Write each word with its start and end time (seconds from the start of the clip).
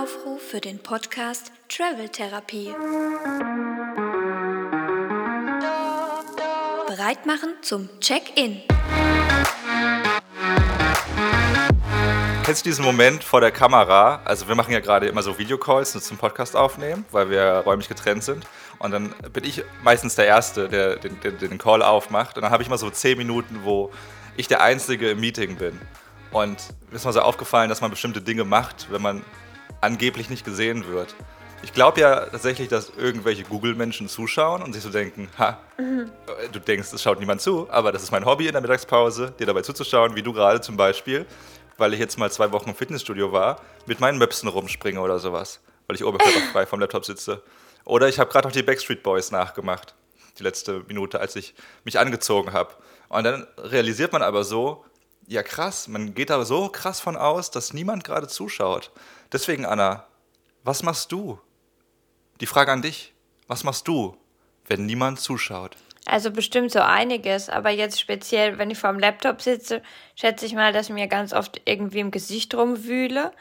Aufruf 0.00 0.40
für 0.40 0.60
den 0.60 0.78
Podcast 0.78 1.50
Travel 1.68 2.08
Therapie. 2.08 2.72
Bereit 6.86 7.26
machen 7.26 7.54
zum 7.62 7.88
Check-in. 7.98 8.62
Kennst 12.44 12.64
du 12.64 12.68
diesen 12.68 12.84
Moment 12.84 13.24
vor 13.24 13.40
der 13.40 13.50
Kamera? 13.50 14.20
Also 14.24 14.46
wir 14.46 14.54
machen 14.54 14.72
ja 14.72 14.78
gerade 14.78 15.08
immer 15.08 15.22
so 15.22 15.36
Videocalls 15.36 15.92
zum 15.92 16.16
Podcast 16.16 16.54
aufnehmen, 16.54 17.04
weil 17.10 17.28
wir 17.30 17.42
räumlich 17.66 17.88
getrennt 17.88 18.22
sind. 18.22 18.46
Und 18.78 18.92
dann 18.92 19.12
bin 19.32 19.42
ich 19.42 19.64
meistens 19.82 20.14
der 20.14 20.26
Erste, 20.26 20.68
der 20.68 20.96
den, 20.96 21.18
den, 21.20 21.38
den 21.38 21.58
Call 21.58 21.82
aufmacht. 21.82 22.36
Und 22.36 22.42
dann 22.42 22.52
habe 22.52 22.62
ich 22.62 22.68
mal 22.68 22.78
so 22.78 22.88
zehn 22.88 23.18
Minuten, 23.18 23.64
wo 23.64 23.90
ich 24.36 24.46
der 24.46 24.62
Einzige 24.62 25.10
im 25.10 25.18
Meeting 25.18 25.56
bin. 25.56 25.80
Und 26.30 26.58
mir 26.90 26.96
ist 26.96 27.04
mal 27.04 27.12
so 27.12 27.20
aufgefallen, 27.20 27.68
dass 27.68 27.80
man 27.80 27.90
bestimmte 27.90 28.20
Dinge 28.20 28.44
macht, 28.44 28.92
wenn 28.92 29.02
man 29.02 29.24
angeblich 29.80 30.30
nicht 30.30 30.44
gesehen 30.44 30.86
wird. 30.88 31.14
Ich 31.62 31.72
glaube 31.72 32.00
ja 32.00 32.26
tatsächlich, 32.26 32.68
dass 32.68 32.92
irgendwelche 32.96 33.42
Google-Menschen 33.42 34.08
zuschauen 34.08 34.62
und 34.62 34.72
sich 34.72 34.82
so 34.82 34.90
denken, 34.90 35.28
ha, 35.38 35.58
mhm. 35.76 36.10
du 36.52 36.60
denkst, 36.60 36.92
es 36.92 37.02
schaut 37.02 37.18
niemand 37.18 37.40
zu, 37.40 37.68
aber 37.70 37.90
das 37.90 38.02
ist 38.04 38.12
mein 38.12 38.24
Hobby 38.24 38.46
in 38.46 38.52
der 38.52 38.60
Mittagspause, 38.60 39.32
dir 39.38 39.46
dabei 39.46 39.62
zuzuschauen, 39.62 40.14
wie 40.14 40.22
du 40.22 40.32
gerade 40.32 40.60
zum 40.60 40.76
Beispiel, 40.76 41.26
weil 41.76 41.94
ich 41.94 42.00
jetzt 42.00 42.16
mal 42.16 42.30
zwei 42.30 42.52
Wochen 42.52 42.70
im 42.70 42.76
Fitnessstudio 42.76 43.32
war, 43.32 43.60
mit 43.86 43.98
meinen 43.98 44.18
Möpsen 44.18 44.48
rumspringe 44.48 45.00
oder 45.00 45.18
sowas, 45.18 45.60
weil 45.88 45.96
ich 45.96 46.04
oberkörperfrei 46.04 46.64
vom 46.66 46.78
Laptop 46.78 47.04
sitze. 47.04 47.42
Oder 47.84 48.08
ich 48.08 48.20
habe 48.20 48.30
gerade 48.30 48.46
noch 48.46 48.52
die 48.52 48.62
Backstreet 48.62 49.02
Boys 49.02 49.32
nachgemacht, 49.32 49.94
die 50.38 50.44
letzte 50.44 50.84
Minute, 50.86 51.20
als 51.20 51.34
ich 51.34 51.54
mich 51.84 51.98
angezogen 51.98 52.52
habe. 52.52 52.70
Und 53.08 53.24
dann 53.24 53.46
realisiert 53.56 54.12
man 54.12 54.22
aber 54.22 54.44
so, 54.44 54.84
ja 55.26 55.42
krass, 55.42 55.88
man 55.88 56.14
geht 56.14 56.30
da 56.30 56.44
so 56.44 56.68
krass 56.68 57.00
von 57.00 57.16
aus, 57.16 57.50
dass 57.50 57.72
niemand 57.72 58.04
gerade 58.04 58.28
zuschaut. 58.28 58.90
Deswegen, 59.32 59.66
Anna, 59.66 60.06
was 60.64 60.82
machst 60.82 61.12
du? 61.12 61.38
Die 62.40 62.46
Frage 62.46 62.72
an 62.72 62.82
dich, 62.82 63.12
was 63.46 63.64
machst 63.64 63.86
du, 63.88 64.16
wenn 64.66 64.86
niemand 64.86 65.20
zuschaut? 65.20 65.76
Also 66.06 66.30
bestimmt 66.30 66.70
so 66.70 66.80
einiges, 66.80 67.50
aber 67.50 67.68
jetzt 67.68 68.00
speziell, 68.00 68.56
wenn 68.56 68.70
ich 68.70 68.78
vor 68.78 68.90
dem 68.90 68.98
Laptop 68.98 69.42
sitze, 69.42 69.82
schätze 70.14 70.46
ich 70.46 70.54
mal, 70.54 70.72
dass 70.72 70.86
ich 70.86 70.94
mir 70.94 71.08
ganz 71.08 71.34
oft 71.34 71.60
irgendwie 71.66 71.98
im 71.98 72.10
Gesicht 72.10 72.54
rumwühle, 72.54 73.32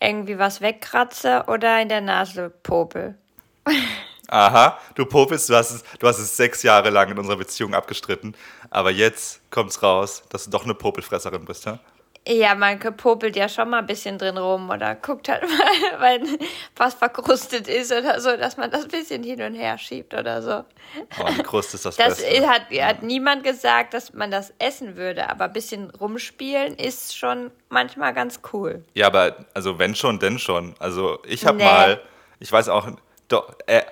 irgendwie 0.00 0.38
was 0.38 0.62
wegkratze 0.62 1.44
oder 1.48 1.82
in 1.82 1.90
der 1.90 2.00
Nase 2.00 2.48
popel. 2.62 3.18
Aha, 4.28 4.78
du 4.94 5.04
popelst, 5.04 5.50
du 5.50 5.54
hast, 5.54 5.70
es, 5.70 5.84
du 5.98 6.08
hast 6.08 6.18
es 6.18 6.34
sechs 6.34 6.62
Jahre 6.62 6.88
lang 6.88 7.10
in 7.10 7.18
unserer 7.18 7.36
Beziehung 7.36 7.74
abgestritten, 7.74 8.34
aber 8.70 8.90
jetzt 8.90 9.42
kommt's 9.50 9.82
raus, 9.82 10.22
dass 10.30 10.44
du 10.44 10.50
doch 10.50 10.64
eine 10.64 10.74
Popelfresserin 10.74 11.44
bist, 11.44 11.66
ja? 11.66 11.78
Ja, 12.26 12.54
man 12.54 12.78
popelt 12.78 13.36
ja 13.36 13.50
schon 13.50 13.68
mal 13.68 13.80
ein 13.80 13.86
bisschen 13.86 14.16
drin 14.16 14.38
rum 14.38 14.70
oder 14.70 14.94
guckt 14.94 15.28
halt 15.28 15.42
mal, 15.42 16.00
weil 16.00 16.22
was 16.74 16.94
verkrustet 16.94 17.68
ist 17.68 17.92
oder 17.92 18.18
so, 18.18 18.34
dass 18.36 18.56
man 18.56 18.70
das 18.70 18.84
ein 18.84 18.88
bisschen 18.88 19.22
hin 19.22 19.42
und 19.42 19.54
her 19.54 19.76
schiebt 19.76 20.14
oder 20.14 20.40
so. 20.40 20.64
Oh, 21.20 21.28
die 21.36 21.42
Kruste 21.42 21.76
ist 21.76 21.84
das, 21.84 21.96
das 21.96 22.22
Beste. 22.22 22.48
Hat, 22.48 22.62
hat 22.70 23.02
niemand 23.02 23.44
gesagt, 23.44 23.92
dass 23.92 24.14
man 24.14 24.30
das 24.30 24.54
essen 24.58 24.96
würde, 24.96 25.28
aber 25.28 25.44
ein 25.44 25.52
bisschen 25.52 25.90
rumspielen 25.90 26.76
ist 26.76 27.14
schon 27.14 27.50
manchmal 27.68 28.14
ganz 28.14 28.40
cool. 28.54 28.82
Ja, 28.94 29.08
aber 29.08 29.44
also 29.52 29.78
wenn 29.78 29.94
schon, 29.94 30.18
denn 30.18 30.38
schon. 30.38 30.74
Also 30.78 31.18
ich 31.26 31.44
habe 31.44 31.58
nee. 31.58 31.64
mal, 31.64 32.00
ich 32.40 32.50
weiß 32.50 32.70
auch, 32.70 32.88
doch, 33.28 33.54
äh, 33.66 33.82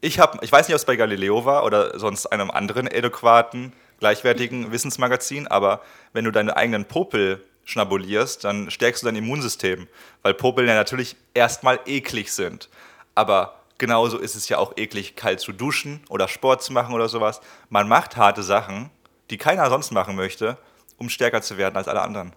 ich 0.00 0.20
habe, 0.20 0.38
ich 0.42 0.52
weiß 0.52 0.68
nicht, 0.68 0.74
ob 0.74 0.78
es 0.78 0.84
bei 0.84 0.94
Galileo 0.94 1.44
war 1.44 1.64
oder 1.64 1.98
sonst 1.98 2.26
einem 2.26 2.52
anderen 2.52 2.86
adäquaten, 2.86 3.72
gleichwertigen 3.98 4.70
Wissensmagazin, 4.70 5.48
aber 5.48 5.80
wenn 6.12 6.24
du 6.24 6.30
deine 6.30 6.56
eigenen 6.56 6.84
Popel 6.84 7.44
schnabulierst, 7.64 8.44
dann 8.44 8.70
stärkst 8.70 9.02
du 9.02 9.06
dein 9.06 9.16
Immunsystem, 9.16 9.88
weil 10.22 10.34
Popeln 10.34 10.68
ja 10.68 10.74
natürlich 10.74 11.16
erstmal 11.34 11.80
eklig 11.86 12.32
sind. 12.32 12.68
Aber 13.14 13.60
genauso 13.78 14.18
ist 14.18 14.34
es 14.34 14.48
ja 14.48 14.58
auch 14.58 14.76
eklig, 14.76 15.16
kalt 15.16 15.40
zu 15.40 15.52
duschen 15.52 16.04
oder 16.08 16.28
Sport 16.28 16.62
zu 16.62 16.72
machen 16.72 16.94
oder 16.94 17.08
sowas. 17.08 17.40
Man 17.68 17.88
macht 17.88 18.16
harte 18.16 18.42
Sachen, 18.42 18.90
die 19.30 19.38
keiner 19.38 19.68
sonst 19.70 19.90
machen 19.90 20.16
möchte, 20.16 20.58
um 20.98 21.08
stärker 21.08 21.42
zu 21.42 21.56
werden 21.56 21.76
als 21.76 21.88
alle 21.88 22.02
anderen. 22.02 22.32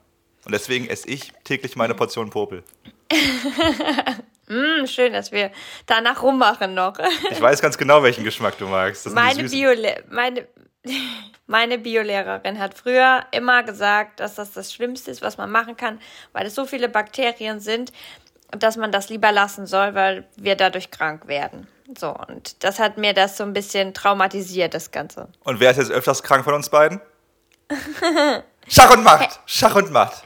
Und 0.45 0.51
deswegen 0.53 0.87
esse 0.87 1.07
ich 1.07 1.31
täglich 1.43 1.75
meine 1.75 1.95
Portion 1.95 2.29
Popel. 2.29 2.63
mm, 4.47 4.85
schön, 4.85 5.13
dass 5.13 5.31
wir 5.31 5.51
danach 5.85 6.21
rummachen 6.21 6.73
noch. 6.73 6.97
ich 7.29 7.41
weiß 7.41 7.61
ganz 7.61 7.77
genau, 7.77 8.03
welchen 8.03 8.23
Geschmack 8.23 8.57
du 8.57 8.67
magst. 8.67 9.09
meine, 9.11 9.43
Bio 9.43 9.69
meine, 10.09 10.47
meine 11.47 11.77
Biolehrerin 11.77 12.59
hat 12.59 12.73
früher 12.73 13.23
immer 13.31 13.63
gesagt, 13.63 14.19
dass 14.19 14.35
das 14.35 14.51
das 14.51 14.73
Schlimmste 14.73 15.11
ist, 15.11 15.21
was 15.21 15.37
man 15.37 15.51
machen 15.51 15.77
kann, 15.77 15.99
weil 16.31 16.45
es 16.45 16.55
so 16.55 16.65
viele 16.65 16.89
Bakterien 16.89 17.59
sind, 17.59 17.91
dass 18.51 18.77
man 18.77 18.91
das 18.91 19.09
lieber 19.09 19.31
lassen 19.31 19.65
soll, 19.65 19.95
weil 19.95 20.27
wir 20.35 20.55
dadurch 20.55 20.91
krank 20.91 21.27
werden. 21.27 21.67
So, 21.97 22.09
und 22.09 22.63
das 22.63 22.79
hat 22.79 22.97
mir 22.97 23.13
das 23.13 23.37
so 23.37 23.43
ein 23.43 23.53
bisschen 23.53 23.93
traumatisiert, 23.93 24.73
das 24.73 24.91
Ganze. 24.91 25.27
Und 25.43 25.59
wer 25.59 25.71
ist 25.71 25.77
jetzt 25.77 25.91
öfters 25.91 26.23
krank 26.23 26.43
von 26.43 26.53
uns 26.53 26.69
beiden? 26.69 27.01
Schach 28.67 28.91
und 28.91 29.03
Macht! 29.03 29.39
Schach 29.45 29.75
und 29.75 29.91
Macht! 29.91 30.23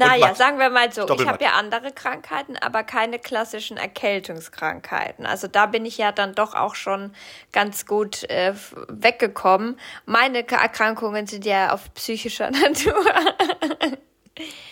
Naja, 0.00 0.34
sagen 0.34 0.58
wir 0.58 0.70
mal 0.70 0.92
so, 0.92 1.08
ich 1.08 1.26
habe 1.26 1.44
ja 1.44 1.52
andere 1.52 1.92
Krankheiten, 1.92 2.56
aber 2.56 2.82
keine 2.82 3.18
klassischen 3.18 3.76
Erkältungskrankheiten. 3.76 5.26
Also 5.26 5.46
da 5.46 5.66
bin 5.66 5.84
ich 5.84 5.98
ja 5.98 6.10
dann 6.10 6.34
doch 6.34 6.54
auch 6.54 6.74
schon 6.74 7.14
ganz 7.52 7.86
gut 7.86 8.24
äh, 8.30 8.54
weggekommen. 8.88 9.78
Meine 10.06 10.48
Erkrankungen 10.48 11.26
sind 11.26 11.44
ja 11.44 11.72
auf 11.72 11.92
psychischer 11.94 12.50
Natur. 12.50 13.04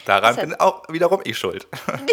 Daran 0.06 0.36
bin 0.36 0.54
auch 0.54 0.84
wiederum 0.88 1.20
ich 1.24 1.36
schuld. 1.36 1.66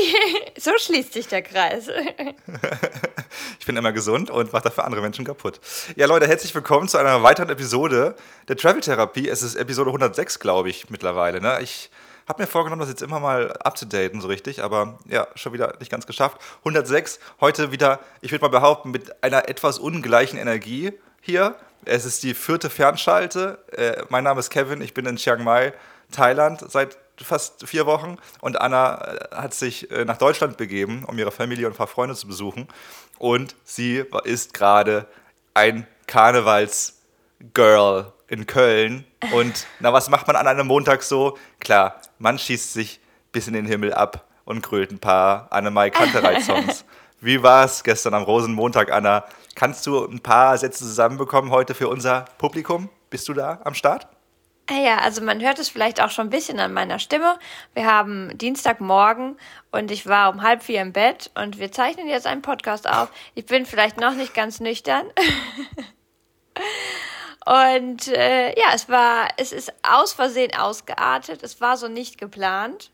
so 0.57 0.71
schließt 0.77 1.13
sich 1.13 1.27
der 1.27 1.41
Kreis. 1.41 1.87
ich 3.59 3.65
bin 3.65 3.77
immer 3.77 3.93
gesund 3.93 4.29
und 4.29 4.51
mache 4.51 4.63
dafür 4.63 4.83
andere 4.83 5.01
Menschen 5.01 5.23
kaputt. 5.23 5.61
Ja, 5.95 6.05
Leute, 6.05 6.27
herzlich 6.27 6.53
willkommen 6.53 6.89
zu 6.89 6.97
einer 6.97 7.23
weiteren 7.23 7.49
Episode 7.49 8.15
der 8.49 8.57
Travel 8.57 8.81
Therapie. 8.81 9.29
Es 9.29 9.41
ist 9.41 9.55
Episode 9.55 9.91
106, 9.91 10.39
glaube 10.39 10.69
ich, 10.69 10.89
mittlerweile. 10.89 11.39
Ne? 11.39 11.59
Ich 11.61 11.89
habe 12.27 12.41
mir 12.41 12.47
vorgenommen, 12.47 12.79
das 12.79 12.89
jetzt 12.89 13.01
immer 13.01 13.19
mal 13.19 13.53
abzudaten, 13.57 14.21
so 14.21 14.27
richtig, 14.27 14.63
aber 14.63 14.97
ja, 15.07 15.27
schon 15.35 15.53
wieder 15.53 15.75
nicht 15.79 15.91
ganz 15.91 16.07
geschafft. 16.07 16.37
106, 16.59 17.19
heute 17.39 17.71
wieder, 17.71 17.99
ich 18.21 18.31
würde 18.31 18.43
mal 18.43 18.49
behaupten, 18.49 18.91
mit 18.91 19.23
einer 19.23 19.47
etwas 19.47 19.79
ungleichen 19.79 20.39
Energie 20.39 20.93
hier. 21.21 21.55
Es 21.85 22.05
ist 22.05 22.23
die 22.23 22.33
vierte 22.33 22.69
Fernschalte. 22.69 23.59
Äh, 23.71 24.03
mein 24.09 24.23
Name 24.23 24.39
ist 24.39 24.49
Kevin, 24.49 24.81
ich 24.81 24.93
bin 24.93 25.05
in 25.05 25.17
Chiang 25.17 25.43
Mai, 25.43 25.73
Thailand, 26.11 26.65
seit 26.67 26.97
fast 27.23 27.67
vier 27.67 27.85
Wochen. 27.85 28.17
Und 28.41 28.59
Anna 28.59 29.01
äh, 29.03 29.35
hat 29.35 29.53
sich 29.53 29.91
äh, 29.91 30.05
nach 30.05 30.17
Deutschland 30.17 30.57
begeben, 30.57 31.05
um 31.05 31.17
ihre 31.19 31.31
Familie 31.31 31.67
und 31.67 31.73
ein 31.73 31.77
paar 31.77 31.87
Freunde 31.87 32.15
zu 32.15 32.27
besuchen. 32.27 32.67
Und 33.19 33.55
sie 33.63 34.03
ist 34.23 34.53
gerade 34.53 35.05
ein 35.53 35.87
Karnevals-Girl 37.39 38.13
in 38.27 38.47
Köln. 38.47 39.05
Und 39.33 39.67
na, 39.79 39.93
was 39.93 40.09
macht 40.09 40.27
man 40.27 40.35
an 40.35 40.47
einem 40.47 40.67
Montag 40.67 41.03
so? 41.03 41.37
Klar, 41.59 42.01
man 42.19 42.39
schießt 42.39 42.73
sich 42.73 42.99
bis 43.31 43.47
in 43.47 43.53
den 43.53 43.65
Himmel 43.65 43.93
ab 43.93 44.25
und 44.45 44.61
grölt 44.61 44.91
ein 44.91 44.99
paar 44.99 45.47
Annemai 45.51 45.89
Kantereit-Songs. 45.89 46.85
Wie 47.21 47.41
war 47.41 47.65
es 47.65 47.83
gestern 47.83 48.13
am 48.13 48.23
Rosenmontag, 48.23 48.91
Anna? 48.91 49.25
Kannst 49.55 49.87
du 49.87 50.05
ein 50.05 50.19
paar 50.19 50.57
Sätze 50.57 50.83
zusammenbekommen 50.83 51.49
heute 51.49 51.73
für 51.73 51.87
unser 51.87 52.25
Publikum? 52.37 52.89
Bist 53.09 53.27
du 53.27 53.33
da 53.33 53.59
am 53.63 53.73
Start? 53.73 54.07
Ah 54.69 54.79
ja, 54.79 54.97
also 54.97 55.21
man 55.21 55.41
hört 55.41 55.59
es 55.59 55.69
vielleicht 55.69 56.01
auch 56.01 56.09
schon 56.09 56.27
ein 56.27 56.31
bisschen 56.31 56.59
an 56.59 56.73
meiner 56.73 56.99
Stimme. 56.99 57.37
Wir 57.73 57.85
haben 57.85 58.35
Dienstagmorgen 58.37 59.37
und 59.71 59.91
ich 59.91 60.07
war 60.07 60.33
um 60.33 60.41
halb 60.41 60.63
vier 60.63 60.81
im 60.81 60.91
Bett 60.91 61.31
und 61.35 61.59
wir 61.59 61.71
zeichnen 61.71 62.07
jetzt 62.07 62.25
einen 62.25 62.41
Podcast 62.41 62.89
auf. 62.89 63.09
Ich 63.35 63.45
bin 63.45 63.65
vielleicht 63.65 63.99
noch 63.99 64.15
nicht 64.15 64.33
ganz 64.33 64.59
nüchtern. 64.59 65.05
Und 67.45 68.07
äh, 68.07 68.49
ja, 68.59 68.73
es 68.73 68.89
war, 68.89 69.27
es 69.37 69.51
ist 69.51 69.71
aus 69.83 70.13
Versehen 70.13 70.55
ausgeartet. 70.55 71.43
Es 71.43 71.61
war 71.61 71.77
so 71.77 71.87
nicht 71.87 72.17
geplant. 72.17 72.91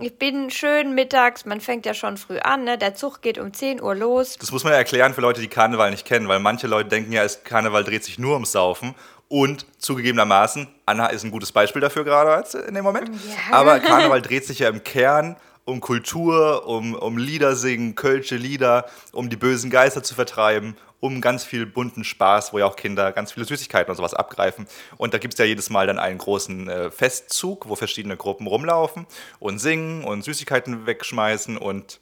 Ich 0.00 0.18
bin 0.18 0.50
schön 0.50 0.94
mittags, 0.94 1.44
man 1.44 1.60
fängt 1.60 1.84
ja 1.84 1.92
schon 1.92 2.16
früh 2.16 2.38
an, 2.38 2.64
ne? 2.64 2.78
der 2.78 2.94
Zug 2.94 3.20
geht 3.20 3.36
um 3.36 3.52
10 3.52 3.82
Uhr 3.82 3.94
los. 3.94 4.38
Das 4.40 4.50
muss 4.50 4.64
man 4.64 4.72
ja 4.72 4.78
erklären 4.78 5.12
für 5.12 5.20
Leute, 5.20 5.42
die 5.42 5.48
Karneval 5.48 5.90
nicht 5.90 6.06
kennen, 6.06 6.28
weil 6.28 6.38
manche 6.38 6.66
Leute 6.66 6.88
denken 6.88 7.12
ja, 7.12 7.26
Karneval 7.44 7.84
dreht 7.84 8.02
sich 8.02 8.18
nur 8.18 8.32
ums 8.32 8.52
Saufen. 8.52 8.94
Und 9.28 9.66
zugegebenermaßen, 9.78 10.68
Anna 10.84 11.06
ist 11.06 11.24
ein 11.24 11.30
gutes 11.30 11.52
Beispiel 11.52 11.80
dafür 11.80 12.04
gerade 12.04 12.46
in 12.66 12.74
dem 12.74 12.84
Moment. 12.84 13.08
Ja. 13.08 13.56
Aber 13.56 13.80
Karneval 13.80 14.20
dreht 14.20 14.46
sich 14.46 14.58
ja 14.58 14.68
im 14.68 14.82
Kern 14.84 15.36
um 15.64 15.80
Kultur, 15.80 16.66
um, 16.66 16.94
um 16.94 17.18
Lieder 17.18 17.54
singen, 17.56 17.94
kölsche 17.94 18.36
Lieder, 18.36 18.86
um 19.12 19.30
die 19.30 19.36
bösen 19.36 19.70
Geister 19.70 20.02
zu 20.02 20.14
vertreiben, 20.14 20.76
um 21.00 21.20
ganz 21.20 21.44
viel 21.44 21.66
bunten 21.66 22.04
Spaß, 22.04 22.52
wo 22.52 22.58
ja 22.58 22.66
auch 22.66 22.76
Kinder 22.76 23.12
ganz 23.12 23.32
viele 23.32 23.46
Süßigkeiten 23.46 23.90
und 23.90 23.96
sowas 23.96 24.14
abgreifen. 24.14 24.66
Und 24.96 25.14
da 25.14 25.18
gibt 25.18 25.34
es 25.34 25.38
ja 25.38 25.44
jedes 25.44 25.70
Mal 25.70 25.86
dann 25.86 25.98
einen 25.98 26.18
großen 26.18 26.68
äh, 26.68 26.90
Festzug, 26.90 27.68
wo 27.68 27.76
verschiedene 27.76 28.16
Gruppen 28.16 28.46
rumlaufen 28.46 29.06
und 29.38 29.58
singen 29.58 30.04
und 30.04 30.22
Süßigkeiten 30.22 30.86
wegschmeißen 30.86 31.56
und 31.56 32.00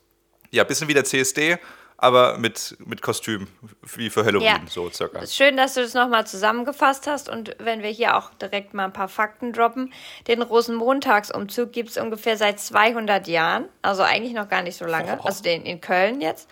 ja, 0.51 0.65
bisschen 0.65 0.89
wie 0.89 0.95
der 0.95 1.05
CSD, 1.05 1.59
aber 2.01 2.39
mit, 2.39 2.77
mit 2.79 3.03
Kostüm, 3.03 3.47
wie 3.83 4.09
für 4.09 4.25
Halloween, 4.25 4.47
ja. 4.47 4.61
so 4.67 4.91
circa. 4.91 5.27
Schön, 5.27 5.57
dass 5.57 5.75
du 5.75 5.83
das 5.83 5.93
nochmal 5.93 6.27
zusammengefasst 6.27 7.07
hast 7.07 7.29
und 7.29 7.55
wenn 7.59 7.83
wir 7.83 7.91
hier 7.91 8.17
auch 8.17 8.31
direkt 8.35 8.73
mal 8.73 8.87
ein 8.87 8.93
paar 8.93 9.09
Fakten 9.09 9.53
droppen. 9.53 9.93
Den 10.27 10.41
Rosenmontagsumzug 10.41 11.73
gibt 11.73 11.91
es 11.91 11.99
ungefähr 11.99 12.37
seit 12.37 12.59
200 12.59 13.29
Jahren, 13.29 13.69
also 13.83 14.03
eigentlich 14.03 14.33
noch 14.33 14.49
gar 14.49 14.63
nicht 14.63 14.77
so 14.77 14.87
lange, 14.87 15.19
oh. 15.21 15.27
also 15.27 15.43
den 15.43 15.65
in 15.65 15.81
Köln 15.81 16.21
jetzt. 16.21 16.49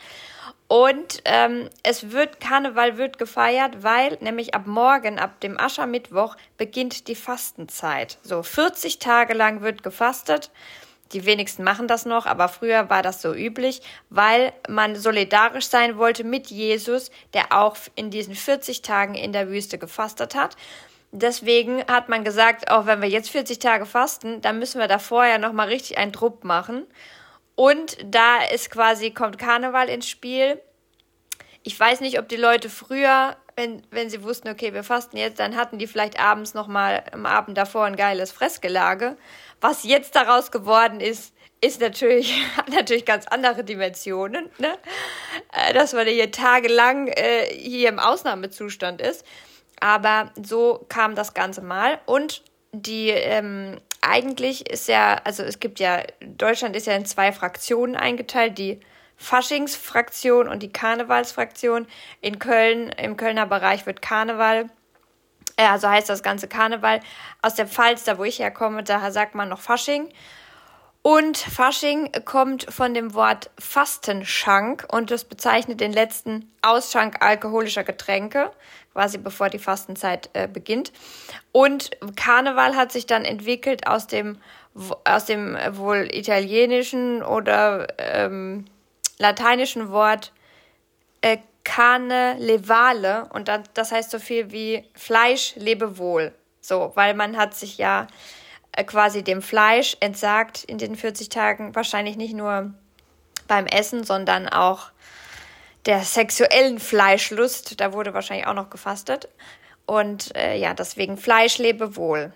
Und 0.68 1.22
ähm, 1.24 1.70
es 1.82 2.10
wird, 2.10 2.40
Karneval 2.40 2.98
wird 2.98 3.16
gefeiert, 3.16 3.82
weil 3.82 4.18
nämlich 4.20 4.54
ab 4.54 4.66
morgen, 4.66 5.18
ab 5.18 5.40
dem 5.40 5.58
Aschermittwoch, 5.58 6.36
beginnt 6.58 7.08
die 7.08 7.14
Fastenzeit. 7.14 8.18
So 8.22 8.42
40 8.42 8.98
Tage 8.98 9.32
lang 9.32 9.62
wird 9.62 9.82
gefastet. 9.82 10.50
Die 11.12 11.24
wenigsten 11.24 11.64
machen 11.64 11.88
das 11.88 12.04
noch, 12.04 12.26
aber 12.26 12.48
früher 12.48 12.90
war 12.90 13.02
das 13.02 13.22
so 13.22 13.34
üblich, 13.34 13.80
weil 14.10 14.52
man 14.68 14.94
solidarisch 14.94 15.66
sein 15.66 15.96
wollte 15.96 16.22
mit 16.22 16.48
Jesus, 16.48 17.10
der 17.32 17.52
auch 17.52 17.76
in 17.94 18.10
diesen 18.10 18.34
40 18.34 18.82
Tagen 18.82 19.14
in 19.14 19.32
der 19.32 19.48
Wüste 19.48 19.78
gefastet 19.78 20.34
hat. 20.34 20.56
Deswegen 21.10 21.82
hat 21.86 22.10
man 22.10 22.22
gesagt, 22.22 22.70
auch 22.70 22.84
wenn 22.84 23.00
wir 23.00 23.08
jetzt 23.08 23.30
40 23.30 23.58
Tage 23.58 23.86
fasten, 23.86 24.42
dann 24.42 24.58
müssen 24.58 24.78
wir 24.78 24.88
da 24.88 24.98
vorher 24.98 25.38
noch 25.38 25.52
mal 25.52 25.68
richtig 25.68 25.96
einen 25.96 26.12
Druck 26.12 26.44
machen. 26.44 26.86
Und 27.54 27.96
da 28.04 28.42
ist 28.44 28.70
quasi 28.70 29.10
kommt 29.10 29.38
Karneval 29.38 29.88
ins 29.88 30.08
Spiel. 30.08 30.60
Ich 31.62 31.78
weiß 31.78 32.00
nicht, 32.00 32.18
ob 32.18 32.28
die 32.28 32.36
Leute 32.36 32.68
früher, 32.68 33.36
wenn, 33.58 33.82
wenn 33.90 34.08
sie 34.08 34.22
wussten, 34.22 34.48
okay, 34.48 34.72
wir 34.72 34.84
fasten 34.84 35.16
jetzt, 35.16 35.40
dann 35.40 35.56
hatten 35.56 35.78
die 35.78 35.88
vielleicht 35.88 36.20
abends 36.20 36.54
noch 36.54 36.68
mal 36.68 37.02
am 37.10 37.26
Abend 37.26 37.58
davor 37.58 37.86
ein 37.86 37.96
geiles 37.96 38.30
Fressgelage. 38.30 39.16
Was 39.60 39.82
jetzt 39.82 40.14
daraus 40.14 40.52
geworden 40.52 41.00
ist, 41.00 41.34
ist 41.60 41.80
natürlich, 41.80 42.40
hat 42.56 42.68
natürlich 42.68 43.04
ganz 43.04 43.26
andere 43.26 43.64
Dimensionen, 43.64 44.48
ne? 44.58 44.78
Äh, 45.52 45.74
dass 45.74 45.92
man 45.92 46.06
hier 46.06 46.30
tagelang 46.30 47.08
äh, 47.08 47.46
hier 47.52 47.88
im 47.88 47.98
Ausnahmezustand 47.98 49.00
ist. 49.00 49.26
Aber 49.80 50.30
so 50.40 50.86
kam 50.88 51.16
das 51.16 51.34
Ganze 51.34 51.60
mal. 51.60 51.98
Und 52.06 52.44
die, 52.70 53.08
ähm, 53.08 53.80
eigentlich 54.00 54.70
ist 54.70 54.86
ja, 54.86 55.20
also 55.24 55.42
es 55.42 55.58
gibt 55.58 55.80
ja, 55.80 56.04
Deutschland 56.20 56.76
ist 56.76 56.86
ja 56.86 56.94
in 56.94 57.06
zwei 57.06 57.32
Fraktionen 57.32 57.96
eingeteilt, 57.96 58.56
die 58.56 58.78
Faschingsfraktion 59.18 60.48
und 60.48 60.62
die 60.62 60.72
Karnevalsfraktion. 60.72 61.86
In 62.22 62.38
Köln, 62.38 62.88
im 62.90 63.16
Kölner 63.16 63.46
Bereich 63.46 63.84
wird 63.84 64.00
Karneval 64.00 64.70
äh, 65.58 65.78
so 65.78 65.88
heißt 65.88 66.08
das 66.08 66.22
ganze 66.22 66.48
Karneval. 66.48 67.00
Aus 67.42 67.56
der 67.56 67.66
Pfalz, 67.66 68.04
da 68.04 68.16
wo 68.16 68.24
ich 68.24 68.38
herkomme, 68.38 68.82
da 68.82 69.10
sagt 69.10 69.34
man 69.34 69.48
noch 69.48 69.60
Fasching. 69.60 70.08
Und 71.02 71.36
Fasching 71.36 72.10
kommt 72.24 72.72
von 72.72 72.94
dem 72.94 73.14
Wort 73.14 73.50
Fastenschank 73.58 74.86
und 74.90 75.10
das 75.10 75.24
bezeichnet 75.24 75.80
den 75.80 75.92
letzten 75.92 76.50
Ausschank 76.62 77.24
alkoholischer 77.24 77.84
Getränke, 77.84 78.50
quasi 78.92 79.18
bevor 79.18 79.48
die 79.48 79.58
Fastenzeit 79.58 80.30
äh, 80.32 80.48
beginnt. 80.48 80.92
Und 81.50 81.90
Karneval 82.16 82.76
hat 82.76 82.92
sich 82.92 83.06
dann 83.06 83.24
entwickelt 83.24 83.86
aus 83.86 84.06
dem, 84.06 84.38
aus 85.04 85.24
dem 85.24 85.56
wohl 85.72 86.08
italienischen 86.12 87.22
oder 87.22 87.86
ähm, 87.98 88.66
lateinischen 89.18 89.90
Wort 89.90 90.32
äh, 91.20 91.38
Carne 91.64 92.36
levale 92.38 93.28
und 93.32 93.50
das 93.74 93.92
heißt 93.92 94.10
so 94.10 94.18
viel 94.18 94.52
wie 94.52 94.84
Fleisch 94.94 95.54
lebe 95.56 95.98
wohl. 95.98 96.34
So, 96.60 96.92
weil 96.94 97.14
man 97.14 97.36
hat 97.36 97.54
sich 97.54 97.78
ja 97.78 98.06
äh, 98.72 98.84
quasi 98.84 99.22
dem 99.22 99.42
Fleisch 99.42 99.96
entsagt 100.00 100.64
in 100.64 100.78
den 100.78 100.96
40 100.96 101.28
Tagen, 101.28 101.74
wahrscheinlich 101.74 102.16
nicht 102.16 102.34
nur 102.34 102.72
beim 103.46 103.66
Essen, 103.66 104.04
sondern 104.04 104.48
auch 104.48 104.90
der 105.86 106.00
sexuellen 106.00 106.78
Fleischlust. 106.78 107.80
Da 107.80 107.92
wurde 107.92 108.14
wahrscheinlich 108.14 108.46
auch 108.46 108.54
noch 108.54 108.70
gefastet. 108.70 109.28
Und 109.86 110.34
äh, 110.36 110.56
ja, 110.56 110.74
deswegen 110.74 111.16
Fleisch 111.16 111.58
lebe 111.58 111.96
wohl 111.96 112.32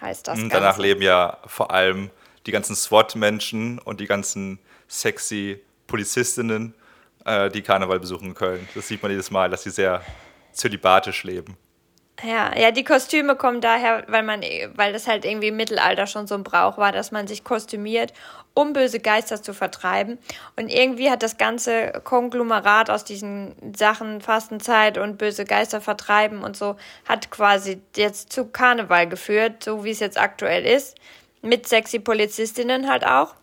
heißt 0.00 0.28
das. 0.28 0.38
Und 0.38 0.50
danach 0.50 0.76
Ganze. 0.76 0.82
leben 0.82 1.02
ja 1.02 1.38
vor 1.46 1.70
allem 1.70 2.10
die 2.46 2.52
ganzen 2.52 2.76
SWAT-Menschen 2.76 3.78
und 3.78 4.00
die 4.00 4.06
ganzen 4.06 4.58
sexy 4.88 5.62
Polizistinnen 5.86 6.74
äh, 7.24 7.50
die 7.50 7.62
Karneval 7.62 8.00
besuchen 8.00 8.34
Köln. 8.34 8.68
Das 8.74 8.88
sieht 8.88 9.02
man 9.02 9.10
jedes 9.10 9.30
Mal, 9.30 9.50
dass 9.50 9.62
sie 9.62 9.70
sehr 9.70 10.02
zölibatisch 10.52 11.24
leben. 11.24 11.56
Ja, 12.22 12.56
ja, 12.56 12.70
die 12.70 12.84
Kostüme 12.84 13.34
kommen 13.34 13.60
daher, 13.60 14.04
weil 14.06 14.22
man, 14.22 14.40
weil 14.76 14.92
das 14.92 15.08
halt 15.08 15.24
irgendwie 15.24 15.48
im 15.48 15.56
Mittelalter 15.56 16.06
schon 16.06 16.28
so 16.28 16.36
ein 16.36 16.44
Brauch 16.44 16.78
war, 16.78 16.92
dass 16.92 17.10
man 17.10 17.26
sich 17.26 17.42
kostümiert, 17.42 18.12
um 18.54 18.72
böse 18.72 19.00
Geister 19.00 19.42
zu 19.42 19.52
vertreiben. 19.52 20.18
Und 20.56 20.68
irgendwie 20.68 21.10
hat 21.10 21.24
das 21.24 21.38
ganze 21.38 21.92
Konglomerat 22.04 22.88
aus 22.88 23.04
diesen 23.04 23.74
Sachen, 23.76 24.20
Fastenzeit 24.20 24.96
und 24.96 25.18
böse 25.18 25.44
Geister 25.44 25.80
vertreiben 25.80 26.44
und 26.44 26.56
so, 26.56 26.76
hat 27.06 27.32
quasi 27.32 27.82
jetzt 27.96 28.32
zu 28.32 28.46
Karneval 28.46 29.08
geführt, 29.08 29.64
so 29.64 29.84
wie 29.84 29.90
es 29.90 30.00
jetzt 30.00 30.18
aktuell 30.18 30.64
ist. 30.64 30.96
Mit 31.42 31.66
sexy 31.66 31.98
Polizistinnen 31.98 32.88
halt 32.88 33.04
auch 33.04 33.34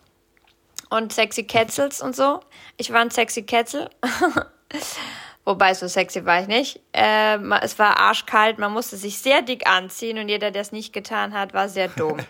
und 0.91 1.11
sexy 1.13 1.43
Ketzels 1.43 2.01
und 2.01 2.15
so. 2.15 2.41
Ich 2.77 2.91
war 2.93 2.99
ein 3.01 3.09
sexy 3.09 3.43
Ketzel. 3.43 3.89
Wobei, 5.45 5.73
so 5.73 5.87
sexy 5.87 6.23
war 6.25 6.41
ich 6.41 6.47
nicht. 6.47 6.79
Äh, 6.91 7.39
es 7.61 7.79
war 7.79 7.97
arschkalt, 7.97 8.59
man 8.59 8.71
musste 8.71 8.97
sich 8.97 9.17
sehr 9.17 9.41
dick 9.41 9.67
anziehen 9.67 10.19
und 10.19 10.29
jeder, 10.29 10.51
der 10.51 10.61
es 10.61 10.71
nicht 10.71 10.93
getan 10.93 11.33
hat, 11.33 11.53
war 11.53 11.67
sehr 11.67 11.87
dumm. 11.87 12.19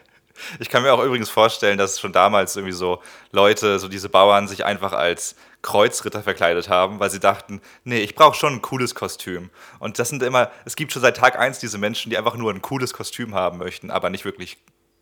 Ich 0.60 0.70
kann 0.70 0.82
mir 0.82 0.92
auch 0.94 1.04
übrigens 1.04 1.30
vorstellen, 1.30 1.78
dass 1.78 2.00
schon 2.00 2.14
damals 2.14 2.56
irgendwie 2.56 2.74
so 2.74 3.04
Leute, 3.32 3.78
so 3.78 3.88
diese 3.88 4.10
Bauern, 4.10 4.48
sich 4.48 4.66
einfach 4.66 4.94
als 4.94 5.36
Kreuzritter 5.62 6.24
verkleidet 6.24 6.68
haben, 6.68 7.00
weil 7.00 7.12
sie 7.12 7.20
dachten, 7.20 7.62
nee, 7.84 8.00
ich 8.00 8.16
brauche 8.16 8.36
schon 8.36 8.54
ein 8.54 8.62
cooles 8.62 8.96
Kostüm. 8.96 9.52
Und 9.78 10.00
das 10.00 10.10
sind 10.10 10.24
immer, 10.24 10.50
es 10.66 10.76
gibt 10.78 10.94
schon 10.94 11.02
seit 11.02 11.18
Tag 11.18 11.38
eins 11.38 11.60
diese 11.60 11.78
Menschen, 11.78 12.10
die 12.10 12.18
einfach 12.18 12.38
nur 12.38 12.52
ein 12.52 12.62
cooles 12.62 12.94
Kostüm 12.94 13.36
haben 13.36 13.60
möchten, 13.60 13.92
aber 13.92 14.10
nicht 14.10 14.26
wirklich 14.26 14.58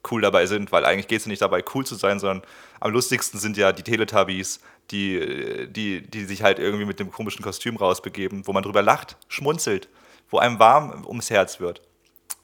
cool 0.10 0.22
dabei 0.22 0.46
sind, 0.46 0.72
weil 0.72 0.86
eigentlich 0.86 1.08
geht 1.08 1.22
es 1.22 1.26
nicht 1.26 1.42
dabei, 1.42 1.64
cool 1.74 1.86
zu 1.86 1.96
sein, 1.96 2.20
sondern 2.20 2.44
am 2.80 2.92
lustigsten 2.92 3.40
sind 3.40 3.58
ja 3.58 3.72
die 3.72 3.84
Teletubbies, 3.84 4.62
die, 4.92 5.68
die, 5.70 6.02
die 6.02 6.26
sich 6.26 6.44
halt 6.44 6.60
irgendwie 6.60 6.86
mit 6.86 7.00
dem 7.00 7.12
komischen 7.12 7.44
Kostüm 7.44 7.76
rausbegeben, 7.76 8.48
wo 8.48 8.54
man 8.54 8.64
drüber 8.64 8.82
lacht, 8.82 9.18
schmunzelt, 9.28 9.90
wo 10.30 10.38
einem 10.40 10.60
warm 10.60 11.06
ums 11.06 11.30
Herz 11.30 11.60
wird. 11.60 11.82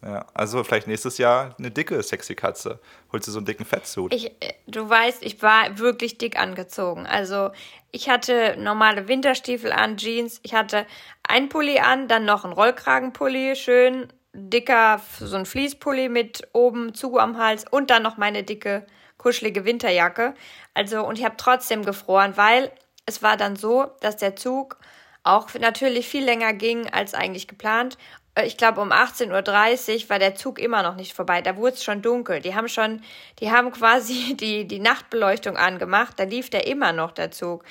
Ja, 0.03 0.25
also 0.35 0.63
vielleicht 0.63 0.85
nächstes 0.85 1.17
Jahr 1.17 1.55
eine 1.57 1.71
dicke, 1.71 2.01
sexy 2.03 2.35
Katze. 2.35 2.79
Holst 3.11 3.27
du 3.27 3.31
so 3.31 3.39
einen 3.39 3.47
dicken 3.47 3.65
Fettsuit. 3.65 4.13
Ich, 4.13 4.27
äh, 4.39 4.53
du 4.67 4.87
weißt, 4.87 5.23
ich 5.23 5.41
war 5.41 5.79
wirklich 5.79 6.19
dick 6.19 6.37
angezogen. 6.37 7.07
Also 7.07 7.49
ich 7.91 8.07
hatte 8.07 8.55
normale 8.59 9.07
Winterstiefel 9.07 9.71
an, 9.71 9.97
Jeans. 9.97 10.39
Ich 10.43 10.53
hatte 10.53 10.85
ein 11.23 11.49
Pulli 11.49 11.79
an, 11.79 12.07
dann 12.07 12.25
noch 12.25 12.45
ein 12.45 12.51
Rollkragenpulli, 12.51 13.55
schön 13.55 14.13
dicker, 14.35 15.01
so 15.19 15.35
ein 15.37 15.45
Fließpulli 15.45 16.09
mit 16.09 16.47
oben 16.53 16.93
zu 16.93 17.17
am 17.17 17.37
Hals 17.37 17.65
und 17.69 17.89
dann 17.89 18.03
noch 18.03 18.17
meine 18.17 18.43
dicke, 18.43 18.85
kuschelige 19.17 19.65
Winterjacke. 19.65 20.33
Also, 20.73 21.05
und 21.05 21.17
ich 21.17 21.25
habe 21.25 21.35
trotzdem 21.37 21.85
gefroren, 21.85 22.33
weil 22.35 22.71
es 23.05 23.23
war 23.23 23.37
dann 23.37 23.55
so, 23.55 23.91
dass 24.01 24.17
der 24.17 24.35
Zug 24.35 24.77
auch 25.23 25.53
natürlich 25.55 26.07
viel 26.07 26.23
länger 26.23 26.53
ging 26.53 26.87
als 26.91 27.13
eigentlich 27.13 27.47
geplant. 27.47 27.97
Äh, 28.35 28.45
ich 28.45 28.57
glaube, 28.57 28.81
um 28.81 28.91
18.30 28.91 30.03
Uhr 30.03 30.09
war 30.09 30.19
der 30.19 30.35
Zug 30.35 30.59
immer 30.59 30.83
noch 30.83 30.95
nicht 30.95 31.13
vorbei. 31.13 31.41
Da 31.41 31.57
wurde 31.57 31.75
es 31.75 31.83
schon 31.83 32.01
dunkel. 32.01 32.41
Die 32.41 32.53
haben 32.53 32.67
schon, 32.67 33.01
die 33.39 33.51
haben 33.51 33.71
quasi 33.71 34.35
die, 34.39 34.67
die 34.67 34.79
Nachtbeleuchtung 34.79 35.57
angemacht. 35.57 36.19
Da 36.19 36.23
lief 36.23 36.49
der 36.49 36.67
immer 36.67 36.91
noch, 36.91 37.11
der 37.11 37.31
Zug. 37.31 37.63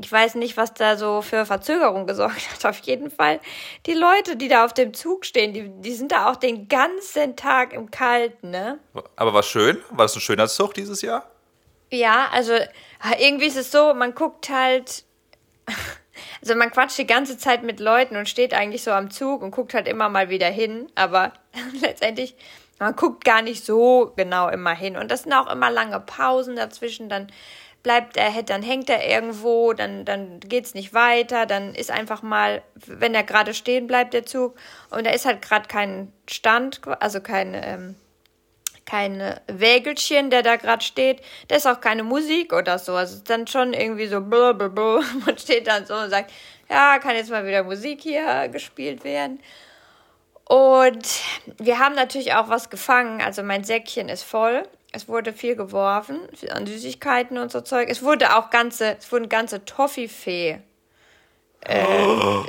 Ich 0.00 0.10
weiß 0.10 0.36
nicht, 0.36 0.56
was 0.56 0.72
da 0.72 0.96
so 0.96 1.20
für 1.20 1.44
Verzögerung 1.44 2.06
gesorgt 2.06 2.50
hat. 2.50 2.64
Auf 2.64 2.78
jeden 2.80 3.10
Fall. 3.10 3.40
Die 3.86 3.92
Leute, 3.92 4.36
die 4.36 4.48
da 4.48 4.64
auf 4.64 4.72
dem 4.72 4.94
Zug 4.94 5.26
stehen, 5.26 5.52
die, 5.52 5.68
die 5.68 5.92
sind 5.92 6.12
da 6.12 6.30
auch 6.30 6.36
den 6.36 6.68
ganzen 6.68 7.36
Tag 7.36 7.74
im 7.74 7.90
Kalten, 7.90 8.50
ne? 8.50 8.78
Aber 9.16 9.34
war 9.34 9.42
schön? 9.42 9.78
War 9.90 10.06
das 10.06 10.16
ein 10.16 10.20
schöner 10.20 10.48
Zug 10.48 10.72
dieses 10.74 11.02
Jahr? 11.02 11.30
Ja, 11.90 12.28
also 12.32 12.54
irgendwie 13.18 13.46
ist 13.46 13.56
es 13.56 13.70
so, 13.70 13.92
man 13.94 14.14
guckt 14.14 14.48
halt. 14.48 15.04
Also 16.42 16.54
man 16.54 16.70
quatscht 16.70 16.98
die 16.98 17.06
ganze 17.06 17.38
Zeit 17.38 17.62
mit 17.62 17.80
Leuten 17.80 18.16
und 18.16 18.28
steht 18.28 18.52
eigentlich 18.52 18.82
so 18.82 18.90
am 18.90 19.10
Zug 19.10 19.40
und 19.40 19.50
guckt 19.50 19.72
halt 19.72 19.88
immer 19.88 20.10
mal 20.10 20.28
wieder 20.28 20.48
hin, 20.48 20.88
aber 20.94 21.32
letztendlich, 21.80 22.36
man 22.78 22.94
guckt 22.96 23.24
gar 23.24 23.40
nicht 23.40 23.64
so 23.64 24.12
genau 24.14 24.48
immer 24.50 24.74
hin. 24.74 24.96
Und 24.98 25.10
das 25.10 25.22
sind 25.22 25.32
auch 25.32 25.50
immer 25.50 25.70
lange 25.70 25.98
Pausen 26.00 26.54
dazwischen, 26.54 27.08
dann 27.08 27.28
bleibt 27.82 28.16
er, 28.16 28.42
dann 28.42 28.62
hängt 28.62 28.88
er 28.88 29.06
irgendwo, 29.08 29.72
dann, 29.72 30.04
dann 30.04 30.40
es 30.50 30.74
nicht 30.74 30.94
weiter, 30.94 31.46
dann 31.46 31.74
ist 31.74 31.90
einfach 31.90 32.22
mal, 32.22 32.62
wenn 32.86 33.14
er 33.14 33.24
gerade 33.24 33.54
stehen 33.54 33.86
bleibt, 33.86 34.14
der 34.14 34.24
Zug, 34.24 34.56
und 34.90 35.06
da 35.06 35.10
ist 35.10 35.24
halt 35.24 35.42
gerade 35.42 35.66
kein 35.68 36.12
Stand, 36.28 36.80
also 37.00 37.20
kein, 37.20 37.54
ähm, 37.54 37.96
kein 38.84 39.40
Wägelchen, 39.46 40.30
der 40.30 40.42
da 40.42 40.56
gerade 40.56 40.84
steht, 40.84 41.22
da 41.48 41.56
ist 41.56 41.66
auch 41.66 41.80
keine 41.80 42.04
Musik 42.04 42.52
oder 42.52 42.78
so, 42.78 42.94
also 42.94 43.20
dann 43.24 43.46
schon 43.46 43.72
irgendwie 43.72 44.06
so 44.06 44.20
blablabla, 44.20 45.02
man 45.26 45.38
steht 45.38 45.66
dann 45.66 45.86
so 45.86 45.94
und 45.94 46.10
sagt, 46.10 46.32
ja, 46.70 46.98
kann 47.00 47.16
jetzt 47.16 47.30
mal 47.30 47.46
wieder 47.46 47.64
Musik 47.64 48.00
hier 48.00 48.48
gespielt 48.48 49.04
werden. 49.04 49.40
Und 50.44 51.20
wir 51.58 51.78
haben 51.78 51.94
natürlich 51.94 52.34
auch 52.34 52.48
was 52.48 52.70
gefangen, 52.70 53.20
also 53.22 53.42
mein 53.42 53.64
Säckchen 53.64 54.08
ist 54.08 54.22
voll 54.22 54.64
es 54.92 55.08
wurde 55.08 55.32
viel 55.32 55.56
geworfen 55.56 56.20
an 56.50 56.66
Süßigkeiten 56.66 57.38
und 57.38 57.50
so 57.50 57.62
Zeug. 57.62 57.88
Es 57.88 58.02
wurde 58.02 58.36
auch 58.36 58.50
ganze, 58.50 58.96
es 58.98 59.10
wurden 59.10 59.28
ganze 59.28 59.64
Toffifee 59.64 60.60
äh, 61.60 61.84
oh. 61.86 62.44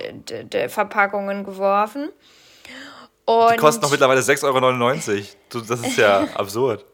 Verpackungen 0.67 1.43
geworfen. 1.45 2.09
Und 3.25 3.53
die 3.53 3.57
kosten 3.57 3.81
noch 3.81 3.91
mittlerweile 3.91 4.19
6,99 4.21 4.45
Euro. 5.53 5.65
Das 5.65 5.79
ist 5.79 5.97
ja 5.97 6.27
absurd. 6.35 6.85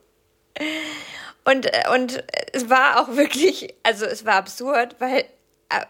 Und, 1.46 1.72
und 1.96 2.24
es 2.54 2.70
war 2.70 3.02
auch 3.02 3.16
wirklich, 3.16 3.74
also 3.82 4.06
es 4.06 4.26
war 4.26 4.36
absurd, 4.36 4.96
weil 5.00 5.26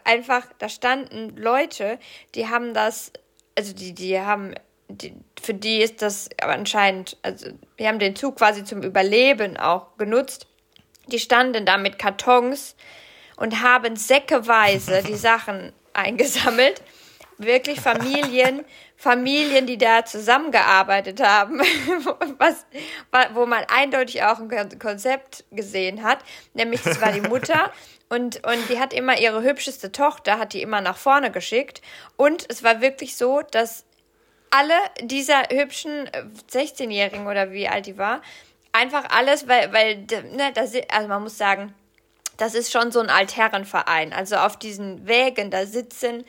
einfach, 0.04 0.46
da 0.58 0.68
standen 0.68 1.36
Leute, 1.36 1.98
die 2.34 2.48
haben 2.48 2.72
das, 2.72 3.12
also 3.56 3.74
die, 3.74 3.92
die 3.92 4.18
haben, 4.20 4.54
die, 4.90 5.14
für 5.40 5.54
die 5.54 5.78
ist 5.82 6.02
das 6.02 6.28
aber 6.40 6.52
anscheinend, 6.52 7.16
also 7.22 7.50
die 7.78 7.86
haben 7.86 7.98
den 7.98 8.16
Zug 8.16 8.36
quasi 8.36 8.64
zum 8.64 8.82
Überleben 8.82 9.56
auch 9.56 9.96
genutzt. 9.96 10.46
Die 11.08 11.18
standen 11.18 11.66
da 11.66 11.76
mit 11.76 11.98
Kartons 11.98 12.76
und 13.36 13.62
haben 13.62 13.96
säckeweise 13.96 15.02
die 15.02 15.14
Sachen 15.16 15.72
eingesammelt. 15.92 16.82
Wirklich 17.38 17.80
Familien, 17.80 18.64
Familien, 18.96 19.66
die 19.66 19.78
da 19.78 20.04
zusammengearbeitet 20.04 21.22
haben, 21.22 21.60
was, 22.38 22.66
wo 23.32 23.46
man 23.46 23.64
eindeutig 23.64 24.22
auch 24.22 24.40
ein 24.40 24.78
Konzept 24.78 25.44
gesehen 25.50 26.02
hat. 26.02 26.18
Nämlich, 26.52 26.82
das 26.82 27.00
war 27.00 27.12
die 27.12 27.22
Mutter 27.22 27.72
und, 28.10 28.44
und 28.44 28.68
die 28.68 28.80
hat 28.80 28.92
immer 28.92 29.18
ihre 29.18 29.42
hübscheste 29.42 29.92
Tochter, 29.92 30.38
hat 30.38 30.52
die 30.52 30.62
immer 30.62 30.80
nach 30.80 30.96
vorne 30.96 31.30
geschickt. 31.30 31.80
Und 32.16 32.44
es 32.48 32.64
war 32.64 32.80
wirklich 32.80 33.16
so, 33.16 33.40
dass 33.40 33.84
alle 34.50 34.74
dieser 35.00 35.42
hübschen 35.50 36.08
16-Jährigen 36.50 37.26
äh, 37.26 37.30
oder 37.30 37.52
wie 37.52 37.68
alt 37.68 37.86
die 37.86 37.98
war, 37.98 38.20
einfach 38.72 39.10
alles, 39.10 39.48
weil, 39.48 39.72
weil, 39.72 40.06
ne, 40.32 40.52
das, 40.54 40.74
also 40.88 41.08
man 41.08 41.22
muss 41.22 41.38
sagen, 41.38 41.74
das 42.36 42.54
ist 42.54 42.72
schon 42.72 42.90
so 42.90 43.00
ein 43.00 43.10
Altherrenverein. 43.10 44.12
Also 44.12 44.36
auf 44.36 44.58
diesen 44.58 45.06
Wägen, 45.06 45.50
da 45.50 45.66
sitzen 45.66 46.24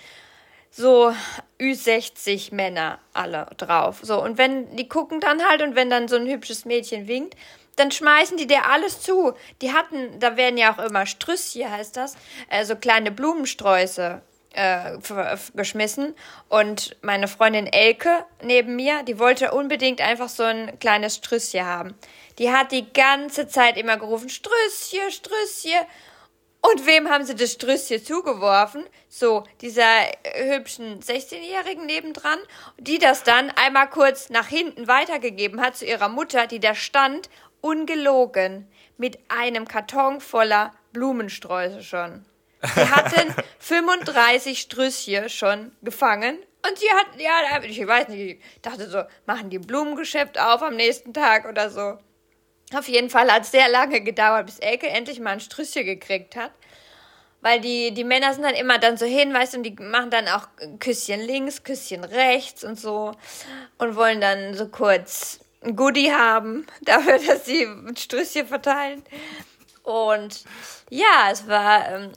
so 0.70 1.14
Ü60 1.60 2.54
Männer 2.54 3.00
alle 3.14 3.48
drauf. 3.58 4.00
So, 4.02 4.22
und 4.22 4.38
wenn, 4.38 4.76
die 4.76 4.88
gucken 4.88 5.20
dann 5.20 5.48
halt 5.48 5.62
und 5.62 5.76
wenn 5.76 5.90
dann 5.90 6.08
so 6.08 6.16
ein 6.16 6.28
hübsches 6.28 6.66
Mädchen 6.66 7.08
winkt, 7.08 7.36
dann 7.76 7.92
schmeißen 7.92 8.38
die 8.38 8.48
dir 8.48 8.66
alles 8.70 9.02
zu. 9.02 9.34
Die 9.62 9.74
hatten, 9.74 10.20
da 10.20 10.38
werden 10.38 10.58
ja 10.58 10.74
auch 10.74 10.80
immer 10.80 11.06
Strüsschen, 11.06 11.70
heißt 11.70 11.98
das, 11.98 12.16
äh, 12.50 12.66
so 12.66 12.76
kleine 12.76 13.12
Blumensträuße 13.12 14.22
äh, 14.54 14.98
geschmissen. 15.54 16.16
Und 16.50 16.96
meine 17.02 17.28
Freundin 17.28 17.68
Elke 17.68 18.26
neben 18.44 18.76
mir, 18.76 19.04
die 19.04 19.20
wollte 19.20 19.52
unbedingt 19.52 20.02
einfach 20.02 20.30
so 20.30 20.44
ein 20.44 20.80
kleines 20.80 21.16
Strüsschen 21.16 21.66
haben. 21.66 21.96
Die 22.38 22.52
hat 22.52 22.72
die 22.72 22.92
ganze 22.92 23.48
Zeit 23.48 23.78
immer 23.78 23.98
gerufen, 23.98 24.30
Strüsschen, 24.30 25.12
Strüsschen. 25.12 25.86
Und 26.62 26.86
wem 26.86 27.10
haben 27.10 27.26
sie 27.26 27.36
das 27.36 27.54
Strüsschen 27.54 28.04
zugeworfen? 28.04 28.84
So, 29.10 29.46
dieser 29.62 30.04
äh, 30.24 30.56
hübschen 30.56 31.02
16-Jährigen 31.02 31.86
nebendran, 31.86 32.38
die 32.78 33.00
das 33.00 33.24
dann 33.24 33.50
einmal 33.52 33.90
kurz 33.90 34.30
nach 34.30 34.48
hinten 34.48 34.88
weitergegeben 34.88 35.60
hat 35.60 35.76
zu 35.76 35.86
ihrer 35.86 36.10
Mutter, 36.10 36.46
die 36.46 36.60
da 36.60 36.76
stand, 36.76 37.30
ungelogen, 37.62 38.68
mit 38.98 39.18
einem 39.30 39.68
Karton 39.68 40.22
voller 40.22 40.72
Blumensträuße 40.94 41.82
schon. 41.84 42.26
Sie 42.64 42.90
hatten 42.90 43.34
35 43.60 44.60
Strüsschen 44.60 45.30
schon 45.30 45.72
gefangen 45.82 46.38
und 46.68 46.78
sie 46.78 46.90
hat, 46.92 47.08
ja, 47.18 47.62
ich 47.64 47.86
weiß 47.86 48.10
nicht, 48.10 48.40
ich 48.40 48.62
dachte 48.62 48.88
so, 48.88 49.02
machen 49.26 49.50
die 49.50 49.60
Blumengeschäft 49.60 50.40
auf 50.40 50.62
am 50.62 50.76
nächsten 50.76 51.14
Tag 51.14 51.46
oder 51.46 51.70
so. 51.70 51.98
Auf 52.74 52.88
jeden 52.88 53.10
Fall 53.10 53.32
hat 53.32 53.44
es 53.44 53.52
sehr 53.52 53.68
lange 53.68 54.02
gedauert, 54.02 54.46
bis 54.46 54.60
Elke 54.60 54.88
endlich 54.88 55.20
mal 55.20 55.32
ein 55.32 55.40
Strüsschen 55.40 55.86
gekriegt 55.86 56.36
hat. 56.36 56.52
Weil 57.42 57.60
die, 57.60 57.92
die 57.92 58.04
Männer 58.04 58.34
sind 58.34 58.44
dann 58.44 58.54
immer 58.54 58.78
dann 58.78 58.98
so 58.98 59.06
hin, 59.06 59.34
weißt 59.34 59.54
du, 59.54 59.58
und 59.58 59.64
die 59.64 59.76
machen 59.80 60.12
dann 60.12 60.28
auch 60.28 60.48
Küsschen 60.80 61.20
links, 61.22 61.64
Küsschen 61.64 62.04
rechts 62.04 62.64
und 62.64 62.80
so. 62.80 63.14
Und 63.80 63.96
wollen 63.96 64.22
dann 64.22 64.54
so 64.54 64.68
kurz 64.68 65.40
ein 65.64 65.76
Goodie 65.76 66.12
haben, 66.12 66.68
dafür, 66.82 67.18
dass 67.18 67.46
sie 67.46 67.64
ein 67.64 67.98
Strüsschen 67.98 68.48
verteilen. 68.48 69.04
Und 69.82 70.44
ja, 70.92 71.30
es 71.32 71.48
war, 71.48 71.90
ähm, 71.90 72.12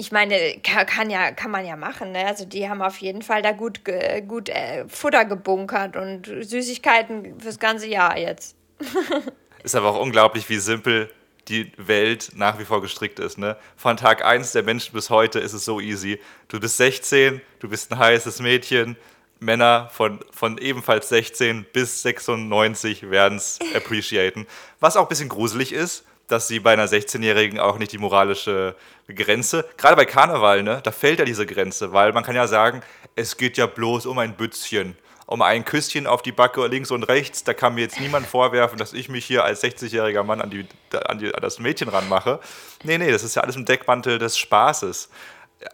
ich 0.00 0.12
meine, 0.12 0.58
kann, 0.62 1.10
ja, 1.10 1.30
kann 1.30 1.50
man 1.50 1.66
ja 1.66 1.76
machen. 1.76 2.12
Ne? 2.12 2.26
Also 2.26 2.46
die 2.46 2.70
haben 2.70 2.80
auf 2.80 2.96
jeden 2.98 3.20
Fall 3.20 3.42
da 3.42 3.52
gut, 3.52 3.82
gut 4.26 4.48
äh, 4.48 4.88
Futter 4.88 5.26
gebunkert 5.26 5.94
und 5.94 6.26
Süßigkeiten 6.26 7.38
fürs 7.38 7.58
ganze 7.58 7.86
Jahr 7.86 8.16
jetzt. 8.16 8.56
Ist 9.62 9.76
aber 9.76 9.90
auch 9.90 10.00
unglaublich, 10.00 10.48
wie 10.48 10.56
simpel 10.56 11.10
die 11.48 11.70
Welt 11.76 12.30
nach 12.34 12.58
wie 12.58 12.64
vor 12.64 12.80
gestrickt 12.80 13.18
ist. 13.18 13.36
Ne? 13.36 13.58
Von 13.76 13.98
Tag 13.98 14.24
1 14.24 14.52
der 14.52 14.62
Menschen 14.62 14.94
bis 14.94 15.10
heute 15.10 15.38
ist 15.40 15.52
es 15.52 15.64
so 15.64 15.80
easy. 15.80 16.18
Du 16.48 16.60
bist 16.60 16.78
16, 16.78 17.42
du 17.58 17.68
bist 17.68 17.92
ein 17.92 17.98
heißes 17.98 18.40
Mädchen. 18.40 18.96
Männer 19.38 19.90
von, 19.92 20.20
von 20.30 20.58
ebenfalls 20.58 21.08
16 21.08 21.66
bis 21.72 22.02
96 22.02 23.10
werden 23.10 23.36
es 23.36 23.58
appreciaten. 23.74 24.46
Was 24.80 24.96
auch 24.96 25.02
ein 25.02 25.08
bisschen 25.08 25.28
gruselig 25.28 25.72
ist, 25.72 26.04
dass 26.30 26.48
sie 26.48 26.60
bei 26.60 26.72
einer 26.72 26.86
16-Jährigen 26.86 27.58
auch 27.58 27.78
nicht 27.78 27.92
die 27.92 27.98
moralische 27.98 28.74
Grenze, 29.08 29.68
gerade 29.76 29.96
bei 29.96 30.04
Karneval, 30.04 30.62
ne, 30.62 30.80
da 30.82 30.92
fällt 30.92 31.18
ja 31.18 31.24
diese 31.24 31.46
Grenze, 31.46 31.92
weil 31.92 32.12
man 32.12 32.22
kann 32.22 32.36
ja 32.36 32.46
sagen, 32.46 32.82
es 33.16 33.36
geht 33.36 33.56
ja 33.56 33.66
bloß 33.66 34.06
um 34.06 34.18
ein 34.18 34.34
Bützchen 34.34 34.96
um 35.30 35.42
ein 35.42 35.64
Küsschen 35.64 36.08
auf 36.08 36.22
die 36.22 36.32
Backe 36.32 36.66
links 36.66 36.90
und 36.90 37.04
rechts. 37.04 37.44
Da 37.44 37.54
kann 37.54 37.76
mir 37.76 37.82
jetzt 37.82 38.00
niemand 38.00 38.26
vorwerfen, 38.26 38.78
dass 38.78 38.92
ich 38.92 39.08
mich 39.08 39.24
hier 39.24 39.44
als 39.44 39.62
60-jähriger 39.62 40.24
Mann 40.24 40.40
an, 40.40 40.50
die, 40.50 40.66
an, 41.06 41.20
die, 41.20 41.32
an 41.32 41.40
das 41.40 41.60
Mädchen 41.60 41.88
ranmache. 41.88 42.40
Nee, 42.82 42.98
nee, 42.98 43.12
das 43.12 43.22
ist 43.22 43.36
ja 43.36 43.42
alles 43.42 43.54
im 43.54 43.64
Deckmantel 43.64 44.18
des 44.18 44.36
Spaßes. 44.36 45.08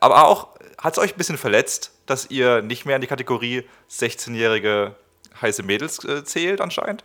Aber 0.00 0.26
auch, 0.26 0.48
hat 0.76 0.92
es 0.92 0.98
euch 0.98 1.14
ein 1.14 1.16
bisschen 1.16 1.38
verletzt, 1.38 1.92
dass 2.04 2.30
ihr 2.30 2.60
nicht 2.60 2.84
mehr 2.84 2.96
in 2.96 3.00
die 3.00 3.08
Kategorie 3.08 3.66
16-jährige 3.90 4.94
heiße 5.40 5.62
Mädels 5.62 6.04
äh, 6.04 6.22
zählt 6.22 6.60
anscheinend? 6.60 7.02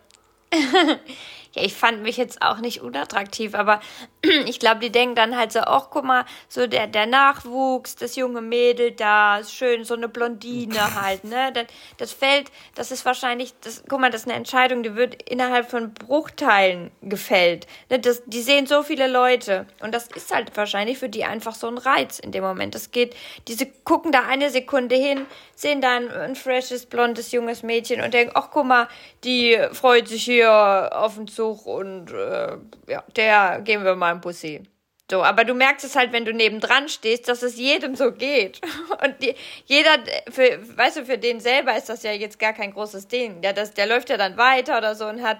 ja, 1.53 1.63
ich 1.63 1.73
fand 1.73 2.01
mich 2.01 2.17
jetzt 2.17 2.41
auch 2.41 2.59
nicht 2.59 2.81
unattraktiv, 2.81 3.55
aber 3.55 3.81
ich 4.45 4.59
glaube, 4.59 4.79
die 4.79 4.91
denken 4.91 5.15
dann 5.15 5.35
halt 5.35 5.51
so, 5.51 5.59
ach, 5.59 5.87
guck 5.89 6.05
mal, 6.05 6.25
so 6.47 6.65
der, 6.65 6.87
der 6.87 7.05
Nachwuchs, 7.05 7.95
das 7.95 8.15
junge 8.15 8.41
Mädel 8.41 8.91
da, 8.91 9.39
ist 9.39 9.53
schön, 9.53 9.83
so 9.83 9.93
eine 9.93 10.07
Blondine 10.07 10.95
halt, 11.01 11.23
ne? 11.25 11.51
Das, 11.53 11.65
das 11.97 12.13
fällt, 12.13 12.51
das 12.75 12.91
ist 12.91 13.05
wahrscheinlich, 13.05 13.53
das, 13.61 13.83
guck 13.87 13.99
mal, 13.99 14.09
das 14.09 14.21
ist 14.21 14.27
eine 14.27 14.37
Entscheidung, 14.37 14.83
die 14.83 14.95
wird 14.95 15.29
innerhalb 15.29 15.69
von 15.69 15.93
Bruchteilen 15.93 16.91
gefällt. 17.01 17.67
Ne? 17.89 17.99
Das, 17.99 18.23
die 18.25 18.41
sehen 18.41 18.65
so 18.65 18.83
viele 18.83 19.07
Leute 19.07 19.65
und 19.81 19.93
das 19.93 20.07
ist 20.07 20.33
halt 20.33 20.55
wahrscheinlich 20.55 20.99
für 20.99 21.09
die 21.09 21.25
einfach 21.25 21.55
so 21.55 21.67
ein 21.67 21.77
Reiz 21.77 22.19
in 22.19 22.31
dem 22.31 22.43
Moment. 22.43 22.75
Das 22.75 22.91
geht, 22.91 23.15
diese 23.47 23.65
gucken 23.65 24.11
da 24.11 24.21
eine 24.27 24.49
Sekunde 24.49 24.95
hin, 24.95 25.25
sehen 25.55 25.81
dann 25.81 26.09
ein 26.09 26.35
freshes, 26.35 26.85
blondes, 26.85 27.31
junges 27.31 27.63
Mädchen 27.63 28.01
und 28.01 28.13
denken, 28.13 28.33
ach, 28.35 28.49
guck 28.51 28.65
mal, 28.65 28.87
die 29.23 29.57
freut 29.71 30.07
sich 30.07 30.23
hier 30.23 30.89
auf 30.93 31.15
den 31.15 31.27
Zug 31.27 31.65
und 31.65 32.11
äh, 32.11 32.57
ja, 32.87 33.03
der 33.15 33.61
gehen 33.63 33.83
wir 33.83 33.95
mal 33.95 34.11
im 34.11 34.21
Bussi. 34.21 34.63
So, 35.11 35.23
aber 35.23 35.43
du 35.43 35.53
merkst 35.53 35.85
es 35.85 35.97
halt, 35.97 36.13
wenn 36.13 36.23
du 36.23 36.31
nebendran 36.31 36.87
stehst, 36.87 37.27
dass 37.27 37.43
es 37.43 37.57
jedem 37.57 37.95
so 37.95 38.13
geht. 38.13 38.61
Und 39.03 39.21
die, 39.21 39.35
jeder, 39.65 39.97
für, 40.29 40.57
weißt 40.77 40.97
du, 40.99 41.05
für 41.05 41.17
den 41.17 41.41
selber 41.41 41.75
ist 41.75 41.89
das 41.89 42.03
ja 42.03 42.13
jetzt 42.13 42.39
gar 42.39 42.53
kein 42.53 42.71
großes 42.71 43.09
Ding. 43.09 43.41
Der, 43.41 43.51
das, 43.51 43.73
der 43.73 43.87
läuft 43.87 44.09
ja 44.09 44.15
dann 44.15 44.37
weiter 44.37 44.77
oder 44.77 44.95
so 44.95 45.07
und 45.07 45.21
hat, 45.21 45.39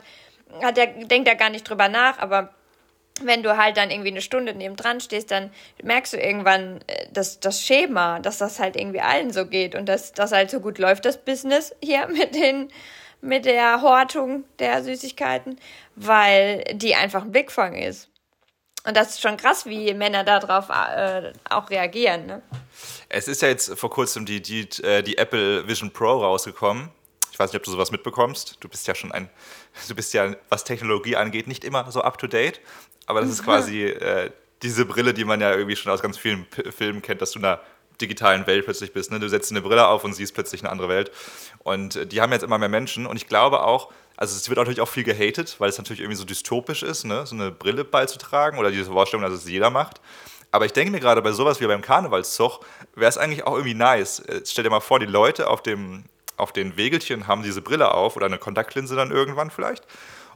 hat 0.61 0.75
der, 0.75 0.87
denkt 0.87 1.29
da 1.29 1.35
gar 1.35 1.49
nicht 1.49 1.63
drüber 1.63 1.87
nach, 1.87 2.19
aber 2.19 2.53
wenn 3.23 3.43
du 3.43 3.55
halt 3.55 3.77
dann 3.77 3.91
irgendwie 3.91 4.09
eine 4.09 4.19
Stunde 4.19 4.53
nebendran 4.53 4.99
stehst, 4.99 5.31
dann 5.31 5.51
merkst 5.81 6.11
du 6.11 6.17
irgendwann 6.17 6.81
äh, 6.87 7.07
das, 7.13 7.39
das 7.39 7.61
Schema, 7.61 8.19
dass 8.19 8.39
das 8.39 8.59
halt 8.59 8.75
irgendwie 8.75 8.99
allen 8.99 9.31
so 9.31 9.45
geht 9.45 9.75
und 9.75 9.87
dass 9.87 10.11
das 10.11 10.33
halt 10.33 10.51
so 10.51 10.59
gut 10.59 10.79
läuft, 10.79 11.05
das 11.05 11.17
Business 11.17 11.73
hier 11.81 12.07
mit 12.11 12.35
den 12.35 12.69
mit 13.21 13.45
der 13.45 13.81
Hortung 13.81 14.43
der 14.59 14.83
Süßigkeiten, 14.83 15.59
weil 15.95 16.63
die 16.73 16.95
einfach 16.95 17.23
ein 17.23 17.31
Blickfang 17.31 17.75
ist. 17.75 18.09
Und 18.83 18.97
das 18.97 19.11
ist 19.11 19.21
schon 19.21 19.37
krass, 19.37 19.65
wie 19.65 19.93
Männer 19.93 20.23
darauf 20.23 20.69
äh, 20.69 21.33
auch 21.49 21.69
reagieren. 21.69 22.25
Ne? 22.25 22.41
Es 23.09 23.27
ist 23.27 23.41
ja 23.43 23.47
jetzt 23.47 23.77
vor 23.77 23.91
kurzem 23.91 24.25
die, 24.25 24.41
die, 24.41 24.67
äh, 24.83 25.03
die 25.03 25.17
Apple 25.17 25.67
Vision 25.67 25.91
Pro 25.91 26.17
rausgekommen. 26.17 26.89
Ich 27.31 27.37
weiß 27.37 27.51
nicht, 27.51 27.59
ob 27.59 27.63
du 27.63 27.71
sowas 27.71 27.91
mitbekommst. 27.91 28.57
Du 28.59 28.67
bist 28.67 28.87
ja 28.87 28.95
schon 28.95 29.11
ein, 29.11 29.29
du 29.87 29.95
bist 29.95 30.13
ja, 30.13 30.35
was 30.49 30.63
Technologie 30.63 31.15
angeht, 31.15 31.47
nicht 31.47 31.63
immer 31.63 31.89
so 31.91 32.01
up 32.01 32.17
to 32.17 32.27
date. 32.27 32.59
Aber 33.05 33.21
das 33.21 33.29
ist 33.29 33.43
quasi 33.45 33.83
äh, 33.83 34.31
diese 34.63 34.85
Brille, 34.85 35.13
die 35.13 35.25
man 35.25 35.41
ja 35.41 35.51
irgendwie 35.51 35.75
schon 35.75 35.91
aus 35.91 36.01
ganz 36.01 36.17
vielen 36.17 36.45
P 36.45 36.71
Filmen 36.71 37.01
kennt, 37.01 37.21
dass 37.21 37.31
du 37.31 37.39
da 37.39 37.61
digitalen 38.01 38.47
Welt 38.47 38.65
plötzlich 38.65 38.93
bist. 38.93 39.11
Ne? 39.11 39.19
Du 39.19 39.29
setzt 39.29 39.51
eine 39.51 39.61
Brille 39.61 39.87
auf 39.87 40.03
und 40.03 40.13
siehst 40.13 40.33
plötzlich 40.33 40.61
eine 40.61 40.71
andere 40.71 40.89
Welt. 40.89 41.11
Und 41.59 41.95
äh, 41.95 42.07
die 42.07 42.21
haben 42.21 42.31
jetzt 42.31 42.43
immer 42.43 42.57
mehr 42.57 42.69
Menschen. 42.69 43.05
Und 43.05 43.15
ich 43.15 43.27
glaube 43.27 43.63
auch, 43.63 43.91
also 44.17 44.35
es 44.35 44.49
wird 44.49 44.57
natürlich 44.57 44.81
auch 44.81 44.87
viel 44.87 45.03
gehatet, 45.03 45.55
weil 45.59 45.69
es 45.69 45.77
natürlich 45.77 46.01
irgendwie 46.01 46.17
so 46.17 46.25
dystopisch 46.25 46.83
ist, 46.83 47.05
ne? 47.05 47.25
so 47.25 47.35
eine 47.35 47.51
Brille 47.51 47.85
beizutragen 47.85 48.59
oder 48.59 48.71
diese 48.71 48.91
Vorstellung, 48.91 49.23
dass 49.23 49.33
es 49.33 49.49
jeder 49.49 49.69
macht. 49.69 50.01
Aber 50.51 50.65
ich 50.65 50.73
denke 50.73 50.91
mir 50.91 50.99
gerade 50.99 51.21
bei 51.21 51.31
sowas 51.31 51.61
wie 51.61 51.67
beim 51.67 51.81
Karnevalszug, 51.81 52.59
wäre 52.95 53.09
es 53.09 53.17
eigentlich 53.17 53.45
auch 53.47 53.53
irgendwie 53.53 53.73
nice. 53.73 54.19
Äh, 54.19 54.41
stell 54.45 54.63
dir 54.63 54.69
mal 54.69 54.81
vor, 54.81 54.99
die 54.99 55.05
Leute 55.05 55.47
auf, 55.47 55.63
dem, 55.63 56.03
auf 56.37 56.51
den 56.51 56.77
Wegelchen 56.77 57.27
haben 57.27 57.43
diese 57.43 57.61
Brille 57.61 57.93
auf 57.93 58.15
oder 58.15 58.25
eine 58.25 58.37
Kontaktlinse 58.37 58.95
dann 58.95 59.11
irgendwann 59.11 59.49
vielleicht. 59.49 59.85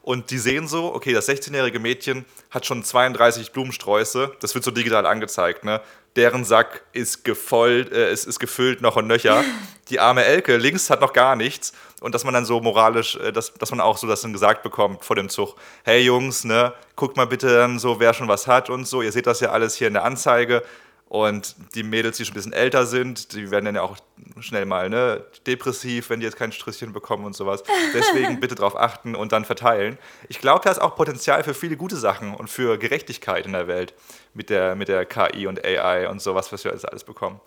Und 0.05 0.29
die 0.29 0.37
sehen 0.37 0.67
so, 0.67 0.93
okay, 0.93 1.13
das 1.13 1.27
16-jährige 1.27 1.79
Mädchen 1.79 2.25
hat 2.51 2.67
schon 2.67 2.83
32 2.83 3.51
Blumensträuße, 3.51 4.33
das 4.39 4.53
wird 4.53 4.63
so 4.63 4.69
digital 4.69 5.07
angezeigt, 5.07 5.63
ne? 5.63 5.81
Deren 6.15 6.45
Sack 6.45 6.83
ist, 6.93 7.25
gefollt, 7.25 7.91
äh, 7.91 8.13
ist, 8.13 8.25
ist 8.25 8.39
gefüllt 8.39 8.81
noch 8.81 8.95
und 8.97 9.07
nöcher. 9.07 9.43
Die 9.89 9.99
arme 9.99 10.23
Elke 10.23 10.57
links 10.57 10.89
hat 10.89 11.01
noch 11.01 11.11
gar 11.11 11.35
nichts. 11.35 11.73
Und 12.01 12.13
dass 12.13 12.23
man 12.23 12.33
dann 12.35 12.45
so 12.45 12.61
moralisch, 12.61 13.15
äh, 13.17 13.33
dass, 13.33 13.53
dass 13.55 13.71
man 13.71 13.81
auch 13.81 13.97
so 13.97 14.05
das 14.05 14.21
dann 14.21 14.31
gesagt 14.31 14.61
bekommt 14.61 15.03
vor 15.03 15.15
dem 15.15 15.27
Zug. 15.27 15.55
Hey 15.83 16.01
Jungs, 16.03 16.45
ne, 16.45 16.73
guckt 16.95 17.17
mal 17.17 17.25
bitte 17.25 17.47
dann 17.47 17.79
so, 17.79 17.99
wer 17.99 18.13
schon 18.13 18.27
was 18.27 18.45
hat 18.45 18.69
und 18.69 18.87
so. 18.87 19.01
Ihr 19.01 19.11
seht 19.11 19.25
das 19.25 19.39
ja 19.39 19.49
alles 19.49 19.75
hier 19.75 19.87
in 19.87 19.95
der 19.95 20.05
Anzeige. 20.05 20.63
Und 21.07 21.55
die 21.75 21.83
Mädels, 21.83 22.17
die 22.17 22.25
schon 22.25 22.33
ein 22.33 22.35
bisschen 22.35 22.53
älter 22.53 22.87
sind, 22.87 23.33
die 23.33 23.51
werden 23.51 23.65
dann 23.65 23.75
ja 23.75 23.83
auch 23.83 23.95
schnell 24.39 24.65
mal 24.65 24.89
ne, 24.89 25.23
depressiv, 25.45 26.09
wenn 26.09 26.19
die 26.19 26.25
jetzt 26.25 26.35
kein 26.35 26.51
Strisschen 26.51 26.93
bekommen 26.93 27.25
und 27.25 27.35
sowas. 27.35 27.63
Deswegen 27.93 28.39
bitte 28.41 28.55
darauf 28.55 28.75
achten 28.75 29.15
und 29.15 29.31
dann 29.31 29.45
verteilen. 29.45 29.99
Ich 30.29 30.39
glaube, 30.39 30.61
da 30.63 30.71
ist 30.71 30.81
auch 30.81 30.95
Potenzial 30.95 31.43
für 31.43 31.53
viele 31.53 31.77
gute 31.77 31.95
Sachen 31.95 32.33
und 32.33 32.49
für 32.49 32.79
Gerechtigkeit 32.79 33.45
in 33.45 33.53
der 33.53 33.67
Welt 33.67 33.93
mit 34.33 34.49
der, 34.49 34.75
mit 34.75 34.87
der 34.87 35.05
KI 35.05 35.45
und 35.45 35.63
AI 35.63 36.09
und 36.09 36.21
sowas, 36.21 36.51
was 36.51 36.63
wir 36.65 36.71
jetzt 36.71 36.89
alles 36.89 37.03
bekommen. 37.03 37.39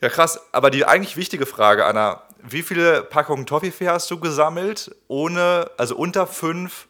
Ja, 0.00 0.08
krass. 0.08 0.40
Aber 0.52 0.70
die 0.70 0.84
eigentlich 0.84 1.16
wichtige 1.16 1.46
Frage, 1.46 1.84
Anna, 1.84 2.22
wie 2.42 2.62
viele 2.62 3.02
Packungen 3.02 3.46
Toffifee 3.46 3.88
hast 3.88 4.10
du 4.10 4.18
gesammelt? 4.18 4.94
Ohne, 5.08 5.70
also 5.78 5.96
unter 5.96 6.26
fünf 6.26 6.88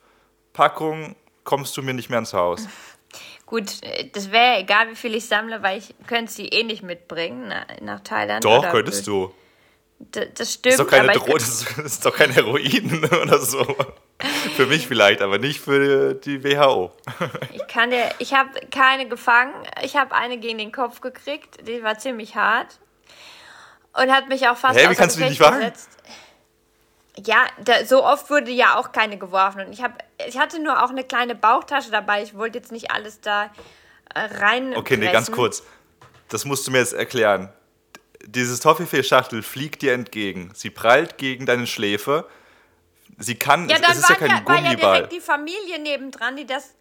Packungen 0.53 1.17
kommst 1.45 1.77
du 1.77 1.83
mir 1.83 1.95
nicht 1.95 2.11
mehr 2.11 2.19
ins 2.19 2.35
Haus. 2.35 2.67
Gut, 3.47 3.83
äh, 3.83 4.09
das 4.13 4.33
wäre 4.33 4.59
egal, 4.59 4.91
wie 4.91 4.97
viel 4.97 5.15
ich 5.15 5.27
sammle, 5.27 5.63
weil 5.63 5.79
ich 5.79 5.95
könnte 6.07 6.33
sie 6.33 6.49
eh 6.49 6.65
nicht 6.65 6.83
mitbringen 6.83 7.49
nach, 7.49 7.67
nach 7.81 8.01
Thailand. 8.01 8.45
Doch, 8.45 8.69
könntest 8.71 9.07
du. 9.07 9.33
D 9.99 10.29
das 10.35 10.53
stimmt. 10.55 10.75
Ist 10.75 10.81
doch 10.81 10.89
keine 10.89 11.13
Dro 11.13 11.33
das 11.33 11.63
ist 11.79 12.05
doch 12.05 12.15
kein 12.15 12.31
Heroin 12.31 13.03
oder 13.23 13.39
so. 13.39 13.65
für 14.55 14.67
mich 14.67 14.87
vielleicht, 14.87 15.23
aber 15.23 15.39
nicht 15.39 15.61
für 15.61 16.15
die 16.15 16.45
WHO. 16.45 16.93
ich 17.55 17.67
kann 17.67 17.91
dir, 17.91 18.11
ich 18.19 18.35
habe 18.35 18.51
keine 18.71 19.09
gefangen. 19.09 19.55
Ich 19.83 19.97
habe 19.97 20.15
eine 20.15 20.39
gegen 20.39 20.59
den 20.59 20.73
Kopf 20.73 21.01
gekriegt. 21.01 21.67
Die 21.67 21.83
war 21.83 21.99
ziemlich 21.99 22.37
hart 22.37 22.79
und 23.95 24.13
hat 24.13 24.29
mich 24.29 24.47
auch 24.49 24.57
fast. 24.57 24.79
Hä, 24.79 24.91
wie 24.91 24.95
kannst 24.95 25.17
du 25.17 25.23
die 25.23 25.31
nicht 25.31 25.41
fangen? 25.41 25.61
Gesetzt. 25.61 25.91
Ja, 27.25 27.47
da, 27.65 27.85
so 27.85 28.05
oft 28.05 28.29
wurde 28.29 28.51
ja 28.51 28.77
auch 28.77 28.93
keine 28.93 29.19
geworfen. 29.19 29.63
Und 29.63 29.73
ich, 29.73 29.83
hab, 29.83 30.03
ich 30.27 30.39
hatte 30.39 30.63
nur 30.63 30.83
auch 30.83 30.91
eine 30.91 31.05
kleine 31.05 31.35
Bauchtasche 31.35 31.91
dabei. 31.91 32.23
Ich 32.23 32.37
wollte 32.37 32.59
jetzt 32.59 32.73
nicht 32.73 32.91
alles 32.91 33.21
da 33.21 33.51
äh, 34.15 34.21
rein. 34.39 34.77
Okay, 34.77 34.97
nee, 34.97 35.11
ganz 35.11 35.31
kurz. 35.31 35.63
Das 36.29 36.45
musst 36.45 36.67
du 36.67 36.71
mir 36.71 36.79
jetzt 36.79 36.93
erklären. 36.93 37.51
Dieses 38.27 38.61
Toffifee-Schachtel 38.61 39.43
fliegt 39.43 39.83
dir 39.83 39.93
entgegen. 39.93 40.51
Sie 40.55 40.71
prallt 40.71 41.17
gegen 41.17 41.47
deine 41.47 41.67
Schläfe. 41.67 42.29
Sie 43.19 43.37
kann. 43.37 43.69
Ja, 43.69 43.79
dann 43.79 43.93
es 43.93 43.99
ist 43.99 44.11
ja 44.11 44.17
kein 44.17 44.29
ja, 44.29 44.41
Gummiball. 44.41 44.65
war 44.65 44.73
ja 44.73 44.95
direkt 44.95 45.13
die 45.13 45.21
Familie 45.21 45.79
nebendran, 45.81 46.37
die 46.37 46.47
das 46.47 46.75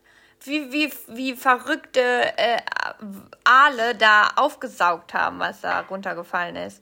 wie, 0.44 0.72
wie, 0.72 0.92
wie 1.08 1.36
verrückte 1.36 2.02
äh, 2.02 2.60
Aale 3.44 3.96
da 3.96 4.32
aufgesaugt 4.36 5.14
haben, 5.14 5.40
was 5.40 5.62
da 5.62 5.82
runtergefallen 5.82 6.56
ist. 6.56 6.82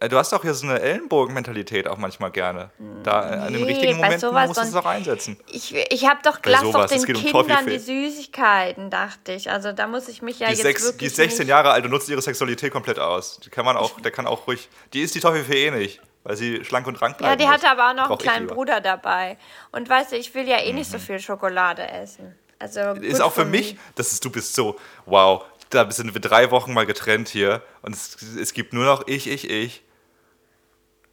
Äh, 0.00 0.08
du 0.08 0.16
hast 0.16 0.32
doch 0.32 0.42
hier 0.42 0.54
so 0.54 0.66
eine 0.66 0.80
Ellenbogenmentalität 0.80 1.88
auch 1.88 1.96
manchmal 1.96 2.30
gerne. 2.30 2.70
Da 3.02 3.24
nee, 3.24 3.36
an 3.36 3.52
den 3.52 3.62
richtigen 3.64 3.96
Momenten 3.96 4.32
musst 4.32 4.56
du 4.56 4.62
es 4.62 4.74
auch 4.74 4.84
einsetzen. 4.84 5.38
Ich, 5.50 5.74
ich 5.74 6.08
habe 6.08 6.20
doch, 6.22 6.38
lass 6.44 6.62
doch 6.62 6.86
den 6.86 7.04
Kindern 7.04 7.64
um 7.64 7.70
die 7.70 7.78
Süßigkeiten, 7.78 8.90
dachte 8.90 9.32
ich. 9.32 9.50
Also 9.50 9.72
da 9.72 9.86
muss 9.86 10.08
ich 10.08 10.22
mich 10.22 10.38
ja 10.38 10.48
die 10.48 10.54
jetzt 10.54 10.62
sechs, 10.62 10.84
wirklich 10.84 10.98
Die 10.98 11.06
ist 11.06 11.16
16 11.16 11.48
Jahre 11.48 11.70
alt 11.70 11.84
und 11.84 11.90
nutzt 11.90 12.08
ihre 12.08 12.22
Sexualität 12.22 12.72
komplett 12.72 12.98
aus. 12.98 13.40
Die 13.44 13.50
kann 13.50 13.64
man 13.64 13.76
auch, 13.76 14.00
der 14.00 14.10
kann 14.10 14.26
auch 14.26 14.46
ruhig, 14.46 14.68
die 14.92 15.02
ist 15.02 15.14
die 15.14 15.20
Toffifee 15.20 15.66
eh 15.66 15.70
nicht, 15.70 16.00
weil 16.24 16.36
sie 16.36 16.64
schlank 16.64 16.86
und 16.86 17.00
rank 17.00 17.18
bleibt. 17.18 17.40
Ja, 17.40 17.46
die 17.46 17.52
hatte 17.52 17.70
aber 17.70 17.90
auch 17.90 17.94
noch 17.94 18.10
einen 18.10 18.18
kleinen 18.18 18.46
Bruder 18.48 18.80
dabei. 18.80 19.38
Und 19.72 19.88
weißt 19.88 20.12
du, 20.12 20.16
ich 20.16 20.34
will 20.34 20.48
ja 20.48 20.58
eh 20.58 20.72
nicht 20.72 20.90
so 20.90 20.98
mhm. 20.98 21.02
viel 21.02 21.20
Schokolade 21.20 21.88
essen. 21.88 22.36
Also 22.58 22.80
ist 22.80 23.20
auch 23.20 23.32
für 23.32 23.44
mich, 23.44 23.76
das 23.96 24.12
ist, 24.12 24.24
du 24.24 24.30
bist 24.30 24.54
so, 24.54 24.76
wow, 25.04 25.44
da 25.70 25.90
sind 25.90 26.14
wir 26.14 26.20
drei 26.20 26.50
Wochen 26.50 26.72
mal 26.72 26.86
getrennt 26.86 27.28
hier 27.28 27.62
und 27.82 27.94
es, 27.94 28.22
es 28.22 28.52
gibt 28.52 28.72
nur 28.72 28.84
noch 28.84 29.06
ich, 29.06 29.28
ich, 29.28 29.50
ich. 29.50 29.82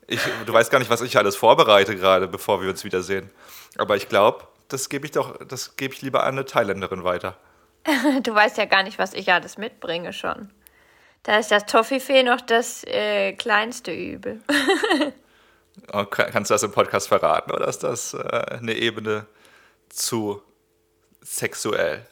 Ich, 0.05 0.19
du 0.45 0.51
weißt 0.51 0.69
gar 0.69 0.79
nicht, 0.79 0.91
was 0.91 1.01
ich 1.01 1.17
alles 1.17 1.35
vorbereite 1.35 1.95
gerade, 1.95 2.27
bevor 2.27 2.61
wir 2.61 2.69
uns 2.69 2.83
wiedersehen. 2.83 3.29
Aber 3.77 3.95
ich 3.95 4.09
glaube, 4.09 4.45
das 4.67 4.89
gebe 4.89 5.05
ich 5.05 5.11
doch, 5.11 5.37
das 5.45 5.77
gebe 5.77 5.93
ich 5.93 6.01
lieber 6.01 6.23
an 6.23 6.33
eine 6.33 6.45
Thailänderin 6.45 7.03
weiter. 7.03 7.37
du 8.23 8.35
weißt 8.35 8.57
ja 8.57 8.65
gar 8.65 8.83
nicht, 8.83 8.99
was 8.99 9.13
ich 9.13 9.31
alles 9.31 9.57
mitbringe 9.57 10.13
schon. 10.13 10.51
Da 11.23 11.39
ist 11.39 11.51
das 11.51 11.65
Toffifee 11.65 12.23
noch 12.23 12.41
das 12.41 12.83
äh, 12.83 13.33
kleinste 13.33 13.91
Übel. 13.91 14.41
Oh, 15.91 16.05
kannst 16.05 16.51
du 16.51 16.53
das 16.53 16.63
im 16.63 16.71
Podcast 16.71 17.07
verraten 17.07 17.51
oder 17.51 17.67
ist 17.67 17.79
das 17.79 18.13
äh, 18.13 18.19
eine 18.19 18.75
Ebene 18.75 19.25
zu 19.89 20.41
sexuell? 21.21 22.05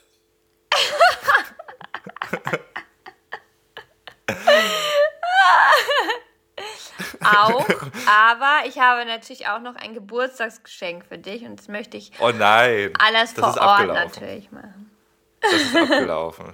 auch, 7.23 7.67
aber 8.07 8.61
ich 8.65 8.79
habe 8.79 9.05
natürlich 9.05 9.47
auch 9.47 9.59
noch 9.59 9.75
ein 9.75 9.93
Geburtstagsgeschenk 9.93 11.05
für 11.05 11.17
dich 11.17 11.43
und 11.43 11.59
das 11.59 11.67
möchte 11.67 11.97
ich 11.97 12.13
oh 12.19 12.31
nein, 12.31 12.93
alles 12.99 13.33
vor 13.33 13.59
Ort 13.59 13.87
natürlich 13.87 14.49
machen. 14.51 14.89
Das 15.41 15.53
ist 15.53 15.75
abgelaufen. 15.75 16.53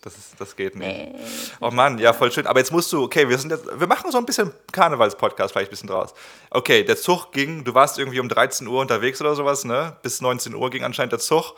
Das, 0.00 0.16
ist, 0.16 0.40
das 0.40 0.54
geht 0.54 0.76
nicht. 0.76 0.88
Nee. 0.88 1.14
Oh 1.60 1.70
Mann, 1.70 1.98
ja, 1.98 2.12
voll 2.12 2.30
schön. 2.30 2.46
Aber 2.46 2.60
jetzt 2.60 2.70
musst 2.70 2.92
du, 2.92 3.02
okay, 3.02 3.28
wir 3.28 3.36
sind 3.36 3.50
jetzt, 3.50 3.66
wir 3.66 3.86
machen 3.88 4.12
so 4.12 4.18
ein 4.18 4.26
bisschen 4.26 4.52
Karnevalspodcast 4.70 5.52
vielleicht 5.52 5.68
ein 5.68 5.70
bisschen 5.70 5.88
draus. 5.88 6.14
Okay, 6.50 6.84
der 6.84 6.96
Zug 6.96 7.32
ging, 7.32 7.64
du 7.64 7.74
warst 7.74 7.98
irgendwie 7.98 8.20
um 8.20 8.28
13 8.28 8.66
Uhr 8.68 8.80
unterwegs 8.80 9.20
oder 9.20 9.34
sowas, 9.34 9.64
ne? 9.64 9.96
Bis 10.02 10.20
19 10.20 10.54
Uhr 10.54 10.70
ging 10.70 10.84
anscheinend 10.84 11.12
der 11.12 11.18
Zug. 11.18 11.56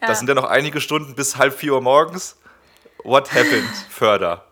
Ja. 0.00 0.06
Das 0.06 0.18
sind 0.18 0.28
ja 0.28 0.34
noch 0.34 0.44
einige 0.44 0.80
Stunden 0.80 1.14
bis 1.14 1.36
halb 1.36 1.54
vier 1.54 1.74
Uhr 1.74 1.82
morgens. 1.82 2.38
What 3.06 3.32
happened 3.32 3.74
further? 3.88 4.42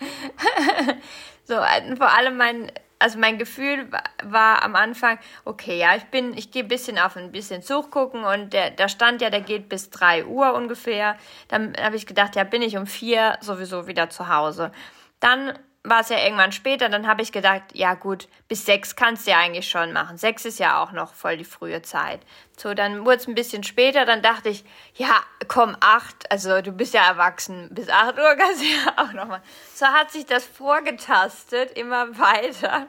So, 1.44 1.56
äh, 1.56 1.96
vor 1.96 2.08
allem 2.16 2.36
mein, 2.36 2.70
also 3.00 3.18
mein 3.18 3.36
Gefühl 3.36 3.90
war, 3.90 4.04
war 4.22 4.62
am 4.62 4.76
Anfang, 4.76 5.18
okay, 5.44 5.76
ja, 5.76 5.96
ich 5.96 6.04
bin, 6.04 6.32
ich 6.38 6.52
gehe 6.52 6.62
ein 6.62 6.68
bisschen 6.68 6.96
auf 6.96 7.16
ein 7.16 7.32
bisschen 7.32 7.60
Zug 7.60 7.90
gucken 7.90 8.22
und 8.22 8.52
der, 8.52 8.70
der 8.70 8.86
stand 8.86 9.20
ja, 9.20 9.30
der 9.30 9.40
geht 9.40 9.68
bis 9.68 9.90
3 9.90 10.26
Uhr 10.26 10.54
ungefähr. 10.54 11.16
Dann 11.48 11.74
habe 11.76 11.96
ich 11.96 12.06
gedacht, 12.06 12.36
ja, 12.36 12.44
bin 12.44 12.62
ich 12.62 12.76
um 12.76 12.86
4 12.86 13.38
sowieso 13.40 13.88
wieder 13.88 14.10
zu 14.10 14.28
Hause. 14.28 14.70
Dann 15.18 15.58
war 15.82 16.00
es 16.00 16.10
ja 16.10 16.18
irgendwann 16.18 16.52
später, 16.52 16.90
dann 16.90 17.06
habe 17.06 17.22
ich 17.22 17.32
gedacht, 17.32 17.62
ja 17.72 17.94
gut, 17.94 18.28
bis 18.48 18.66
sechs 18.66 18.96
kannst 18.96 19.26
du 19.26 19.30
ja 19.30 19.38
eigentlich 19.38 19.68
schon 19.68 19.92
machen. 19.92 20.18
Sechs 20.18 20.44
ist 20.44 20.58
ja 20.58 20.82
auch 20.82 20.92
noch 20.92 21.14
voll 21.14 21.38
die 21.38 21.44
frühe 21.44 21.80
Zeit. 21.80 22.20
So, 22.56 22.74
dann 22.74 23.06
wurde 23.06 23.16
es 23.16 23.26
ein 23.26 23.34
bisschen 23.34 23.64
später, 23.64 24.04
dann 24.04 24.20
dachte 24.20 24.50
ich, 24.50 24.64
ja, 24.94 25.16
komm, 25.48 25.74
acht, 25.80 26.30
also 26.30 26.60
du 26.60 26.72
bist 26.72 26.92
ja 26.92 27.08
erwachsen, 27.08 27.68
bis 27.70 27.88
acht 27.88 28.18
Uhr 28.18 28.34
kannst 28.36 28.60
du 28.60 28.66
ja 28.66 28.92
auch 28.98 29.12
noch 29.14 29.26
mal. 29.26 29.42
So 29.74 29.86
hat 29.86 30.10
sich 30.10 30.26
das 30.26 30.44
vorgetastet, 30.44 31.78
immer 31.78 32.18
weiter. 32.18 32.86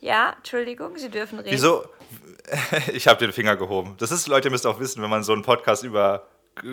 Ja, 0.00 0.34
Entschuldigung, 0.36 0.96
Sie 0.96 1.10
dürfen 1.10 1.38
reden. 1.38 1.52
Wieso? 1.52 1.84
Ich 2.92 3.06
habe 3.06 3.20
den 3.20 3.32
Finger 3.32 3.54
gehoben. 3.54 3.94
Das 3.98 4.10
ist, 4.10 4.26
Leute, 4.26 4.48
ihr 4.48 4.50
müsst 4.50 4.66
auch 4.66 4.80
wissen, 4.80 5.00
wenn 5.02 5.10
man 5.10 5.22
so 5.22 5.32
einen 5.32 5.42
Podcast 5.42 5.84
über 5.84 6.26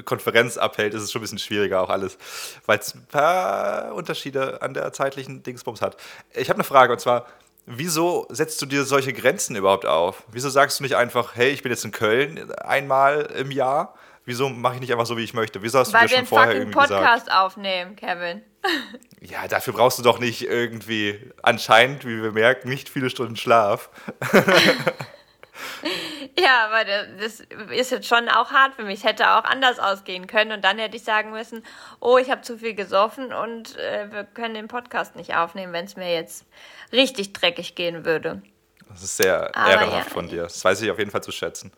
Konferenz 0.05 0.57
abhält, 0.57 0.93
ist 0.93 1.03
es 1.03 1.11
schon 1.11 1.19
ein 1.19 1.23
bisschen 1.23 1.39
schwieriger 1.39 1.81
auch 1.81 1.89
alles, 1.89 2.17
weil 2.65 2.79
es 2.79 2.95
ein 2.95 3.05
paar 3.07 3.93
Unterschiede 3.93 4.61
an 4.61 4.73
der 4.73 4.93
zeitlichen 4.93 5.43
Dingsbums 5.43 5.81
hat. 5.81 5.97
Ich 6.33 6.49
habe 6.49 6.57
eine 6.57 6.63
Frage 6.63 6.93
und 6.93 6.99
zwar, 6.99 7.27
wieso 7.65 8.25
setzt 8.29 8.61
du 8.61 8.65
dir 8.65 8.83
solche 8.83 9.13
Grenzen 9.13 9.55
überhaupt 9.55 9.85
auf? 9.85 10.23
Wieso 10.31 10.49
sagst 10.49 10.79
du 10.79 10.83
nicht 10.83 10.95
einfach, 10.95 11.35
hey, 11.35 11.49
ich 11.49 11.63
bin 11.63 11.71
jetzt 11.71 11.85
in 11.85 11.91
Köln 11.91 12.51
einmal 12.53 13.21
im 13.37 13.51
Jahr? 13.51 13.93
Wieso 14.25 14.49
mache 14.49 14.75
ich 14.75 14.81
nicht 14.81 14.91
einfach 14.91 15.05
so, 15.05 15.15
wie 15.15 15.23
ich 15.23 15.33
möchte? 15.33 15.61
Wieso 15.61 15.79
hast 15.79 15.93
Weil 15.93 16.01
du 16.01 16.07
dir 16.09 16.15
schon 16.17 16.25
vorher 16.25 16.53
irgendwie 16.53 16.73
gesagt? 16.73 16.89
Weil 16.91 16.99
wir 16.99 17.05
Podcast 17.05 17.31
aufnehmen, 17.31 17.95
Kevin. 17.95 18.41
Ja, 19.19 19.47
dafür 19.47 19.73
brauchst 19.73 19.97
du 19.97 20.03
doch 20.03 20.19
nicht 20.19 20.43
irgendwie 20.43 21.31
anscheinend, 21.41 22.05
wie 22.05 22.21
wir 22.21 22.33
merken, 22.33 22.69
nicht 22.69 22.87
viele 22.87 23.09
Stunden 23.09 23.35
Schlaf. 23.35 23.89
Ja, 26.39 26.65
aber 26.65 26.85
das 27.19 27.41
ist 27.71 27.91
jetzt 27.91 28.07
schon 28.07 28.29
auch 28.29 28.51
hart 28.51 28.75
für 28.75 28.83
mich. 28.83 28.99
Es 28.99 29.03
hätte 29.03 29.31
auch 29.31 29.43
anders 29.43 29.79
ausgehen 29.79 30.27
können 30.27 30.51
und 30.51 30.63
dann 30.63 30.77
hätte 30.77 30.95
ich 30.95 31.03
sagen 31.03 31.31
müssen, 31.31 31.63
oh, 31.99 32.17
ich 32.17 32.29
habe 32.29 32.41
zu 32.41 32.57
viel 32.57 32.75
gesoffen 32.75 33.33
und 33.33 33.75
äh, 33.77 34.11
wir 34.11 34.23
können 34.23 34.53
den 34.53 34.67
Podcast 34.67 35.15
nicht 35.15 35.35
aufnehmen, 35.35 35.73
wenn 35.73 35.85
es 35.85 35.95
mir 35.95 36.13
jetzt 36.13 36.45
richtig 36.91 37.33
dreckig 37.33 37.75
gehen 37.75 38.05
würde. 38.05 38.41
Das 38.89 39.03
ist 39.03 39.17
sehr 39.17 39.55
aber 39.55 39.71
ehrenhaft 39.71 40.07
ja, 40.09 40.13
von 40.13 40.29
dir. 40.29 40.43
Das 40.43 40.63
weiß 40.63 40.81
ich 40.81 40.91
auf 40.91 40.99
jeden 40.99 41.11
Fall 41.11 41.23
zu 41.23 41.31
schätzen. 41.31 41.71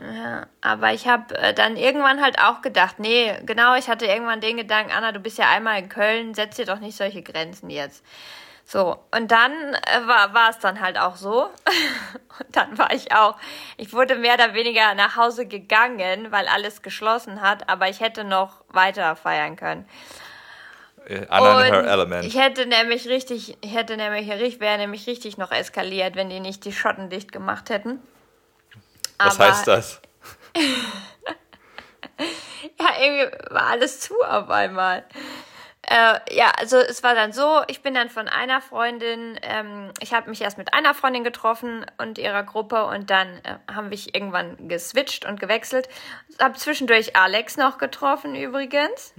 Ja, 0.00 0.46
aber 0.62 0.92
ich 0.94 1.06
habe 1.06 1.36
äh, 1.36 1.52
dann 1.52 1.76
irgendwann 1.76 2.22
halt 2.22 2.38
auch 2.38 2.62
gedacht, 2.62 2.98
nee, 2.98 3.34
genau, 3.44 3.76
ich 3.76 3.88
hatte 3.88 4.06
irgendwann 4.06 4.40
den 4.40 4.56
Gedanken, 4.56 4.92
Anna, 4.92 5.12
du 5.12 5.20
bist 5.20 5.36
ja 5.36 5.48
einmal 5.50 5.78
in 5.78 5.88
Köln, 5.90 6.34
setz 6.34 6.56
dir 6.56 6.64
doch 6.64 6.80
nicht 6.80 6.96
solche 6.96 7.22
Grenzen 7.22 7.68
jetzt. 7.68 8.02
So, 8.70 9.00
und 9.10 9.32
dann 9.32 9.50
äh, 9.52 10.06
war 10.06 10.48
es 10.48 10.60
dann 10.60 10.80
halt 10.80 10.96
auch 10.96 11.16
so. 11.16 11.46
und 12.38 12.56
dann 12.56 12.78
war 12.78 12.94
ich 12.94 13.12
auch, 13.12 13.34
ich 13.76 13.92
wurde 13.92 14.14
mehr 14.14 14.34
oder 14.34 14.54
weniger 14.54 14.94
nach 14.94 15.16
Hause 15.16 15.46
gegangen, 15.46 16.30
weil 16.30 16.46
alles 16.46 16.80
geschlossen 16.80 17.40
hat, 17.40 17.68
aber 17.68 17.88
ich 17.88 17.98
hätte 17.98 18.22
noch 18.22 18.62
weiter 18.68 19.16
feiern 19.16 19.56
können. 19.56 19.88
Äh, 21.04 21.24
in 21.24 21.28
her 21.28 21.84
element. 21.84 22.24
Ich 22.24 22.38
hätte 22.38 22.64
nämlich 22.66 23.08
richtig, 23.08 23.58
ich 23.60 23.74
hätte 23.74 23.96
nämlich, 23.96 24.60
wäre 24.60 24.78
nämlich 24.78 25.08
richtig 25.08 25.36
noch 25.36 25.50
eskaliert, 25.50 26.14
wenn 26.14 26.30
die 26.30 26.38
nicht 26.38 26.64
die 26.64 26.72
Schotten 26.72 27.10
dicht 27.10 27.32
gemacht 27.32 27.70
hätten. 27.70 28.00
Was 29.18 29.34
Aber- 29.34 29.50
heißt 29.50 29.66
das? 29.66 30.00
Ja, 32.78 32.88
irgendwie 33.00 33.54
war 33.54 33.66
alles 33.68 34.00
zu 34.00 34.14
auf 34.22 34.48
einmal. 34.50 35.04
Äh, 35.82 36.20
ja, 36.36 36.52
also 36.58 36.76
es 36.76 37.02
war 37.02 37.14
dann 37.14 37.32
so, 37.32 37.62
ich 37.66 37.82
bin 37.82 37.94
dann 37.94 38.10
von 38.10 38.28
einer 38.28 38.60
Freundin, 38.60 39.38
ähm, 39.42 39.90
ich 40.00 40.12
habe 40.12 40.28
mich 40.28 40.40
erst 40.42 40.58
mit 40.58 40.74
einer 40.74 40.94
Freundin 40.94 41.24
getroffen 41.24 41.86
und 41.96 42.18
ihrer 42.18 42.42
Gruppe 42.42 42.84
und 42.84 43.08
dann 43.10 43.28
äh, 43.44 43.56
haben 43.72 43.90
wir 43.90 43.98
irgendwann 44.14 44.68
geswitcht 44.68 45.24
und 45.24 45.40
gewechselt. 45.40 45.88
Hab 46.38 46.58
zwischendurch 46.58 47.16
Alex 47.16 47.56
noch 47.56 47.78
getroffen 47.78 48.36
übrigens. 48.36 49.14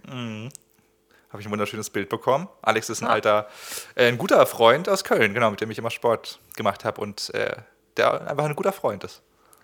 Habe 1.32 1.41
ich 1.41 1.47
ein 1.47 1.52
wunderschönes 1.52 1.89
Bild 1.89 2.10
bekommen. 2.10 2.47
Alex 2.62 2.89
ist 2.89 3.02
ein 3.02 3.08
alter, 3.08 3.47
äh, 3.95 4.08
ein 4.08 4.17
guter 4.17 4.45
Freund 4.45 4.88
aus 4.88 5.04
Köln, 5.04 5.34
genau, 5.34 5.50
mit 5.50 5.62
dem 5.62 5.71
ich 5.71 5.78
immer 5.80 5.91
Sport 5.91 6.39
gemacht 6.56 6.86
habe 6.86 7.02
und 7.02 7.34
äh, 7.34 7.56
der 7.97 8.30
einfach 8.30 8.45
ein 8.45 8.56
guter 8.56 8.74
Freund 8.74 9.04
ist. 9.04 9.24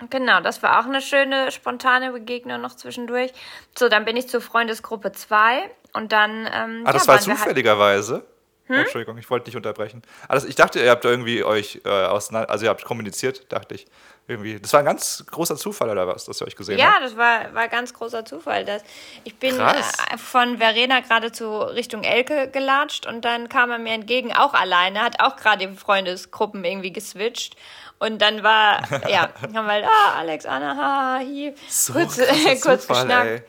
Genau, 0.09 0.41
das 0.41 0.61
war 0.61 0.79
auch 0.79 0.85
eine 0.85 1.01
schöne, 1.01 1.51
spontane 1.51 2.11
Begegnung 2.11 2.61
noch 2.61 2.75
zwischendurch. 2.75 3.31
So, 3.77 3.89
dann 3.89 4.05
bin 4.05 4.15
ich 4.15 4.27
zur 4.29 4.41
Freundesgruppe 4.41 5.11
2 5.11 5.69
und 5.93 6.11
dann. 6.11 6.47
Ähm, 6.53 6.83
Ah, 6.85 6.93
das 6.93 7.03
ja, 7.03 7.07
war 7.07 7.15
halt- 7.15 7.23
zufälligerweise. 7.23 8.23
Oh, 8.69 8.73
Entschuldigung, 8.73 9.17
ich 9.17 9.29
wollte 9.29 9.47
nicht 9.47 9.55
unterbrechen. 9.55 10.01
Ah, 10.27 10.33
das, 10.35 10.43
ich 10.43 10.55
dachte, 10.55 10.81
ihr 10.81 10.91
habt 10.91 11.05
irgendwie 11.05 11.41
euch 11.41 11.81
äh, 11.85 11.89
auseinander, 11.89 12.49
also 12.49 12.65
ihr 12.65 12.69
habt 12.69 12.83
kommuniziert, 12.83 13.51
dachte 13.51 13.75
ich. 13.75 13.85
Irgendwie. 14.29 14.59
Das 14.59 14.73
war 14.73 14.81
ein 14.81 14.85
ganz 14.85 15.25
großer 15.31 15.55
Zufall 15.55 15.89
oder 15.89 16.05
was, 16.05 16.25
dass 16.25 16.41
ihr 16.41 16.47
euch 16.47 16.57
gesehen 16.57 16.77
Ja, 16.77 16.95
habt? 16.95 17.05
das 17.05 17.15
war, 17.15 17.53
war 17.53 17.69
ganz 17.69 17.93
großer 17.93 18.25
Zufall. 18.25 18.65
Dass 18.65 18.83
ich 19.23 19.39
bin 19.39 19.57
äh, 19.57 19.73
von 20.17 20.57
Verena 20.57 20.99
gerade 20.99 21.31
zu 21.31 21.49
Richtung 21.59 22.03
Elke 22.03 22.49
gelatscht 22.51 23.05
und 23.05 23.23
dann 23.23 23.47
kam 23.47 23.71
er 23.71 23.77
mir 23.77 23.93
entgegen, 23.93 24.33
auch 24.35 24.53
alleine, 24.53 25.01
hat 25.01 25.21
auch 25.21 25.37
gerade 25.37 25.73
Freundesgruppen 25.73 26.65
irgendwie 26.65 26.91
geswitcht. 26.91 27.55
Und 27.99 28.21
dann 28.21 28.43
war, 28.43 28.81
ja, 29.09 29.29
haben 29.41 29.65
wir 29.65 29.73
halt, 29.73 29.85
ah, 29.85 30.19
Alex, 30.19 30.45
Anna, 30.45 30.75
ha, 30.75 31.15
hi. 31.19 31.53
So 31.67 31.93
kurz, 31.93 32.17
kurz 32.61 32.87
Zufall, 32.87 33.07
geschnackt. 33.07 33.43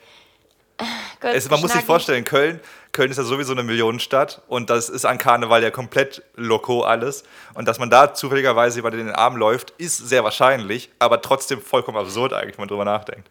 kurz 1.21 1.35
Es, 1.35 1.49
man 1.49 1.61
muss 1.61 1.73
sich 1.73 1.83
vorstellen, 1.83 2.23
Köln, 2.23 2.59
Köln 2.91 3.11
ist 3.11 3.17
ja 3.17 3.23
sowieso 3.23 3.51
eine 3.51 3.61
Millionenstadt 3.63 4.41
und 4.47 4.69
das 4.71 4.89
ist 4.89 5.05
an 5.05 5.19
Karneval 5.19 5.61
ja 5.61 5.69
komplett 5.69 6.23
loco 6.35 6.81
alles. 6.81 7.23
Und 7.53 7.67
dass 7.67 7.77
man 7.77 7.91
da 7.91 8.13
zufälligerweise 8.13 8.79
in 8.79 8.91
den 8.91 9.11
Arm 9.11 9.37
läuft, 9.37 9.71
ist 9.77 9.97
sehr 9.97 10.23
wahrscheinlich, 10.23 10.89
aber 10.97 11.21
trotzdem 11.21 11.61
vollkommen 11.61 11.97
absurd 11.97 12.33
eigentlich, 12.33 12.57
wenn 12.57 12.63
man 12.63 12.69
drüber 12.69 12.85
nachdenkt. 12.85 13.29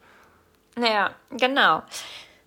Ja, 0.79 1.11
genau. 1.31 1.83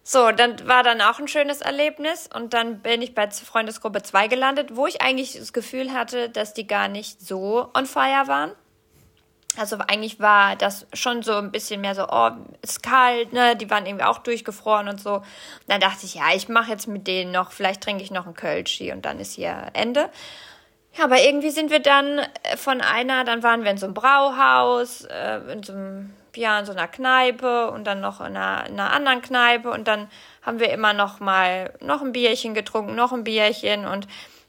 So, 0.03 0.31
dann 0.31 0.67
war 0.67 0.83
dann 0.83 0.99
auch 1.01 1.19
ein 1.19 1.27
schönes 1.27 1.61
Erlebnis 1.61 2.27
und 2.33 2.53
dann 2.53 2.79
bin 2.79 3.01
ich 3.01 3.13
bei 3.13 3.29
Freundesgruppe 3.29 4.01
2 4.01 4.27
gelandet, 4.27 4.75
wo 4.75 4.87
ich 4.87 5.01
eigentlich 5.01 5.33
das 5.37 5.53
Gefühl 5.53 5.93
hatte, 5.93 6.29
dass 6.29 6.53
die 6.53 6.65
gar 6.65 6.87
nicht 6.87 7.21
so 7.21 7.69
on 7.75 7.85
fire 7.85 8.27
waren. 8.27 8.51
Also 9.57 9.77
eigentlich 9.77 10.19
war 10.19 10.55
das 10.55 10.87
schon 10.93 11.23
so 11.23 11.33
ein 11.33 11.51
bisschen 11.51 11.81
mehr 11.81 11.93
so, 11.93 12.07
oh, 12.09 12.31
ist 12.61 12.81
kalt, 12.83 13.33
ne? 13.33 13.55
Die 13.57 13.69
waren 13.69 13.85
irgendwie 13.85 14.05
auch 14.05 14.19
durchgefroren 14.19 14.87
und 14.87 15.01
so. 15.01 15.15
Und 15.15 15.23
dann 15.67 15.81
dachte 15.81 16.05
ich, 16.05 16.15
ja, 16.15 16.33
ich 16.33 16.47
mache 16.47 16.71
jetzt 16.71 16.87
mit 16.87 17.05
denen 17.05 17.31
noch, 17.31 17.51
vielleicht 17.51 17.81
trinke 17.81 18.01
ich 18.01 18.11
noch 18.11 18.25
einen 18.25 18.35
Kölschi 18.35 18.93
und 18.93 19.05
dann 19.05 19.19
ist 19.19 19.33
hier 19.33 19.67
Ende. 19.73 20.09
Ja, 20.97 21.05
aber 21.05 21.21
irgendwie 21.21 21.51
sind 21.51 21.69
wir 21.69 21.81
dann 21.81 22.19
äh, 22.19 22.57
von 22.57 22.81
einer, 22.81 23.23
dann 23.23 23.43
waren 23.43 23.63
wir 23.63 23.71
in 23.71 23.77
so 23.77 23.85
einem 23.85 23.93
Brauhaus, 23.93 25.05
äh, 25.05 25.37
in 25.51 25.63
so 25.63 25.73
einem, 25.73 26.13
ja, 26.35 26.59
in 26.59 26.65
so 26.65 26.71
einer 26.71 26.87
Kneipe 26.87 27.71
und 27.71 27.85
dann 27.85 28.01
noch 28.01 28.21
in 28.21 28.37
einer, 28.37 28.65
in 28.67 28.79
einer 28.79 28.93
anderen 28.93 29.21
Kneipe 29.21 29.69
und 29.69 29.87
dann 29.87 30.09
haben 30.41 30.59
wir 30.59 30.71
immer 30.71 30.93
noch 30.93 31.19
mal 31.19 31.73
noch 31.81 32.01
ein 32.01 32.11
Bierchen 32.11 32.53
getrunken, 32.53 32.95
noch 32.95 33.11
ein 33.11 33.23
Bierchen 33.23 33.85
und 33.85 34.07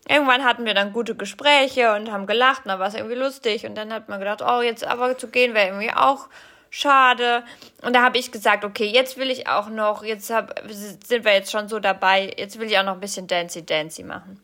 irgendwann 0.09 0.45
hatten 0.45 0.65
wir 0.65 0.75
dann 0.75 0.93
gute 0.93 1.15
Gespräche 1.15 1.95
und 1.95 2.11
haben 2.11 2.27
gelacht 2.27 2.65
und 2.65 2.71
dann 2.71 2.81
war 2.81 2.89
es 2.89 2.95
irgendwie 2.95 3.17
lustig 3.17 3.67
und 3.67 3.75
dann 3.75 3.93
hat 3.93 4.09
man 4.09 4.19
gedacht, 4.19 4.43
oh, 4.43 4.61
jetzt 4.61 4.85
aber 4.85 5.17
zu 5.19 5.29
gehen 5.29 5.55
wäre 5.55 5.69
irgendwie 5.69 5.93
auch 5.93 6.29
schade. 6.73 7.45
Und 7.83 7.95
da 7.95 8.03
habe 8.03 8.19
ich 8.19 8.33
gesagt, 8.33 8.65
okay, 8.65 8.87
jetzt 8.87 9.19
will 9.19 9.31
ich 9.31 9.47
auch 9.47 9.69
noch, 9.69 10.03
jetzt 10.03 10.31
hab, 10.31 10.59
sind 10.69 11.25
wir 11.25 11.33
jetzt 11.33 11.53
schon 11.53 11.69
so 11.69 11.79
dabei, 11.79 12.35
jetzt 12.37 12.59
will 12.59 12.67
ich 12.67 12.79
auch 12.79 12.85
noch 12.85 12.95
ein 12.95 13.01
bisschen 13.01 13.27
Dancy 13.27 13.65
Dancy 13.65 14.03
machen. 14.03 14.43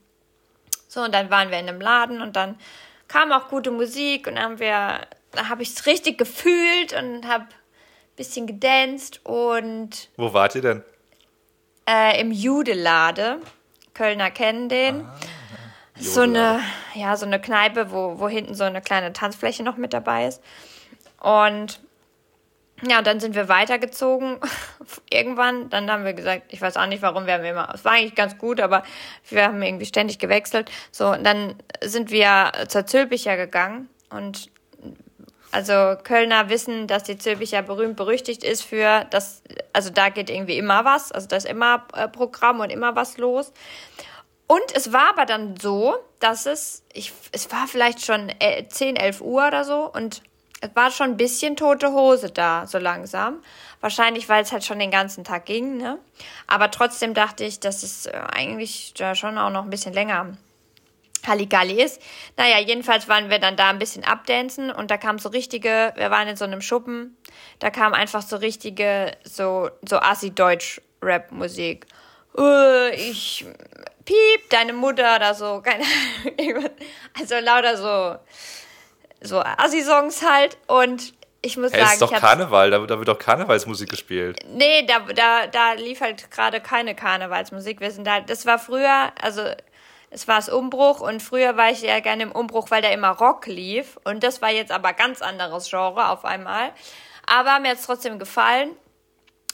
So, 0.89 1.03
und 1.03 1.15
dann 1.15 1.31
waren 1.31 1.51
wir 1.51 1.59
in 1.59 1.69
einem 1.69 1.81
Laden 1.81 2.21
und 2.21 2.37
dann 2.37 2.57
kam 3.09 3.33
auch 3.33 3.49
gute 3.49 3.71
Musik 3.71 4.27
und 4.27 4.37
dann 4.37 4.45
haben 4.45 4.59
wir, 4.59 4.69
da 4.69 5.01
habe 5.37 5.63
ich 5.63 5.71
es 5.71 5.87
richtig 5.87 6.19
gefühlt 6.19 6.93
und 6.93 7.27
habe 7.27 7.45
ein 7.45 8.17
bisschen 8.17 8.47
gedanced 8.47 9.21
und 9.25 10.09
Wo 10.17 10.33
wart 10.33 10.55
ihr 10.55 10.63
denn? 10.63 10.83
äh, 11.89 12.21
im 12.21 12.33
Judelade, 12.33 13.41
Kölner 13.95 14.31
kennen 14.31 14.69
den, 14.69 15.07
so 15.99 16.21
eine, 16.21 16.61
ja, 16.95 17.17
so 17.17 17.27
eine 17.27 17.41
Kneipe, 17.41 17.91
wo, 17.91 18.21
wo 18.21 18.29
hinten 18.29 18.55
so 18.55 18.65
eine 18.65 18.81
kleine 18.81 19.13
Tanzfläche 19.13 19.63
noch 19.63 19.77
mit 19.77 19.93
dabei 19.93 20.27
ist. 20.29 20.43
Und 21.21 21.81
ja, 22.87 22.99
und 22.99 23.07
dann 23.09 23.19
sind 23.19 23.35
wir 23.35 23.49
weitergezogen. 23.49 24.39
Irgendwann, 25.11 25.69
dann 25.71 25.91
haben 25.91 26.05
wir 26.05 26.13
gesagt, 26.13 26.53
ich 26.53 26.61
weiß 26.61 26.77
auch 26.77 26.87
nicht 26.87 27.03
warum, 27.03 27.27
wir 27.27 27.35
haben 27.35 27.45
immer, 27.45 27.73
es 27.75 27.85
war 27.85 27.93
eigentlich 27.93 28.15
ganz 28.15 28.39
gut, 28.39 28.61
aber 28.61 28.85
wir 29.29 29.45
haben 29.45 29.61
irgendwie 29.63 29.87
ständig 29.87 30.21
gewechselt. 30.21 30.71
So, 30.93 31.09
und 31.09 31.25
dann 31.25 31.57
sind 31.83 32.13
wir 32.13 32.53
zur 32.69 32.87
Zülpicher 32.87 33.37
gegangen 33.37 33.89
und 34.11 34.51
also 35.51 35.97
Kölner 36.03 36.49
wissen, 36.49 36.87
dass 36.87 37.05
die 37.05 37.19
Zülpicher 37.19 37.63
berühmt 37.63 37.97
berüchtigt 37.97 38.45
ist 38.45 38.63
für 38.63 39.07
das, 39.11 39.43
also 39.73 39.91
da 39.91 40.11
geht 40.11 40.31
irgendwie 40.31 40.59
immer 40.59 40.85
was, 40.85 41.11
also 41.13 41.27
da 41.27 41.37
ist 41.37 41.47
immer 41.47 41.87
äh, 41.95 42.09
Programm 42.09 42.61
und 42.61 42.71
immer 42.71 42.97
was 42.97 43.17
los. 43.17 43.53
Und 44.47 44.75
es 44.75 44.93
war 44.93 45.11
aber 45.11 45.27
dann 45.27 45.57
so, 45.59 45.97
dass 46.21 46.47
es, 46.47 46.83
ich, 46.93 47.13
es 47.33 47.51
war 47.53 47.67
vielleicht 47.67 48.05
schon 48.05 48.31
äh, 48.41 48.67
10, 48.69 48.97
11 48.97 49.21
Uhr 49.21 49.47
oder 49.47 49.65
so 49.65 49.91
und 49.93 50.23
es 50.61 50.71
war 50.75 50.91
schon 50.91 51.11
ein 51.11 51.17
bisschen 51.17 51.57
tote 51.57 51.93
Hose 51.93 52.31
da, 52.31 52.67
so 52.67 52.79
langsam. 52.79 53.43
Wahrscheinlich, 53.81 54.29
weil 54.29 54.43
es 54.43 54.51
halt 54.51 54.65
schon 54.65 54.81
den 54.81 54.91
ganzen 54.91 55.23
Tag 55.23 55.47
ging, 55.47 55.77
ne? 55.77 55.99
Aber 56.49 56.71
trotzdem 56.71 57.15
dachte 57.15 57.45
ich, 57.45 57.61
dass 57.61 57.85
es 57.85 58.07
äh, 58.07 58.13
eigentlich 58.33 58.93
da 58.97 59.15
schon 59.15 59.39
auch 59.39 59.51
noch 59.51 59.63
ein 59.63 59.71
bisschen 59.71 59.95
länger 59.95 60.37
Halligalli 61.27 61.83
ist. 61.83 62.01
Naja, 62.37 62.59
jedenfalls 62.59 63.09
waren 63.09 63.31
wir 63.31 63.39
dann 63.39 63.57
da 63.57 63.71
ein 63.71 63.79
bisschen 63.79 64.05
abdancen 64.05 64.71
und 64.71 64.91
da 64.91 64.97
kam 64.97 65.19
so 65.19 65.29
richtige, 65.29 65.93
wir 65.97 66.11
waren 66.11 66.29
in 66.29 66.37
so 66.37 66.45
einem 66.45 66.61
Schuppen, 66.61 67.17
da 67.59 67.71
kam 67.71 67.95
einfach 67.95 68.23
so 68.23 68.37
richtige, 68.37 69.13
so, 69.25 69.71
so 69.87 69.99
Assi-Deutsch-Rap-Musik. 69.99 71.87
Äh, 72.37 72.95
ich 72.95 73.47
piep, 74.05 74.51
deine 74.51 74.73
Mutter 74.73 75.17
oder 75.17 75.35
so, 75.35 75.61
keine 75.65 75.85
Ahnung. 76.39 76.71
Also 77.19 77.37
lauter 77.41 77.77
so, 77.77 78.19
so 79.21 79.41
Assi-Songs 79.41 80.23
halt 80.23 80.57
und 80.67 81.15
ich 81.41 81.57
muss 81.57 81.73
Hey, 81.73 81.83
es 81.83 81.99
sagen, 81.99 82.03
ist 82.03 82.03
doch 82.03 82.21
Karneval, 82.21 82.71
da, 82.71 82.79
da 82.79 82.99
wird 82.99 83.09
doch 83.09 83.19
Karnevalsmusik 83.19 83.89
gespielt. 83.89 84.41
Nee, 84.55 84.85
da, 84.87 85.01
da, 85.15 85.47
da 85.47 85.73
lief 85.75 86.01
halt 86.01 86.31
gerade 86.31 86.61
keine 86.61 86.97
Karnevalsmusik. 86.97 87.81
Wir 87.81 87.93
sind 87.93 88.07
da, 88.07 88.21
das 88.21 88.45
war 88.45 88.59
früher, 88.59 89.13
also 89.23 89.43
es 90.11 90.27
war 90.27 90.37
das 90.37 90.49
Umbruch 90.49 91.01
und 91.01 91.23
früher 91.23 91.57
war 91.57 91.71
ich 91.71 91.83
ja 91.83 92.01
gerne 92.01 92.23
im 92.23 92.33
Umbruch, 92.33 92.71
weil 92.71 92.83
da 92.83 92.89
immer 92.89 93.11
Rock 93.11 93.47
lief. 93.47 93.99
Und 94.05 94.23
das 94.23 94.41
war 94.41 94.51
jetzt 94.51 94.73
aber 94.73 94.93
ganz 94.95 95.21
anderes 95.21 95.69
Genre 95.69 96.09
auf 96.09 96.25
einmal. 96.25 96.73
Aber 97.27 97.61
mir 97.61 97.71
hat 97.71 97.79
es 97.79 97.87
trotzdem 97.87 98.19
gefallen. 98.19 98.71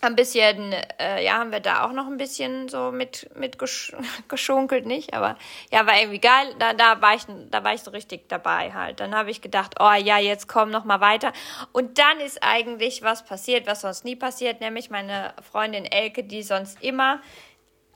Ein 0.01 0.17
bisschen, 0.17 0.75
äh, 1.01 1.25
ja, 1.25 1.39
haben 1.39 1.51
wir 1.51 1.61
da 1.61 1.85
auch 1.85 1.93
noch 1.93 2.07
ein 2.07 2.19
bisschen 2.19 2.69
so 2.69 2.93
mit, 2.93 3.31
mit 3.37 3.59
gesch 3.59 3.97
geschunkelt, 4.29 4.85
nicht? 4.85 5.15
Aber 5.15 5.37
ja, 5.73 5.87
war 5.87 5.99
irgendwie 5.99 6.21
geil. 6.21 6.55
Da, 6.59 6.75
da, 6.75 7.01
war 7.01 7.15
ich, 7.15 7.23
da 7.51 7.65
war 7.65 7.75
ich 7.75 7.81
so 7.81 7.91
richtig 7.91 8.29
dabei 8.29 8.73
halt. 8.75 9.01
Dann 9.01 9.15
habe 9.15 9.31
ich 9.31 9.41
gedacht, 9.41 9.77
oh 9.81 9.93
ja, 9.95 10.19
jetzt 10.19 10.47
komm 10.47 10.71
noch 10.71 10.85
mal 10.85 11.01
weiter. 11.01 11.33
Und 11.73 11.99
dann 11.99 12.21
ist 12.21 12.43
eigentlich 12.43 13.03
was 13.03 13.25
passiert, 13.25 13.67
was 13.67 13.81
sonst 13.81 14.05
nie 14.05 14.15
passiert, 14.15 14.61
nämlich 14.61 14.91
meine 14.91 15.33
Freundin 15.51 15.87
Elke, 15.87 16.23
die 16.23 16.43
sonst 16.43 16.83
immer 16.83 17.21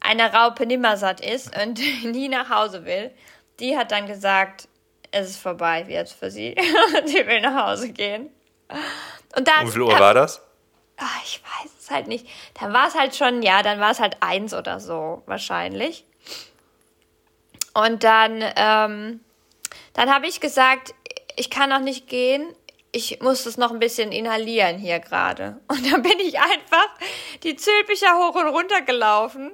eine 0.08 0.32
Raupe 0.32 0.64
nimmersatt 0.64 1.20
ist 1.20 1.54
und 1.56 1.78
nie 2.04 2.28
nach 2.28 2.48
Hause 2.48 2.84
will, 2.84 3.10
die 3.60 3.76
hat 3.76 3.92
dann 3.92 4.06
gesagt, 4.06 4.68
es 5.10 5.30
ist 5.30 5.40
vorbei 5.40 5.84
jetzt 5.88 6.14
für 6.14 6.30
sie. 6.30 6.56
sie 7.04 7.26
will 7.26 7.40
nach 7.40 7.66
Hause 7.66 7.92
gehen. 7.92 8.30
Und 9.36 9.48
dann, 9.48 9.60
Um 9.60 9.68
wie 9.68 9.72
viel 9.72 9.82
Uhr 9.82 9.98
war 9.98 10.14
das? 10.14 10.42
Ah, 10.96 11.06
ich 11.24 11.40
weiß 11.42 11.70
es 11.78 11.90
halt 11.90 12.08
nicht. 12.08 12.26
Da 12.60 12.72
war 12.72 12.88
es 12.88 12.94
halt 12.94 13.14
schon, 13.14 13.42
ja, 13.42 13.62
dann 13.62 13.80
war 13.80 13.90
es 13.90 14.00
halt 14.00 14.16
eins 14.20 14.52
oder 14.52 14.80
so 14.80 15.22
wahrscheinlich. 15.26 16.04
Und 17.72 18.02
dann, 18.02 18.42
ähm, 18.56 19.20
dann 19.92 20.12
habe 20.12 20.26
ich 20.26 20.40
gesagt, 20.40 20.94
ich 21.36 21.50
kann 21.50 21.70
noch 21.70 21.80
nicht 21.80 22.08
gehen. 22.08 22.52
Ich 22.90 23.20
muss 23.20 23.44
das 23.44 23.56
noch 23.58 23.70
ein 23.70 23.78
bisschen 23.78 24.12
inhalieren 24.12 24.78
hier 24.78 24.98
gerade. 24.98 25.60
Und 25.68 25.90
dann 25.90 26.02
bin 26.02 26.18
ich 26.18 26.40
einfach 26.40 26.88
die 27.42 27.54
Zülpicher 27.56 28.18
hoch 28.18 28.34
und 28.34 28.48
runter 28.48 28.80
gelaufen. 28.82 29.52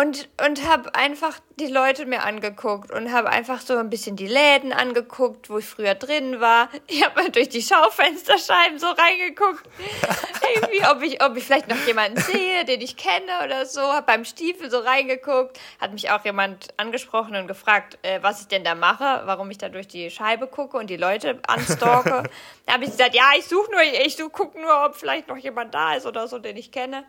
Und, 0.00 0.28
und 0.46 0.68
habe 0.68 0.94
einfach 0.94 1.40
die 1.58 1.66
Leute 1.66 2.06
mir 2.06 2.22
angeguckt 2.22 2.90
und 2.90 3.12
habe 3.12 3.28
einfach 3.30 3.60
so 3.60 3.76
ein 3.76 3.90
bisschen 3.90 4.16
die 4.16 4.26
Läden 4.26 4.72
angeguckt, 4.72 5.50
wo 5.50 5.58
ich 5.58 5.66
früher 5.66 5.94
drin 5.94 6.40
war. 6.40 6.68
Ich 6.86 7.04
habe 7.04 7.22
mal 7.22 7.30
durch 7.30 7.48
die 7.48 7.60
Schaufensterscheiben 7.60 8.78
so 8.78 8.86
reingeguckt, 8.86 9.68
irgendwie, 10.54 10.86
ob 10.86 11.02
ich, 11.02 11.22
ob 11.22 11.36
ich 11.36 11.44
vielleicht 11.44 11.68
noch 11.68 11.86
jemanden 11.86 12.20
sehe, 12.20 12.64
den 12.64 12.80
ich 12.80 12.96
kenne 12.96 13.44
oder 13.44 13.66
so. 13.66 13.80
Habe 13.80 14.06
beim 14.06 14.24
Stiefel 14.24 14.70
so 14.70 14.78
reingeguckt. 14.78 15.58
Hat 15.80 15.92
mich 15.92 16.10
auch 16.10 16.24
jemand 16.24 16.68
angesprochen 16.76 17.36
und 17.36 17.46
gefragt, 17.46 17.98
äh, 18.02 18.20
was 18.22 18.40
ich 18.40 18.48
denn 18.48 18.64
da 18.64 18.74
mache, 18.74 19.22
warum 19.24 19.50
ich 19.50 19.58
da 19.58 19.68
durch 19.68 19.88
die 19.88 20.10
Scheibe 20.10 20.46
gucke 20.46 20.76
und 20.76 20.88
die 20.88 20.96
Leute 20.96 21.40
anstalke. 21.46 22.22
da 22.66 22.72
habe 22.72 22.84
ich 22.84 22.90
gesagt, 22.90 23.14
ja, 23.14 23.30
ich 23.36 23.46
suche 23.46 23.70
nur, 23.70 23.82
ich 23.82 24.16
such, 24.16 24.30
guck 24.32 24.54
nur, 24.54 24.84
ob 24.84 24.96
vielleicht 24.96 25.28
noch 25.28 25.36
jemand 25.36 25.74
da 25.74 25.94
ist 25.94 26.06
oder 26.06 26.28
so, 26.28 26.38
den 26.38 26.56
ich 26.56 26.72
kenne. 26.72 27.04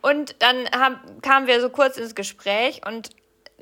Und 0.00 0.36
dann 0.40 0.68
haben, 0.70 0.98
kamen 1.20 1.46
wir 1.46 1.60
so 1.60 1.68
kurz 1.68 1.96
ins 1.96 2.14
Gespräch 2.14 2.80
und 2.86 3.10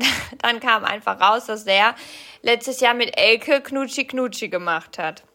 dann 0.42 0.60
kam 0.60 0.84
einfach 0.84 1.20
raus, 1.20 1.46
dass 1.46 1.64
der 1.64 1.94
letztes 2.42 2.80
Jahr 2.80 2.94
mit 2.94 3.18
Elke 3.18 3.60
Knutschi 3.60 4.06
Knutschi 4.06 4.48
gemacht 4.48 4.98
hat. 4.98 5.22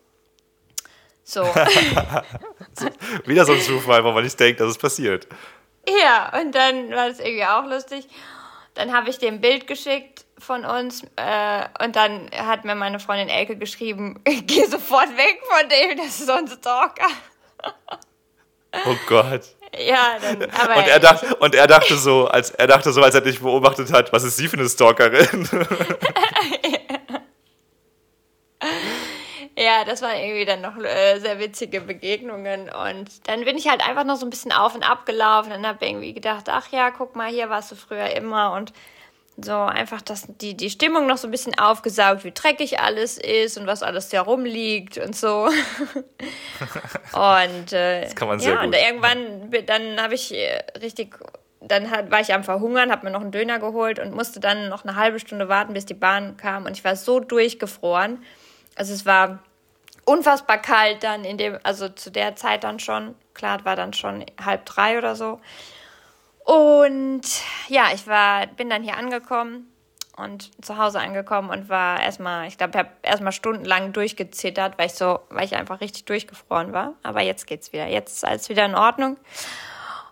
So. 1.27 1.43
Wieder 3.25 3.45
so 3.45 3.53
ein 3.53 3.61
Zufall, 3.61 4.03
wo 4.03 4.11
man 4.11 4.23
nicht 4.23 4.39
denkt, 4.39 4.59
dass 4.59 4.69
es 4.69 4.77
passiert. 4.77 5.27
Ja, 5.87 6.31
und 6.39 6.53
dann 6.53 6.91
war 6.91 7.09
das 7.09 7.19
irgendwie 7.19 7.45
auch 7.45 7.65
lustig. 7.65 8.07
Dann 8.75 8.93
habe 8.93 9.09
ich 9.09 9.17
dem 9.17 9.41
Bild 9.41 9.65
geschickt 9.65 10.25
von 10.37 10.65
uns 10.65 11.03
äh, 11.15 11.65
und 11.83 11.95
dann 11.95 12.29
hat 12.31 12.65
mir 12.65 12.75
meine 12.75 12.99
Freundin 12.99 13.29
Elke 13.29 13.55
geschrieben, 13.55 14.21
geh 14.25 14.65
sofort 14.65 15.17
weg 15.17 15.41
von 15.49 15.67
dem, 15.69 15.97
das 15.97 16.19
ist 16.19 16.27
so 16.27 16.33
ein 16.33 16.47
Stalker. 16.47 17.07
Oh 18.85 18.95
Gott. 19.07 19.54
Ja, 19.79 20.17
dann, 20.21 20.49
aber 20.51 20.77
und 20.77 20.87
er, 20.87 20.99
dacht, 20.99 21.23
und 21.39 21.55
er 21.55 21.67
dachte 21.67 21.97
so, 21.97 22.27
als 22.27 22.51
er 22.51 22.67
dachte 22.67 22.91
so, 22.91 23.01
als 23.01 23.15
er 23.15 23.21
dich 23.21 23.39
beobachtet 23.41 23.91
hat, 23.91 24.13
was 24.13 24.23
ist 24.23 24.37
sie 24.37 24.47
für 24.47 24.57
eine 24.57 24.69
Stalkerin? 24.69 25.49
ja, 29.57 29.83
das 29.85 30.01
waren 30.01 30.17
irgendwie 30.17 30.45
dann 30.45 30.61
noch 30.61 30.77
äh, 30.77 31.19
sehr 31.19 31.39
witzige 31.39 31.81
Begegnungen 31.81 32.69
und 32.69 33.27
dann 33.27 33.43
bin 33.45 33.57
ich 33.57 33.67
halt 33.67 33.87
einfach 33.87 34.03
noch 34.03 34.17
so 34.17 34.25
ein 34.25 34.29
bisschen 34.29 34.51
auf 34.51 34.75
und 34.75 34.83
ab 34.89 35.05
gelaufen 35.05 35.51
und 35.51 35.65
habe 35.67 35.85
irgendwie 35.85 36.13
gedacht, 36.13 36.49
ach 36.49 36.67
ja, 36.71 36.91
guck 36.91 37.15
mal, 37.15 37.29
hier 37.29 37.49
warst 37.49 37.71
du 37.71 37.75
früher 37.75 38.11
immer 38.15 38.53
und 38.53 38.73
so 39.37 39.53
einfach 39.53 40.01
das, 40.01 40.25
die, 40.27 40.55
die 40.55 40.69
Stimmung 40.69 41.07
noch 41.07 41.17
so 41.17 41.27
ein 41.27 41.31
bisschen 41.31 41.57
aufgesaugt, 41.59 42.23
wie 42.23 42.31
dreckig 42.31 42.79
alles 42.79 43.17
ist 43.17 43.57
und 43.57 43.67
was 43.67 43.83
alles 43.83 44.09
da 44.09 44.21
rumliegt 44.21 44.97
und 44.97 45.15
so. 45.15 45.47
und 47.13 47.73
äh, 47.73 48.03
das 48.03 48.15
kann 48.15 48.29
man 48.29 48.39
sehr 48.39 48.53
ja, 48.53 48.57
gut. 48.57 48.67
und 48.67 48.75
irgendwann, 48.75 49.51
dann 49.65 50.01
habe 50.01 50.13
ich 50.13 50.33
äh, 50.33 50.63
richtig, 50.81 51.15
dann 51.59 51.91
hat, 51.91 52.11
war 52.11 52.21
ich 52.21 52.33
am 52.33 52.43
Verhungern, 52.43 52.91
habe 52.91 53.05
mir 53.05 53.11
noch 53.11 53.21
einen 53.21 53.31
Döner 53.31 53.59
geholt 53.59 53.99
und 53.99 54.13
musste 54.13 54.39
dann 54.39 54.69
noch 54.69 54.85
eine 54.85 54.95
halbe 54.95 55.19
Stunde 55.19 55.49
warten, 55.49 55.73
bis 55.73 55.85
die 55.85 55.93
Bahn 55.93 56.37
kam 56.37 56.65
und 56.65 56.71
ich 56.71 56.83
war 56.85 56.95
so 56.95 57.19
durchgefroren. 57.19 58.23
Also 58.75 58.93
es 58.93 59.05
war 59.05 59.39
unfassbar 60.05 60.61
kalt 60.61 61.03
dann 61.03 61.25
in 61.25 61.37
dem, 61.37 61.59
also 61.63 61.89
zu 61.89 62.09
der 62.09 62.35
Zeit 62.35 62.63
dann 62.63 62.79
schon. 62.79 63.15
Klar, 63.33 63.65
war 63.65 63.75
dann 63.75 63.91
schon 63.91 64.25
halb 64.41 64.65
drei 64.65 64.97
oder 64.97 65.15
so. 65.15 65.41
Und 66.45 67.23
ja, 67.69 67.87
ich 67.93 68.05
war, 68.05 68.45
bin 68.45 68.69
dann 68.69 68.83
hier 68.83 68.97
angekommen 68.97 69.67
und 70.15 70.51
zu 70.63 70.77
Hause 70.77 70.99
angekommen 70.99 71.49
und 71.49 71.69
war 71.69 71.99
erstmal, 71.99 72.47
ich 72.47 72.59
glaube, 72.59 72.71
ich 72.71 72.77
habe 72.77 72.89
erstmal 73.01 73.31
stundenlang 73.31 73.93
durchgezittert, 73.93 74.77
weil 74.77 74.85
ich 74.85 74.93
so, 74.93 75.21
weil 75.29 75.45
ich 75.45 75.55
einfach 75.55 75.81
richtig 75.81 76.05
durchgefroren 76.05 76.71
war. 76.71 76.93
Aber 77.01 77.21
jetzt 77.21 77.47
geht's 77.47 77.73
wieder. 77.73 77.87
Jetzt 77.87 78.17
ist 78.17 78.25
alles 78.25 78.47
wieder 78.47 78.63
in 78.63 78.75
Ordnung. 78.75 79.17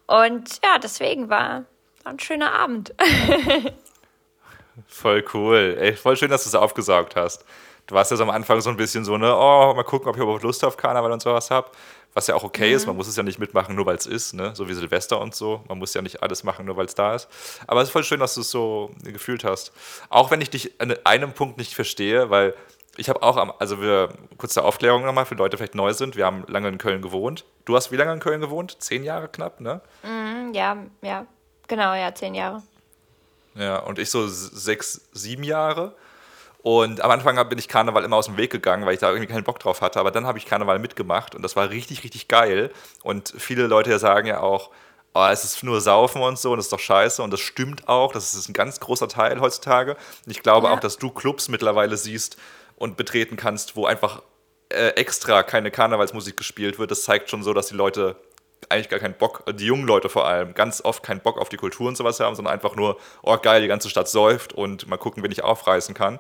Und 0.07 0.59
ja, 0.63 0.79
deswegen 0.79 1.29
war, 1.29 1.65
war 2.03 2.13
ein 2.13 2.19
schöner 2.19 2.51
Abend. 2.51 2.95
voll 4.87 5.23
cool. 5.35 5.77
Ey, 5.79 5.95
voll 5.95 6.17
schön, 6.17 6.31
dass 6.31 6.43
du 6.43 6.49
es 6.49 6.55
aufgesaugt 6.55 7.15
hast. 7.15 7.45
Du 7.87 7.95
warst 7.95 8.11
ja 8.11 8.17
so 8.17 8.23
am 8.23 8.29
Anfang 8.29 8.61
so 8.61 8.69
ein 8.69 8.77
bisschen 8.77 9.03
so, 9.03 9.17
ne, 9.17 9.35
oh, 9.35 9.73
mal 9.75 9.83
gucken, 9.83 10.07
ob 10.07 10.15
ich 10.15 10.21
überhaupt 10.21 10.43
Lust 10.43 10.63
auf 10.63 10.77
Karneval 10.77 11.11
und 11.11 11.21
sowas 11.21 11.51
habe. 11.51 11.69
Was 12.13 12.27
ja 12.27 12.35
auch 12.35 12.43
okay 12.43 12.69
mhm. 12.69 12.75
ist, 12.75 12.85
man 12.85 12.95
muss 12.95 13.07
es 13.07 13.15
ja 13.15 13.23
nicht 13.23 13.39
mitmachen, 13.39 13.75
nur 13.75 13.85
weil 13.85 13.95
es 13.95 14.05
ist, 14.05 14.33
ne? 14.33 14.55
so 14.55 14.69
wie 14.69 14.73
Silvester 14.73 15.19
und 15.19 15.33
so. 15.33 15.63
Man 15.67 15.79
muss 15.79 15.93
ja 15.93 16.01
nicht 16.01 16.21
alles 16.21 16.43
machen, 16.43 16.65
nur 16.65 16.77
weil 16.77 16.85
es 16.85 16.95
da 16.95 17.15
ist. 17.15 17.27
Aber 17.65 17.81
es 17.81 17.89
ist 17.89 17.91
voll 17.91 18.03
schön, 18.03 18.19
dass 18.19 18.35
du 18.35 18.41
es 18.41 18.51
so 18.51 18.91
gefühlt 19.03 19.43
hast. 19.43 19.73
Auch 20.09 20.29
wenn 20.29 20.39
ich 20.39 20.51
dich 20.51 20.79
an 20.79 20.93
einem 21.05 21.33
Punkt 21.33 21.57
nicht 21.57 21.73
verstehe, 21.73 22.29
weil 22.29 22.53
ich 22.97 23.09
habe 23.09 23.23
auch, 23.23 23.37
am, 23.37 23.51
also 23.57 23.81
wir, 23.81 24.09
kurze 24.37 24.63
Aufklärung 24.63 25.03
nochmal 25.03 25.25
für 25.25 25.35
Leute, 25.35 25.51
die 25.51 25.57
vielleicht 25.57 25.75
neu 25.75 25.93
sind, 25.93 26.15
wir 26.15 26.25
haben 26.25 26.43
lange 26.47 26.67
in 26.67 26.77
Köln 26.77 27.01
gewohnt. 27.01 27.45
Du 27.65 27.75
hast 27.75 27.91
wie 27.91 27.95
lange 27.95 28.13
in 28.13 28.19
Köln 28.19 28.41
gewohnt? 28.41 28.77
Zehn 28.79 29.03
Jahre 29.03 29.27
knapp, 29.27 29.59
ne? 29.59 29.81
Mhm, 30.03 30.53
ja, 30.53 30.77
ja, 31.01 31.25
genau, 31.67 31.95
ja, 31.95 32.13
zehn 32.13 32.35
Jahre. 32.35 32.61
Ja, 33.55 33.79
und 33.79 33.97
ich 33.97 34.11
so 34.11 34.27
sechs, 34.27 35.01
sieben 35.11 35.43
Jahre. 35.43 35.95
Und 36.63 37.01
am 37.01 37.11
Anfang 37.11 37.49
bin 37.49 37.59
ich 37.59 37.67
Karneval 37.67 38.05
immer 38.05 38.15
aus 38.15 38.27
dem 38.27 38.37
Weg 38.37 38.49
gegangen, 38.49 38.85
weil 38.85 38.93
ich 38.93 39.01
da 39.01 39.09
irgendwie 39.09 39.27
keinen 39.27 39.43
Bock 39.43 39.59
drauf 39.59 39.81
hatte. 39.81 39.99
Aber 39.99 40.11
dann 40.11 40.25
habe 40.25 40.37
ich 40.37 40.45
Karneval 40.45 40.79
mitgemacht 40.79 41.35
und 41.35 41.41
das 41.41 41.57
war 41.57 41.69
richtig, 41.69 42.05
richtig 42.05 42.29
geil. 42.29 42.71
Und 43.03 43.33
viele 43.37 43.67
Leute 43.67 43.99
sagen 43.99 44.27
ja 44.27 44.39
auch, 44.39 44.71
oh, 45.13 45.27
es 45.29 45.43
ist 45.43 45.61
nur 45.63 45.81
Saufen 45.81 46.21
und 46.21 46.39
so 46.39 46.51
und 46.51 46.57
das 46.57 46.67
ist 46.67 46.71
doch 46.71 46.79
scheiße. 46.79 47.21
Und 47.21 47.31
das 47.31 47.41
stimmt 47.41 47.89
auch. 47.89 48.13
Das 48.13 48.33
ist 48.33 48.47
ein 48.47 48.53
ganz 48.53 48.79
großer 48.79 49.09
Teil 49.09 49.41
heutzutage. 49.41 49.97
Und 50.25 50.31
ich 50.31 50.41
glaube 50.41 50.67
ja. 50.67 50.73
auch, 50.73 50.79
dass 50.79 50.97
du 50.97 51.09
Clubs 51.09 51.49
mittlerweile 51.49 51.97
siehst 51.97 52.37
und 52.77 52.95
betreten 52.95 53.35
kannst, 53.35 53.75
wo 53.75 53.85
einfach 53.85 54.21
äh, 54.69 54.91
extra 54.91 55.43
keine 55.43 55.69
Karnevalsmusik 55.69 56.37
gespielt 56.37 56.79
wird. 56.79 56.91
Das 56.91 57.03
zeigt 57.03 57.29
schon 57.29 57.43
so, 57.43 57.53
dass 57.53 57.67
die 57.67 57.75
Leute 57.75 58.15
eigentlich 58.69 58.87
gar 58.87 59.01
keinen 59.01 59.15
Bock, 59.15 59.43
die 59.53 59.65
jungen 59.65 59.85
Leute 59.85 60.07
vor 60.07 60.25
allem, 60.25 60.53
ganz 60.53 60.79
oft 60.79 61.03
keinen 61.03 61.19
Bock 61.19 61.37
auf 61.37 61.49
die 61.49 61.57
Kultur 61.57 61.89
und 61.89 61.97
sowas 61.97 62.21
haben, 62.21 62.37
sondern 62.37 62.53
einfach 62.53 62.77
nur, 62.77 62.97
oh 63.21 63.35
geil, 63.35 63.61
die 63.61 63.67
ganze 63.67 63.89
Stadt 63.89 64.07
säuft 64.07 64.53
und 64.53 64.87
mal 64.87 64.95
gucken, 64.95 65.21
wen 65.21 65.31
ich 65.33 65.43
aufreißen 65.43 65.93
kann 65.93 66.19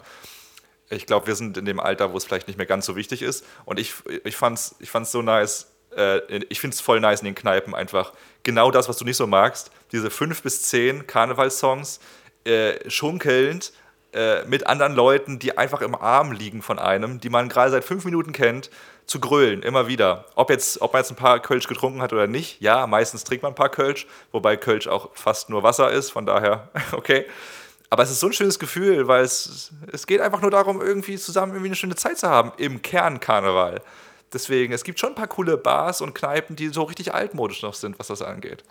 ich 0.93 1.05
glaube, 1.05 1.27
wir 1.27 1.35
sind 1.35 1.57
in 1.57 1.65
dem 1.65 1.79
Alter, 1.79 2.13
wo 2.13 2.17
es 2.17 2.25
vielleicht 2.25 2.47
nicht 2.47 2.57
mehr 2.57 2.65
ganz 2.65 2.85
so 2.85 2.95
wichtig 2.95 3.21
ist. 3.21 3.45
Und 3.65 3.79
ich, 3.79 3.93
ich 4.23 4.35
fand 4.35 4.57
es 4.57 4.75
ich 4.79 4.89
fand's 4.89 5.11
so 5.11 5.21
nice. 5.21 5.71
Äh, 5.95 6.19
ich 6.49 6.59
finde 6.59 6.75
es 6.75 6.81
voll 6.81 6.99
nice 6.99 7.21
in 7.21 7.25
den 7.25 7.35
Kneipen 7.35 7.75
einfach. 7.75 8.13
Genau 8.43 8.71
das, 8.71 8.89
was 8.89 8.97
du 8.97 9.05
nicht 9.05 9.17
so 9.17 9.27
magst. 9.27 9.71
Diese 9.91 10.09
fünf 10.09 10.41
bis 10.43 10.63
zehn 10.63 11.07
Karnevalssongs, 11.07 11.99
äh, 12.45 12.89
schunkelnd, 12.89 13.73
äh, 14.13 14.45
mit 14.45 14.67
anderen 14.67 14.93
Leuten, 14.93 15.39
die 15.39 15.57
einfach 15.57 15.81
im 15.81 15.95
Arm 15.95 16.31
liegen 16.31 16.61
von 16.61 16.77
einem, 16.77 17.19
die 17.19 17.29
man 17.29 17.49
gerade 17.49 17.71
seit 17.71 17.83
fünf 17.83 18.05
Minuten 18.05 18.31
kennt, 18.31 18.69
zu 19.05 19.19
grölen, 19.19 19.63
immer 19.63 19.87
wieder. 19.87 20.25
Ob, 20.35 20.49
jetzt, 20.49 20.81
ob 20.81 20.93
man 20.93 21.01
jetzt 21.01 21.11
ein 21.11 21.15
paar 21.15 21.39
Kölsch 21.41 21.67
getrunken 21.67 22.01
hat 22.01 22.13
oder 22.13 22.27
nicht, 22.27 22.61
ja, 22.61 22.87
meistens 22.87 23.23
trinkt 23.23 23.43
man 23.43 23.51
ein 23.51 23.55
paar 23.55 23.69
Kölsch, 23.69 24.07
wobei 24.31 24.55
Kölsch 24.55 24.87
auch 24.87 25.09
fast 25.13 25.49
nur 25.49 25.63
Wasser 25.63 25.91
ist, 25.91 26.11
von 26.11 26.25
daher, 26.25 26.69
okay. 26.91 27.25
Aber 27.93 28.01
es 28.01 28.09
ist 28.09 28.21
so 28.21 28.25
ein 28.25 28.33
schönes 28.33 28.57
Gefühl, 28.57 29.07
weil 29.07 29.23
es, 29.23 29.71
es 29.91 30.07
geht 30.07 30.19
einfach 30.19 30.41
nur 30.41 30.49
darum, 30.49 30.81
irgendwie 30.81 31.15
zusammen 31.15 31.51
irgendwie 31.51 31.67
eine 31.67 31.75
schöne 31.75 31.93
Zeit 31.93 32.17
zu 32.17 32.27
haben 32.27 32.51
im 32.57 32.81
Kernkarneval. 32.81 33.83
Deswegen, 34.33 34.73
es 34.73 34.83
gibt 34.83 34.99
schon 34.99 35.09
ein 35.09 35.15
paar 35.15 35.27
coole 35.27 35.57
Bars 35.57 36.01
und 36.01 36.15
Kneipen, 36.15 36.55
die 36.55 36.69
so 36.69 36.81
richtig 36.81 37.13
altmodisch 37.13 37.61
noch 37.61 37.75
sind, 37.75 37.99
was 37.99 38.07
das 38.07 38.23
angeht. 38.23 38.63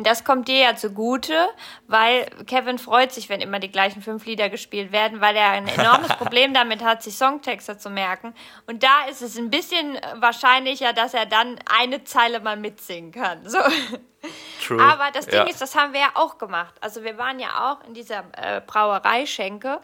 Das 0.00 0.22
kommt 0.22 0.46
dir 0.46 0.58
ja 0.58 0.76
zugute, 0.76 1.48
weil 1.88 2.26
Kevin 2.46 2.78
freut 2.78 3.10
sich, 3.10 3.28
wenn 3.28 3.40
immer 3.40 3.58
die 3.58 3.70
gleichen 3.70 4.00
fünf 4.00 4.26
Lieder 4.26 4.48
gespielt 4.48 4.92
werden, 4.92 5.20
weil 5.20 5.34
er 5.34 5.50
ein 5.50 5.66
enormes 5.66 6.08
Problem 6.18 6.54
damit 6.54 6.84
hat, 6.84 7.02
sich 7.02 7.16
Songtexte 7.16 7.78
zu 7.78 7.90
merken. 7.90 8.32
Und 8.66 8.84
da 8.84 9.06
ist 9.10 9.22
es 9.22 9.36
ein 9.36 9.50
bisschen 9.50 9.98
wahrscheinlicher, 10.14 10.92
dass 10.92 11.14
er 11.14 11.26
dann 11.26 11.58
eine 11.80 12.04
Zeile 12.04 12.38
mal 12.38 12.56
mitsingen 12.56 13.10
kann. 13.10 13.48
So. 13.48 13.58
True. 14.64 14.80
Aber 14.80 15.10
das 15.12 15.26
Ding 15.26 15.40
ja. 15.40 15.46
ist, 15.46 15.60
das 15.60 15.74
haben 15.74 15.92
wir 15.92 16.00
ja 16.00 16.10
auch 16.14 16.38
gemacht. 16.38 16.74
Also 16.80 17.02
wir 17.02 17.18
waren 17.18 17.40
ja 17.40 17.72
auch 17.72 17.84
in 17.84 17.94
dieser 17.94 18.24
äh, 18.36 18.60
Brauereischenke 18.64 19.80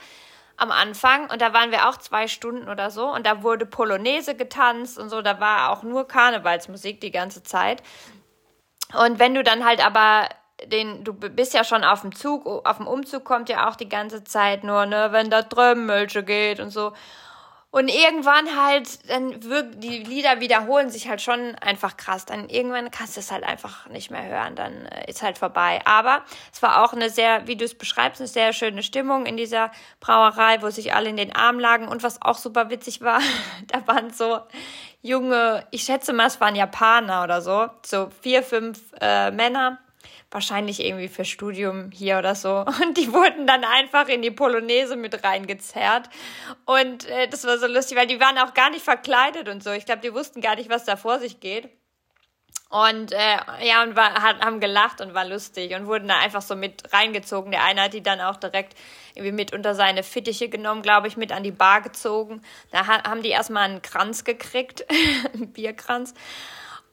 am 0.56 0.70
Anfang 0.70 1.30
und 1.30 1.42
da 1.42 1.52
waren 1.52 1.72
wir 1.72 1.88
auch 1.88 1.96
zwei 1.96 2.28
Stunden 2.28 2.68
oder 2.68 2.90
so 2.90 3.12
und 3.12 3.26
da 3.26 3.42
wurde 3.42 3.66
Polonaise 3.66 4.36
getanzt 4.36 4.98
und 4.98 5.08
so, 5.08 5.20
da 5.20 5.40
war 5.40 5.70
auch 5.70 5.82
nur 5.82 6.06
Karnevalsmusik 6.06 7.00
die 7.00 7.10
ganze 7.10 7.42
Zeit. 7.42 7.82
Und 8.94 9.18
wenn 9.18 9.34
du 9.34 9.42
dann 9.42 9.64
halt 9.64 9.84
aber 9.84 10.28
den, 10.66 11.04
du 11.04 11.12
bist 11.12 11.54
ja 11.54 11.64
schon 11.64 11.84
auf 11.84 12.02
dem 12.02 12.14
Zug, 12.14 12.46
auf 12.66 12.76
dem 12.78 12.86
Umzug 12.86 13.24
kommt 13.24 13.48
ja 13.48 13.68
auch 13.68 13.76
die 13.76 13.88
ganze 13.88 14.24
Zeit 14.24 14.64
nur, 14.64 14.86
ne, 14.86 15.08
wenn 15.10 15.30
da 15.30 15.42
Trömmelsche 15.42 16.22
geht 16.22 16.60
und 16.60 16.70
so. 16.70 16.92
Und 17.74 17.88
irgendwann 17.88 18.56
halt, 18.56 19.10
dann 19.10 19.42
wirkt, 19.42 19.82
die 19.82 20.04
Lieder 20.04 20.38
wiederholen 20.38 20.90
sich 20.90 21.08
halt 21.08 21.20
schon 21.20 21.56
einfach 21.56 21.96
krass. 21.96 22.24
Dann 22.24 22.48
irgendwann 22.48 22.92
kannst 22.92 23.16
du 23.16 23.20
es 23.20 23.32
halt 23.32 23.42
einfach 23.42 23.88
nicht 23.88 24.12
mehr 24.12 24.24
hören, 24.24 24.54
dann 24.54 24.86
äh, 24.86 25.10
ist 25.10 25.22
halt 25.22 25.38
vorbei. 25.38 25.80
Aber 25.84 26.22
es 26.52 26.62
war 26.62 26.84
auch 26.84 26.92
eine 26.92 27.10
sehr, 27.10 27.48
wie 27.48 27.56
du 27.56 27.64
es 27.64 27.76
beschreibst, 27.76 28.20
eine 28.20 28.28
sehr 28.28 28.52
schöne 28.52 28.84
Stimmung 28.84 29.26
in 29.26 29.36
dieser 29.36 29.72
Brauerei, 29.98 30.62
wo 30.62 30.70
sich 30.70 30.94
alle 30.94 31.08
in 31.08 31.16
den 31.16 31.34
Arm 31.34 31.58
lagen. 31.58 31.88
Und 31.88 32.04
was 32.04 32.22
auch 32.22 32.38
super 32.38 32.70
witzig 32.70 33.00
war, 33.00 33.18
da 33.66 33.84
waren 33.88 34.10
so 34.10 34.38
junge, 35.04 35.66
ich 35.70 35.82
schätze 35.82 36.12
mal, 36.12 36.26
es 36.26 36.40
waren 36.40 36.56
Japaner 36.56 37.22
oder 37.22 37.42
so, 37.42 37.68
so 37.84 38.08
vier, 38.22 38.42
fünf 38.42 38.80
äh, 39.00 39.30
Männer 39.30 39.78
wahrscheinlich 40.30 40.84
irgendwie 40.84 41.08
für 41.08 41.24
Studium 41.24 41.90
hier 41.92 42.18
oder 42.18 42.34
so. 42.34 42.64
Und 42.82 42.96
die 42.96 43.12
wurden 43.12 43.46
dann 43.46 43.64
einfach 43.64 44.08
in 44.08 44.22
die 44.22 44.32
Polonaise 44.32 44.96
mit 44.96 45.22
reingezerrt. 45.22 46.08
Und 46.64 47.08
äh, 47.08 47.28
das 47.28 47.46
war 47.46 47.58
so 47.58 47.66
lustig, 47.66 47.96
weil 47.96 48.08
die 48.08 48.18
waren 48.18 48.38
auch 48.38 48.54
gar 48.54 48.70
nicht 48.70 48.84
verkleidet 48.84 49.48
und 49.48 49.62
so. 49.62 49.70
Ich 49.70 49.86
glaube, 49.86 50.00
die 50.00 50.12
wussten 50.12 50.40
gar 50.40 50.56
nicht, 50.56 50.70
was 50.70 50.84
da 50.84 50.96
vor 50.96 51.20
sich 51.20 51.38
geht. 51.38 51.68
Und 52.70 53.12
äh, 53.12 53.36
ja, 53.62 53.82
und 53.82 53.94
war, 53.94 54.14
hat, 54.14 54.40
haben 54.40 54.58
gelacht 54.58 55.00
und 55.00 55.14
war 55.14 55.24
lustig 55.24 55.74
und 55.76 55.86
wurden 55.86 56.08
da 56.08 56.18
einfach 56.18 56.42
so 56.42 56.56
mit 56.56 56.92
reingezogen. 56.92 57.52
Der 57.52 57.62
eine 57.62 57.82
hat 57.82 57.94
die 57.94 58.02
dann 58.02 58.20
auch 58.20 58.36
direkt 58.36 58.76
irgendwie 59.14 59.32
mit 59.32 59.52
unter 59.52 59.74
seine 59.74 60.02
Fittiche 60.02 60.48
genommen, 60.48 60.82
glaube 60.82 61.06
ich, 61.06 61.16
mit 61.16 61.30
an 61.30 61.44
die 61.44 61.52
Bar 61.52 61.82
gezogen. 61.82 62.42
Da 62.72 62.86
ha 62.86 63.04
haben 63.04 63.22
die 63.22 63.28
erstmal 63.28 63.64
einen 63.64 63.82
Kranz 63.82 64.24
gekriegt, 64.24 64.84
einen 65.34 65.52
Bierkranz. 65.52 66.14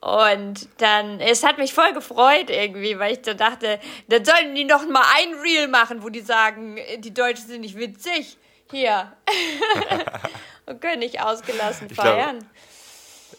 Und 0.00 0.68
dann, 0.78 1.20
es 1.20 1.44
hat 1.44 1.58
mich 1.58 1.74
voll 1.74 1.92
gefreut 1.92 2.50
irgendwie, 2.50 2.98
weil 2.98 3.12
ich 3.12 3.22
da 3.22 3.34
dachte, 3.34 3.78
dann 4.08 4.24
sollen 4.24 4.54
die 4.54 4.64
noch 4.64 4.86
mal 4.88 5.04
ein 5.16 5.34
Reel 5.34 5.68
machen, 5.68 6.02
wo 6.02 6.08
die 6.08 6.20
sagen, 6.20 6.76
die 6.98 7.14
Deutschen 7.14 7.46
sind 7.46 7.60
nicht 7.60 7.76
witzig. 7.76 8.36
Hier. 8.70 9.12
und 10.66 10.80
können 10.80 11.00
nicht 11.00 11.20
ausgelassen 11.20 11.88
feiern. 11.90 12.48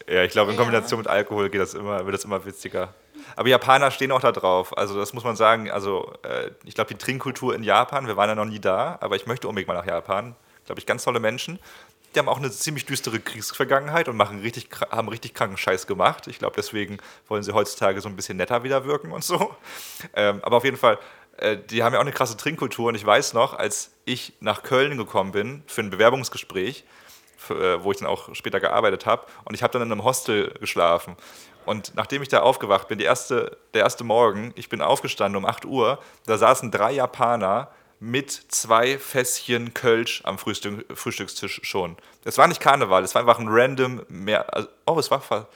Ja, 0.08 0.24
ich 0.24 0.32
glaube, 0.32 0.52
in 0.52 0.58
Kombination 0.58 1.00
ja. 1.00 1.04
mit 1.04 1.08
Alkohol 1.08 1.50
geht 1.50 1.62
das 1.62 1.74
immer, 1.74 2.06
wird 2.06 2.14
das 2.14 2.26
immer 2.26 2.46
witziger. 2.46 2.94
Aber 3.36 3.48
Japaner 3.48 3.92
stehen 3.92 4.12
auch 4.12 4.20
da 4.20 4.32
drauf. 4.32 4.78
Also, 4.78 4.98
das 5.00 5.14
muss 5.14 5.24
man 5.24 5.36
sagen. 5.36 5.72
Also, 5.72 6.14
äh, 6.24 6.52
ich 6.66 6.76
glaube, 6.76 6.94
die 6.94 6.98
Trinkkultur 6.98 7.56
in 7.56 7.64
Japan, 7.64 8.08
wir 8.08 8.18
waren 8.18 8.30
ja 8.30 8.36
noch 8.36 8.46
nie 8.46 8.60
da, 8.60 8.98
aber 9.02 9.16
ich 9.16 9.26
möchte 9.26 9.48
unbedingt 9.48 9.68
mal 9.68 9.76
nach 9.76 9.86
Japan. 9.86 10.36
Glaube 10.66 10.80
ich, 10.80 10.86
ganz 10.86 11.04
tolle 11.04 11.20
Menschen. 11.20 11.60
Die 12.14 12.20
haben 12.20 12.30
auch 12.30 12.38
eine 12.38 12.52
ziemlich 12.52 12.86
düstere 12.86 13.20
Kriegsvergangenheit 13.20 14.08
und 14.08 14.16
machen 14.16 14.42
richtig, 14.42 14.70
haben 14.92 15.08
richtig 15.10 15.34
kranken 15.34 15.58
Scheiß 15.58 15.88
gemacht. 15.88 16.28
Ich 16.28 16.38
glaube, 16.38 16.56
deswegen 16.56 17.00
wollen 17.28 17.42
sie 17.42 17.54
heutzutage 17.54 18.02
so 18.02 18.10
ein 18.10 18.16
bisschen 18.16 18.38
netter 18.38 18.64
wieder 18.64 18.86
wirken 18.86 19.12
und 19.12 19.24
so. 19.24 19.56
Ähm, 20.16 20.42
aber 20.44 20.58
auf 20.58 20.64
jeden 20.64 20.78
Fall, 20.78 21.00
äh, 21.38 21.58
die 21.58 21.82
haben 21.82 21.94
ja 21.94 22.00
auch 22.00 22.04
eine 22.04 22.12
krasse 22.12 22.38
Trinkkultur. 22.38 22.90
Und 22.90 22.96
ich 22.96 23.06
weiß 23.06 23.34
noch, 23.34 23.54
als 23.54 23.92
ich 24.06 24.34
nach 24.42 24.64
Köln 24.64 24.98
gekommen 24.98 25.32
bin 25.32 25.64
für 25.66 25.82
ein 25.82 25.90
Bewerbungsgespräch, 25.90 26.84
wo 27.50 27.92
ich 27.92 27.98
dann 27.98 28.08
auch 28.08 28.34
später 28.36 28.60
gearbeitet 28.60 29.06
habe. 29.06 29.26
Und 29.46 29.56
ich 29.56 29.64
habe 29.64 29.74
dann 29.74 29.84
in 29.84 29.92
einem 29.92 30.04
Hostel 30.04 30.54
geschlafen. 30.60 31.16
Und 31.66 31.96
nachdem 31.96 32.22
ich 32.22 32.28
da 32.28 32.42
aufgewacht 32.42 32.88
bin, 32.88 33.00
erste, 33.00 33.58
der 33.74 33.84
erste 33.84 34.04
Morgen, 34.04 34.52
ich 34.56 34.70
bin 34.70 34.82
aufgestanden 34.82 35.38
um 35.38 35.46
8 35.46 35.66
Uhr, 35.66 36.00
da 36.26 36.38
saßen 36.38 36.72
drei 36.72 36.92
Japaner 36.92 37.70
mit 38.00 38.32
zwei 38.50 39.00
Fässchen 39.00 39.74
Kölsch 39.74 40.22
am 40.26 40.38
Frühstück, 40.38 40.86
Frühstückstisch 40.94 41.62
schon. 41.64 41.96
Es 42.26 42.38
war 42.38 42.48
nicht 42.48 42.60
Karneval, 42.60 43.04
es 43.04 43.16
war 43.16 43.22
einfach 43.22 43.40
ein 43.40 43.48
random 43.48 44.02
mehr. 44.10 44.54
Also, 44.54 44.68
oh, 44.86 45.00
es 45.00 45.10
war. 45.10 45.48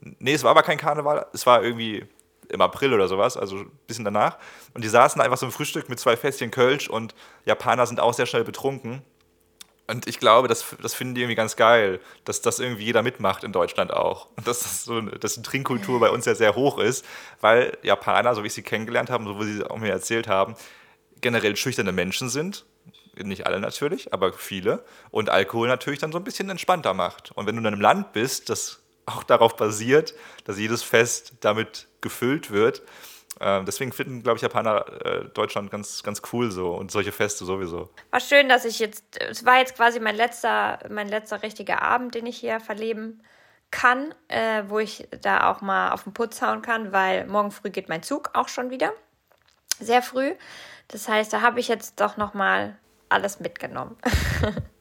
Nee, 0.00 0.32
es 0.32 0.42
war 0.42 0.52
aber 0.52 0.62
kein 0.62 0.78
Karneval, 0.78 1.26
es 1.34 1.44
war 1.44 1.62
irgendwie 1.62 2.06
im 2.48 2.60
April 2.62 2.94
oder 2.94 3.06
sowas, 3.06 3.36
also 3.36 3.56
ein 3.56 3.70
bisschen 3.86 4.04
danach. 4.04 4.38
Und 4.72 4.82
die 4.82 4.88
saßen 4.88 5.20
einfach 5.20 5.36
so 5.36 5.46
im 5.46 5.52
Frühstück 5.52 5.88
mit 5.90 6.00
zwei 6.00 6.16
Fässchen 6.16 6.50
Kölsch 6.50 6.88
und 6.88 7.14
Japaner 7.44 7.86
sind 7.86 8.00
auch 8.00 8.14
sehr 8.14 8.26
schnell 8.26 8.44
betrunken. 8.44 9.02
Und 9.90 10.06
ich 10.06 10.20
glaube, 10.20 10.46
das, 10.46 10.64
das 10.80 10.94
finden 10.94 11.16
die 11.16 11.22
irgendwie 11.22 11.34
ganz 11.34 11.56
geil, 11.56 11.98
dass 12.24 12.40
das 12.40 12.60
irgendwie 12.60 12.84
jeder 12.84 13.02
mitmacht 13.02 13.42
in 13.42 13.50
Deutschland 13.50 13.92
auch. 13.92 14.28
Und 14.36 14.46
dass, 14.46 14.60
das 14.60 14.84
so, 14.84 15.00
dass 15.00 15.34
die 15.34 15.42
Trinkkultur 15.42 15.98
bei 15.98 16.10
uns 16.10 16.26
ja 16.26 16.36
sehr 16.36 16.54
hoch 16.54 16.78
ist, 16.78 17.04
weil 17.40 17.76
Japaner, 17.82 18.36
so 18.36 18.44
wie 18.44 18.46
ich 18.46 18.54
sie 18.54 18.62
kennengelernt 18.62 19.10
habe, 19.10 19.24
so 19.24 19.40
wie 19.40 19.52
sie 19.52 19.68
auch 19.68 19.78
mir 19.78 19.90
erzählt 19.90 20.28
haben, 20.28 20.54
generell 21.20 21.56
schüchterne 21.56 21.90
Menschen 21.90 22.28
sind. 22.28 22.66
Nicht 23.16 23.46
alle 23.46 23.58
natürlich, 23.58 24.14
aber 24.14 24.32
viele. 24.32 24.84
Und 25.10 25.28
Alkohol 25.28 25.66
natürlich 25.66 25.98
dann 25.98 26.12
so 26.12 26.18
ein 26.18 26.24
bisschen 26.24 26.48
entspannter 26.48 26.94
macht. 26.94 27.32
Und 27.32 27.46
wenn 27.46 27.56
du 27.56 27.60
in 27.60 27.66
einem 27.66 27.80
Land 27.80 28.12
bist, 28.12 28.48
das 28.48 28.80
auch 29.06 29.24
darauf 29.24 29.56
basiert, 29.56 30.14
dass 30.44 30.56
jedes 30.56 30.84
Fest 30.84 31.32
damit 31.40 31.88
gefüllt 32.00 32.52
wird, 32.52 32.82
ähm, 33.40 33.64
deswegen 33.64 33.92
finden, 33.92 34.22
glaube 34.22 34.36
ich, 34.36 34.42
Japaner 34.42 34.84
äh, 35.04 35.24
Deutschland 35.32 35.70
ganz, 35.70 36.02
ganz 36.02 36.20
cool 36.32 36.50
so 36.50 36.74
und 36.74 36.90
solche 36.90 37.10
Feste 37.10 37.44
sowieso. 37.44 37.88
War 38.10 38.20
schön, 38.20 38.48
dass 38.48 38.66
ich 38.66 38.78
jetzt, 38.78 39.18
es 39.18 39.44
war 39.46 39.58
jetzt 39.58 39.76
quasi 39.76 39.98
mein 39.98 40.14
letzter, 40.14 40.78
mein 40.90 41.08
letzter 41.08 41.42
richtiger 41.42 41.82
Abend, 41.82 42.14
den 42.14 42.26
ich 42.26 42.38
hier 42.38 42.60
verleben 42.60 43.22
kann, 43.70 44.14
äh, 44.28 44.64
wo 44.66 44.78
ich 44.78 45.08
da 45.22 45.50
auch 45.50 45.62
mal 45.62 45.92
auf 45.92 46.04
den 46.04 46.12
Putz 46.12 46.42
hauen 46.42 46.60
kann, 46.60 46.92
weil 46.92 47.26
morgen 47.26 47.50
früh 47.50 47.70
geht 47.70 47.88
mein 47.88 48.02
Zug 48.02 48.30
auch 48.34 48.48
schon 48.48 48.70
wieder. 48.70 48.92
Sehr 49.78 50.02
früh. 50.02 50.34
Das 50.88 51.08
heißt, 51.08 51.32
da 51.32 51.40
habe 51.40 51.60
ich 51.60 51.68
jetzt 51.68 52.00
doch 52.00 52.16
noch 52.16 52.34
mal 52.34 52.76
alles 53.08 53.40
mitgenommen. 53.40 53.96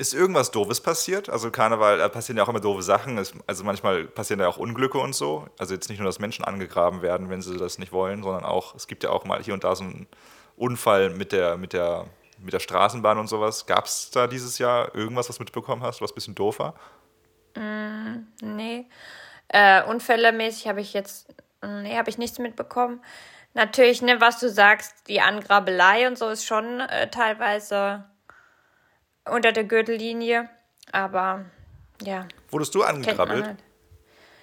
Ist 0.00 0.14
irgendwas 0.14 0.50
Doofes 0.50 0.80
passiert? 0.80 1.28
Also 1.28 1.50
Karneval, 1.50 1.98
da 1.98 2.08
passieren 2.08 2.38
ja 2.38 2.44
auch 2.44 2.48
immer 2.48 2.60
doofe 2.60 2.80
Sachen. 2.80 3.18
Also 3.18 3.64
manchmal 3.64 4.04
passieren 4.04 4.40
ja 4.40 4.48
auch 4.48 4.56
Unglücke 4.56 4.96
und 4.96 5.14
so. 5.14 5.46
Also 5.58 5.74
jetzt 5.74 5.90
nicht 5.90 5.98
nur, 5.98 6.06
dass 6.06 6.18
Menschen 6.18 6.42
angegraben 6.42 7.02
werden, 7.02 7.28
wenn 7.28 7.42
sie 7.42 7.58
das 7.58 7.78
nicht 7.78 7.92
wollen, 7.92 8.22
sondern 8.22 8.44
auch, 8.44 8.74
es 8.74 8.86
gibt 8.86 9.04
ja 9.04 9.10
auch 9.10 9.26
mal 9.26 9.42
hier 9.42 9.52
und 9.52 9.62
da 9.62 9.76
so 9.76 9.84
einen 9.84 10.06
Unfall 10.56 11.10
mit 11.10 11.32
der, 11.32 11.58
mit 11.58 11.74
der, 11.74 12.06
mit 12.38 12.54
der 12.54 12.60
Straßenbahn 12.60 13.18
und 13.18 13.26
sowas. 13.26 13.66
Gab 13.66 13.84
es 13.84 14.10
da 14.10 14.26
dieses 14.26 14.56
Jahr 14.56 14.94
irgendwas, 14.94 15.28
was 15.28 15.36
du 15.36 15.42
mitbekommen 15.42 15.82
hast, 15.82 16.00
was 16.00 16.12
ein 16.12 16.14
bisschen 16.14 16.34
doof 16.34 16.60
war? 16.60 16.74
Mm, 17.56 18.26
nee. 18.40 18.86
Äh, 19.48 19.84
Unfällemäßig 19.84 20.66
habe 20.66 20.80
ich 20.80 20.94
jetzt, 20.94 21.34
nee, 21.62 21.94
habe 21.94 22.08
ich 22.08 22.16
nichts 22.16 22.38
mitbekommen. 22.38 23.02
Natürlich, 23.52 24.00
ne, 24.00 24.18
was 24.18 24.40
du 24.40 24.48
sagst, 24.48 24.94
die 25.08 25.20
Angrabelei 25.20 26.08
und 26.08 26.16
so 26.16 26.30
ist 26.30 26.46
schon 26.46 26.80
äh, 26.80 27.10
teilweise 27.10 28.06
unter 29.28 29.52
der 29.52 29.64
Gürtellinie. 29.64 30.48
Aber 30.92 31.46
ja. 32.02 32.26
Wurdest 32.50 32.74
du 32.74 32.82
angekrabbelt? 32.82 33.46
Halt. 33.46 33.58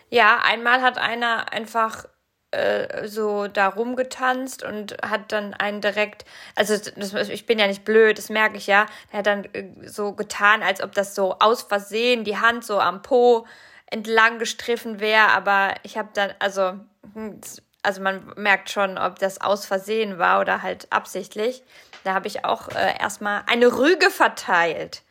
Ja, 0.10 0.40
einmal 0.44 0.82
hat 0.82 0.98
einer 0.98 1.52
einfach 1.52 2.06
äh, 2.52 3.08
so 3.08 3.48
da 3.48 3.68
rumgetanzt 3.68 4.64
und 4.64 4.96
hat 5.04 5.32
dann 5.34 5.54
einen 5.54 5.82
direkt, 5.82 6.24
also 6.56 6.78
das, 6.96 7.14
ich 7.30 7.46
bin 7.46 7.60
ja 7.60 7.68
nicht 7.68 7.84
blöd, 7.84 8.18
das 8.18 8.30
merke 8.30 8.56
ich 8.56 8.68
ja, 8.68 8.86
er 9.12 9.20
hat 9.20 9.28
dann 9.28 9.44
äh, 9.54 9.66
so 9.86 10.14
getan, 10.14 10.64
als 10.64 10.82
ob 10.82 10.94
das 10.94 11.14
so 11.14 11.36
aus 11.40 11.64
Versehen 11.64 12.24
die 12.24 12.38
Hand 12.38 12.64
so 12.64 12.80
am 12.80 13.02
Po 13.02 13.46
entlang 13.88 14.40
gestriffen 14.40 15.02
wäre, 15.02 15.28
aber 15.28 15.76
ich 15.84 15.98
habe 15.98 16.10
dann, 16.14 16.34
also, 16.40 16.80
hm, 17.14 17.42
also 17.84 18.02
man 18.02 18.34
merkt 18.38 18.70
schon, 18.70 18.98
ob 18.98 19.20
das 19.20 19.42
aus 19.42 19.66
Versehen 19.66 20.18
war 20.18 20.40
oder 20.40 20.62
halt 20.62 20.88
absichtlich. 20.92 21.64
Da 22.08 22.14
habe 22.14 22.28
ich 22.28 22.46
auch 22.46 22.70
äh, 22.70 22.98
erstmal 22.98 23.44
eine 23.48 23.68
Rüge 23.78 24.10
verteilt 24.10 25.04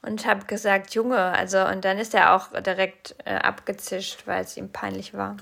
und 0.00 0.24
habe 0.24 0.46
gesagt, 0.46 0.94
Junge, 0.94 1.18
also 1.18 1.58
und 1.58 1.84
dann 1.84 1.98
ist 1.98 2.14
er 2.14 2.34
auch 2.34 2.48
direkt 2.62 3.14
äh, 3.26 3.34
abgezischt, 3.34 4.22
weil 4.24 4.42
es 4.42 4.56
ihm 4.56 4.72
peinlich 4.72 5.12
war. 5.12 5.36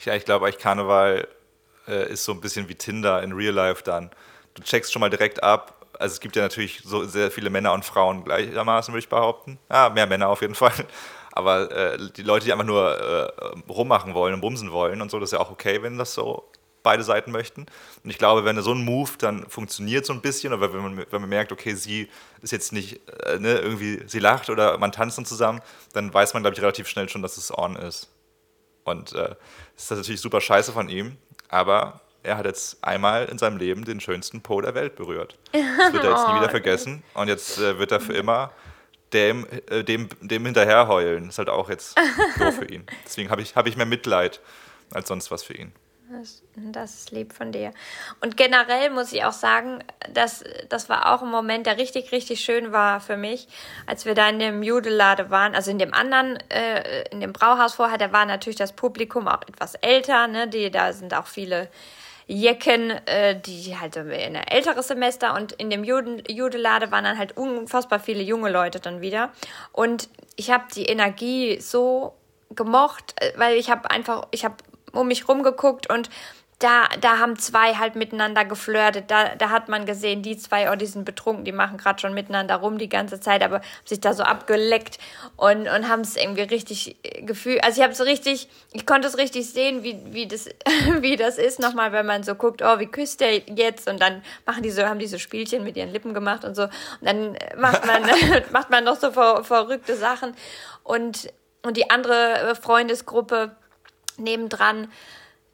Ja, 0.00 0.14
ich 0.14 0.26
glaube, 0.26 0.44
euch 0.44 0.58
Karneval 0.58 1.26
äh, 1.88 2.12
ist 2.12 2.26
so 2.26 2.32
ein 2.32 2.42
bisschen 2.42 2.68
wie 2.68 2.74
Tinder 2.74 3.22
in 3.22 3.32
Real 3.32 3.54
Life 3.54 3.82
dann. 3.82 4.10
Du 4.52 4.62
checkst 4.62 4.92
schon 4.92 5.00
mal 5.00 5.08
direkt 5.08 5.42
ab. 5.42 5.86
Also 5.98 6.12
es 6.12 6.20
gibt 6.20 6.36
ja 6.36 6.42
natürlich 6.42 6.82
so 6.84 7.04
sehr 7.04 7.30
viele 7.30 7.48
Männer 7.48 7.72
und 7.72 7.86
Frauen 7.86 8.24
gleichermaßen, 8.24 8.92
würde 8.92 9.04
ich 9.04 9.08
behaupten. 9.08 9.58
Ja, 9.70 9.88
mehr 9.88 10.06
Männer 10.06 10.28
auf 10.28 10.42
jeden 10.42 10.54
Fall. 10.54 10.84
Aber 11.32 11.70
äh, 11.70 11.98
die 12.14 12.24
Leute, 12.24 12.44
die 12.44 12.52
einfach 12.52 12.66
nur 12.66 13.00
äh, 13.00 13.72
rummachen 13.72 14.12
wollen 14.12 14.34
und 14.34 14.42
bumsen 14.42 14.70
wollen 14.70 15.00
und 15.00 15.10
so, 15.10 15.18
das 15.18 15.28
ist 15.28 15.38
ja 15.38 15.40
auch 15.40 15.50
okay, 15.50 15.82
wenn 15.82 15.96
das 15.96 16.12
so 16.12 16.46
beide 16.84 17.02
Seiten 17.02 17.32
möchten. 17.32 17.66
Und 18.04 18.10
ich 18.10 18.18
glaube, 18.18 18.44
wenn 18.44 18.60
so 18.62 18.72
ein 18.72 18.84
Move 18.84 19.10
dann 19.18 19.48
funktioniert 19.48 20.06
so 20.06 20.12
ein 20.12 20.20
bisschen, 20.20 20.52
oder 20.52 20.72
wenn 20.72 20.82
man, 20.82 21.06
wenn 21.10 21.20
man 21.20 21.28
merkt, 21.28 21.50
okay, 21.50 21.74
sie 21.74 22.08
ist 22.42 22.52
jetzt 22.52 22.72
nicht, 22.72 23.00
äh, 23.24 23.40
ne, 23.40 23.58
irgendwie, 23.58 24.02
sie 24.06 24.20
lacht 24.20 24.50
oder 24.50 24.78
man 24.78 24.92
tanzt 24.92 25.18
dann 25.18 25.24
zusammen, 25.24 25.60
dann 25.92 26.14
weiß 26.14 26.34
man, 26.34 26.44
glaube 26.44 26.54
ich, 26.54 26.62
relativ 26.62 26.86
schnell 26.86 27.08
schon, 27.08 27.22
dass 27.22 27.36
es 27.36 27.56
on 27.56 27.74
ist. 27.74 28.08
Und 28.84 29.12
äh, 29.14 29.34
das 29.74 29.84
ist 29.84 29.90
natürlich 29.90 30.20
super 30.20 30.40
scheiße 30.40 30.72
von 30.72 30.88
ihm, 30.88 31.16
aber 31.48 32.00
er 32.22 32.36
hat 32.36 32.46
jetzt 32.46 32.82
einmal 32.82 33.26
in 33.26 33.38
seinem 33.38 33.56
Leben 33.56 33.84
den 33.84 34.00
schönsten 34.00 34.40
Po 34.40 34.60
der 34.60 34.74
Welt 34.74 34.96
berührt. 34.96 35.38
Das 35.52 35.92
wird 35.92 36.04
er 36.04 36.10
jetzt 36.10 36.28
nie 36.28 36.34
wieder 36.40 36.50
vergessen. 36.50 37.02
Und 37.14 37.28
jetzt 37.28 37.58
äh, 37.58 37.78
wird 37.78 37.92
er 37.92 38.00
für 38.00 38.14
immer 38.14 38.52
dem, 39.12 39.46
äh, 39.70 39.84
dem, 39.84 40.08
dem 40.20 40.44
hinterher 40.44 40.88
heulen. 40.88 41.26
Das 41.26 41.34
ist 41.34 41.38
halt 41.38 41.50
auch 41.50 41.70
jetzt 41.70 41.96
doof 42.38 42.56
für 42.56 42.66
ihn. 42.66 42.84
Deswegen 43.04 43.30
habe 43.30 43.42
ich, 43.42 43.56
hab 43.56 43.66
ich 43.66 43.76
mehr 43.76 43.86
Mitleid 43.86 44.40
als 44.92 45.08
sonst 45.08 45.30
was 45.30 45.42
für 45.42 45.54
ihn. 45.54 45.72
Das, 46.56 46.94
ist 46.94 47.10
lieb 47.10 47.32
von 47.32 47.52
dir. 47.52 47.72
Und 48.20 48.36
generell 48.36 48.90
muss 48.90 49.12
ich 49.12 49.24
auch 49.24 49.32
sagen, 49.32 49.82
dass, 50.12 50.44
das 50.68 50.88
war 50.88 51.12
auch 51.12 51.22
ein 51.22 51.30
Moment, 51.30 51.66
der 51.66 51.78
richtig, 51.78 52.12
richtig 52.12 52.40
schön 52.40 52.72
war 52.72 53.00
für 53.00 53.16
mich, 53.16 53.48
als 53.86 54.04
wir 54.04 54.14
da 54.14 54.28
in 54.28 54.38
dem 54.38 54.62
Judelade 54.62 55.30
waren. 55.30 55.54
Also 55.54 55.70
in 55.70 55.78
dem 55.78 55.92
anderen, 55.92 56.38
äh, 56.50 57.08
in 57.10 57.20
dem 57.20 57.32
Brauhaus 57.32 57.74
vorher, 57.74 57.98
da 57.98 58.12
war 58.12 58.26
natürlich 58.26 58.58
das 58.58 58.72
Publikum 58.72 59.28
auch 59.28 59.42
etwas 59.42 59.74
älter. 59.76 60.26
Ne? 60.26 60.48
Die, 60.48 60.70
da 60.70 60.92
sind 60.92 61.14
auch 61.14 61.26
viele 61.26 61.68
Jecken, 62.26 62.90
äh, 63.06 63.38
die 63.38 63.76
halt 63.78 63.96
in 63.96 64.10
ein 64.10 64.36
älteres 64.36 64.88
Semester. 64.88 65.34
Und 65.34 65.52
in 65.52 65.70
dem 65.70 65.84
Juden, 65.84 66.22
Judelade 66.28 66.90
waren 66.90 67.04
dann 67.04 67.18
halt 67.18 67.36
unfassbar 67.36 68.00
viele 68.00 68.22
junge 68.22 68.50
Leute 68.50 68.80
dann 68.80 69.00
wieder. 69.00 69.30
Und 69.72 70.08
ich 70.36 70.50
habe 70.50 70.64
die 70.74 70.86
Energie 70.86 71.60
so 71.60 72.14
gemocht, 72.50 73.14
äh, 73.20 73.32
weil 73.36 73.56
ich 73.56 73.70
habe 73.70 73.90
einfach, 73.90 74.26
ich 74.30 74.44
habe 74.44 74.56
um 74.96 75.08
mich 75.08 75.28
rumgeguckt 75.28 75.90
und 75.90 76.10
da, 76.60 76.88
da 77.00 77.18
haben 77.18 77.36
zwei 77.36 77.74
halt 77.74 77.96
miteinander 77.96 78.44
geflirtet. 78.44 79.10
Da, 79.10 79.34
da 79.34 79.50
hat 79.50 79.68
man 79.68 79.86
gesehen, 79.86 80.22
die 80.22 80.36
zwei, 80.36 80.70
oh, 80.72 80.76
die 80.76 80.86
sind 80.86 81.04
betrunken, 81.04 81.44
die 81.44 81.52
machen 81.52 81.78
gerade 81.78 82.00
schon 82.00 82.14
miteinander 82.14 82.56
rum 82.56 82.78
die 82.78 82.88
ganze 82.88 83.20
Zeit, 83.20 83.42
aber 83.42 83.56
haben 83.56 83.64
sich 83.84 84.00
da 84.00 84.14
so 84.14 84.22
abgeleckt 84.22 84.98
und, 85.36 85.68
und 85.68 85.88
haben 85.88 86.02
es 86.02 86.16
irgendwie 86.16 86.42
richtig 86.42 86.96
gefühlt. 87.22 87.62
Also 87.64 87.78
ich 87.78 87.82
habe 87.82 87.92
es 87.92 88.04
richtig, 88.04 88.48
ich 88.72 88.86
konnte 88.86 89.08
es 89.08 89.18
richtig 89.18 89.50
sehen, 89.50 89.82
wie, 89.82 90.00
wie, 90.06 90.26
das, 90.26 90.48
wie 91.00 91.16
das 91.16 91.38
ist 91.38 91.58
nochmal, 91.58 91.92
wenn 91.92 92.06
man 92.06 92.22
so 92.22 92.34
guckt, 92.34 92.62
oh, 92.62 92.78
wie 92.78 92.86
küsst 92.86 93.20
der 93.20 93.36
jetzt? 93.38 93.88
Und 93.88 94.00
dann 94.00 94.22
machen 94.46 94.62
die 94.62 94.70
so, 94.70 94.84
haben 94.84 95.00
diese 95.00 95.18
Spielchen 95.18 95.64
mit 95.64 95.76
ihren 95.76 95.90
Lippen 95.90 96.14
gemacht 96.14 96.44
und 96.44 96.54
so. 96.54 96.62
Und 96.62 96.70
dann 97.02 97.36
macht 97.56 97.84
man, 97.84 98.02
macht 98.52 98.70
man 98.70 98.84
noch 98.84 98.98
so 98.98 99.10
ver, 99.10 99.42
verrückte 99.42 99.96
Sachen. 99.96 100.34
Und, 100.84 101.32
und 101.62 101.76
die 101.76 101.90
andere 101.90 102.54
Freundesgruppe, 102.60 103.56
nebendran 104.18 104.88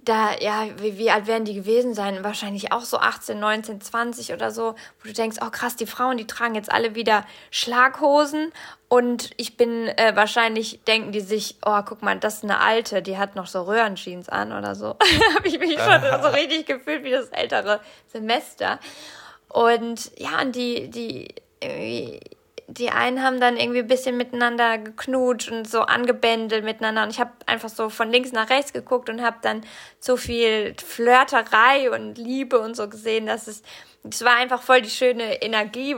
da, 0.05 0.35
ja, 0.41 0.67
wie, 0.79 0.99
wie 0.99 1.11
alt 1.11 1.27
werden 1.27 1.45
die 1.45 1.55
gewesen 1.55 1.95
sein? 1.95 2.25
Wahrscheinlich 2.25 2.73
auch 2.73 2.83
so 2.83 2.99
18, 2.99 3.39
19, 3.39 3.81
20 3.81 4.33
oder 4.33 4.51
so, 4.51 4.75
wo 5.01 5.09
du 5.09 5.13
denkst, 5.13 5.39
oh 5.45 5.51
krass, 5.51 5.77
die 5.77 5.87
Frauen, 5.87 6.17
die 6.17 6.27
tragen 6.27 6.55
jetzt 6.55 6.73
alle 6.73 6.95
wieder 6.95 7.27
Schlaghosen 7.51 8.53
und 8.89 9.31
ich 9.37 9.57
bin 9.57 9.89
äh, 9.89 10.13
wahrscheinlich, 10.15 10.81
denken 10.87 11.13
die 11.13 11.21
sich, 11.21 11.57
oh, 11.65 11.81
guck 11.85 12.03
mal, 12.03 12.19
das 12.19 12.37
ist 12.37 12.45
eine 12.45 12.61
alte, 12.61 13.03
die 13.03 13.19
hat 13.19 13.37
noch 13.37 13.47
so 13.47 13.63
Röhrenjeans 13.63 14.29
an 14.29 14.53
oder 14.53 14.75
so. 14.75 14.97
Habe 15.37 15.49
ich 15.49 15.59
mich 15.59 15.79
schon 15.79 16.01
so 16.23 16.29
richtig 16.35 16.67
gefühlt 16.67 17.05
wie 17.05 17.11
das 17.11 17.29
ältere 17.29 17.81
Semester. 18.07 18.81
Und 19.49 20.13
ja, 20.19 20.41
und 20.41 20.55
die, 20.57 20.89
die, 20.91 21.35
die 22.73 22.91
einen 22.91 23.23
haben 23.23 23.41
dann 23.41 23.57
irgendwie 23.57 23.81
ein 23.81 23.89
bisschen 23.89 24.17
miteinander 24.17 24.79
geknutscht 24.79 25.51
und 25.51 25.69
so 25.69 25.81
angebändelt 25.81 26.65
miteinander. 26.65 27.03
Und 27.03 27.11
ich 27.11 27.19
habe 27.19 27.33
einfach 27.47 27.69
so 27.69 27.91
von 27.91 28.13
links 28.13 28.31
nach 28.31 28.49
rechts 28.49 28.73
geguckt 28.73 29.11
und 29.11 29.23
habe 29.23 29.39
dann 29.43 29.63
so 29.99 30.17
viel 30.17 30.77
Flirterei 30.79 31.91
und 31.91 32.17
Liebe 32.17 32.61
und 32.61 32.77
so 32.77 32.89
gesehen, 32.89 33.27
dass 33.27 33.49
es, 33.49 33.63
es 34.09 34.25
war 34.25 34.37
einfach 34.37 34.63
voll 34.63 34.83
die 34.83 34.91
schöne 34.91 35.43
Energie 35.43 35.97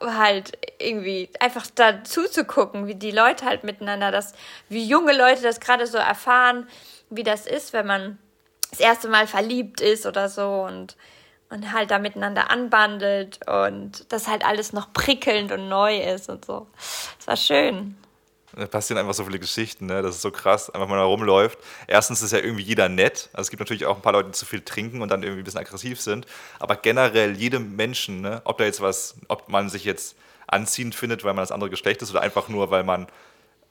halt 0.00 0.58
irgendwie 0.80 1.28
einfach 1.38 1.66
da 1.74 2.02
zuzugucken, 2.02 2.88
wie 2.88 2.96
die 2.96 3.12
Leute 3.12 3.44
halt 3.44 3.62
miteinander 3.62 4.10
das, 4.10 4.32
wie 4.68 4.84
junge 4.84 5.16
Leute 5.16 5.42
das 5.42 5.60
gerade 5.60 5.86
so 5.86 5.98
erfahren, 5.98 6.68
wie 7.08 7.22
das 7.22 7.46
ist, 7.46 7.72
wenn 7.72 7.86
man 7.86 8.18
das 8.70 8.80
erste 8.80 9.08
Mal 9.08 9.28
verliebt 9.28 9.80
ist 9.80 10.06
oder 10.06 10.28
so 10.28 10.64
und 10.66 10.96
und 11.50 11.72
halt 11.72 11.90
da 11.90 11.98
miteinander 11.98 12.50
anbandelt 12.50 13.40
und 13.46 14.10
das 14.12 14.28
halt 14.28 14.44
alles 14.44 14.72
noch 14.72 14.92
prickelnd 14.92 15.52
und 15.52 15.68
neu 15.68 15.98
ist 15.98 16.28
und 16.28 16.44
so. 16.44 16.68
Es 17.18 17.26
war 17.26 17.36
schön. 17.36 17.96
Da 18.56 18.66
passieren 18.66 18.98
einfach 18.98 19.14
so 19.14 19.24
viele 19.24 19.38
Geschichten, 19.38 19.86
ne? 19.86 20.02
Das 20.02 20.16
ist 20.16 20.22
so 20.22 20.32
krass, 20.32 20.70
einfach 20.70 20.88
mal 20.88 21.00
rumläuft. 21.00 21.58
Erstens 21.86 22.20
ist 22.20 22.32
ja 22.32 22.38
irgendwie 22.38 22.64
jeder 22.64 22.88
nett. 22.88 23.28
Also 23.32 23.42
es 23.42 23.50
gibt 23.50 23.60
natürlich 23.60 23.86
auch 23.86 23.96
ein 23.96 24.02
paar 24.02 24.12
Leute, 24.12 24.30
die 24.30 24.34
zu 24.34 24.44
viel 24.44 24.60
trinken 24.60 25.02
und 25.02 25.08
dann 25.10 25.22
irgendwie 25.22 25.42
ein 25.42 25.44
bisschen 25.44 25.60
aggressiv 25.60 26.00
sind. 26.00 26.26
Aber 26.58 26.74
generell 26.74 27.36
jedem 27.36 27.76
Menschen, 27.76 28.20
ne? 28.20 28.42
ob 28.44 28.58
da 28.58 28.64
jetzt 28.64 28.80
was, 28.80 29.16
ob 29.28 29.48
man 29.48 29.68
sich 29.68 29.84
jetzt 29.84 30.16
anziehend 30.48 30.96
findet, 30.96 31.22
weil 31.22 31.34
man 31.34 31.42
das 31.42 31.52
andere 31.52 31.70
Geschlecht 31.70 32.02
ist 32.02 32.10
oder 32.10 32.22
einfach 32.22 32.48
nur, 32.48 32.70
weil 32.72 32.82
man 32.82 33.06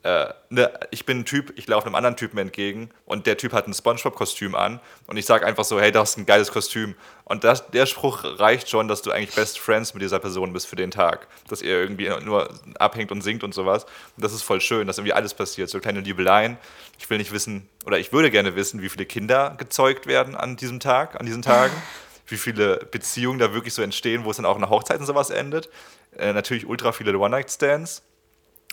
äh, 0.04 0.28
ne, 0.50 0.72
ich 0.92 1.06
bin 1.06 1.20
ein 1.20 1.26
Typ, 1.26 1.52
ich 1.58 1.68
laufe 1.68 1.86
einem 1.86 1.96
anderen 1.96 2.16
Typen 2.16 2.38
entgegen 2.38 2.90
und 3.06 3.28
der 3.28 3.36
Typ 3.38 3.52
hat 3.52 3.68
ein 3.68 3.74
Spongebob-Kostüm 3.74 4.56
an 4.56 4.80
und 5.08 5.18
ich 5.18 5.26
sage 5.26 5.46
einfach 5.46 5.66
so, 5.66 5.80
hey, 5.80 5.92
das 5.92 6.12
ist 6.12 6.18
ein 6.18 6.26
geiles 6.26 6.52
Kostüm. 6.52 6.96
Und 7.26 7.44
das, 7.44 7.70
der 7.72 7.86
Spruch 7.86 8.24
reicht 8.24 8.70
schon, 8.70 8.88
dass 8.88 9.02
du 9.02 9.12
eigentlich 9.12 9.36
Best 9.36 9.60
Friends 9.60 9.94
mit 9.94 10.02
dieser 10.02 10.20
Person 10.20 10.54
bist 10.54 10.68
für 10.68 10.78
den 10.78 10.90
Tag. 10.90 11.28
Dass 11.50 11.62
ihr 11.62 11.80
irgendwie 11.80 12.10
nur 12.24 12.50
abhängt 12.80 13.12
und 13.12 13.22
singt 13.22 13.44
und 13.44 13.54
sowas. 13.54 13.84
Und 14.16 14.24
das 14.24 14.34
ist 14.34 14.42
voll 14.42 14.62
schön, 14.62 14.88
dass 14.88 14.98
irgendwie 14.98 15.14
alles 15.14 15.34
passiert. 15.34 15.70
So 15.70 15.80
kleine 15.80 16.00
Liebeleien. 16.00 16.58
Ich 16.98 17.10
will 17.10 17.18
nicht 17.18 17.32
wissen, 17.32 17.68
oder 17.86 18.00
ich 18.00 18.14
würde 18.14 18.32
gerne 18.32 18.56
wissen, 18.56 18.82
wie 18.82 18.90
viele 18.90 19.06
Kinder 19.06 19.56
gezeugt 19.58 20.08
werden 20.08 20.36
an 20.36 20.56
diesem 20.56 20.80
Tag, 20.80 21.20
an 21.20 21.26
diesen 21.26 21.42
Tagen. 21.42 21.74
wie 22.26 22.38
viele 22.38 22.78
Beziehungen 22.92 23.40
da 23.40 23.54
wirklich 23.54 23.74
so 23.74 23.82
entstehen, 23.82 24.24
wo 24.24 24.30
es 24.30 24.38
dann 24.38 24.46
auch 24.46 24.60
nach 24.60 24.70
Hochzeiten 24.70 25.06
sowas 25.06 25.32
endet. 25.32 25.68
Äh, 26.16 26.32
natürlich 26.32 26.68
ultra 26.68 26.92
viele 26.92 27.18
One-Night-Stands 27.18 28.04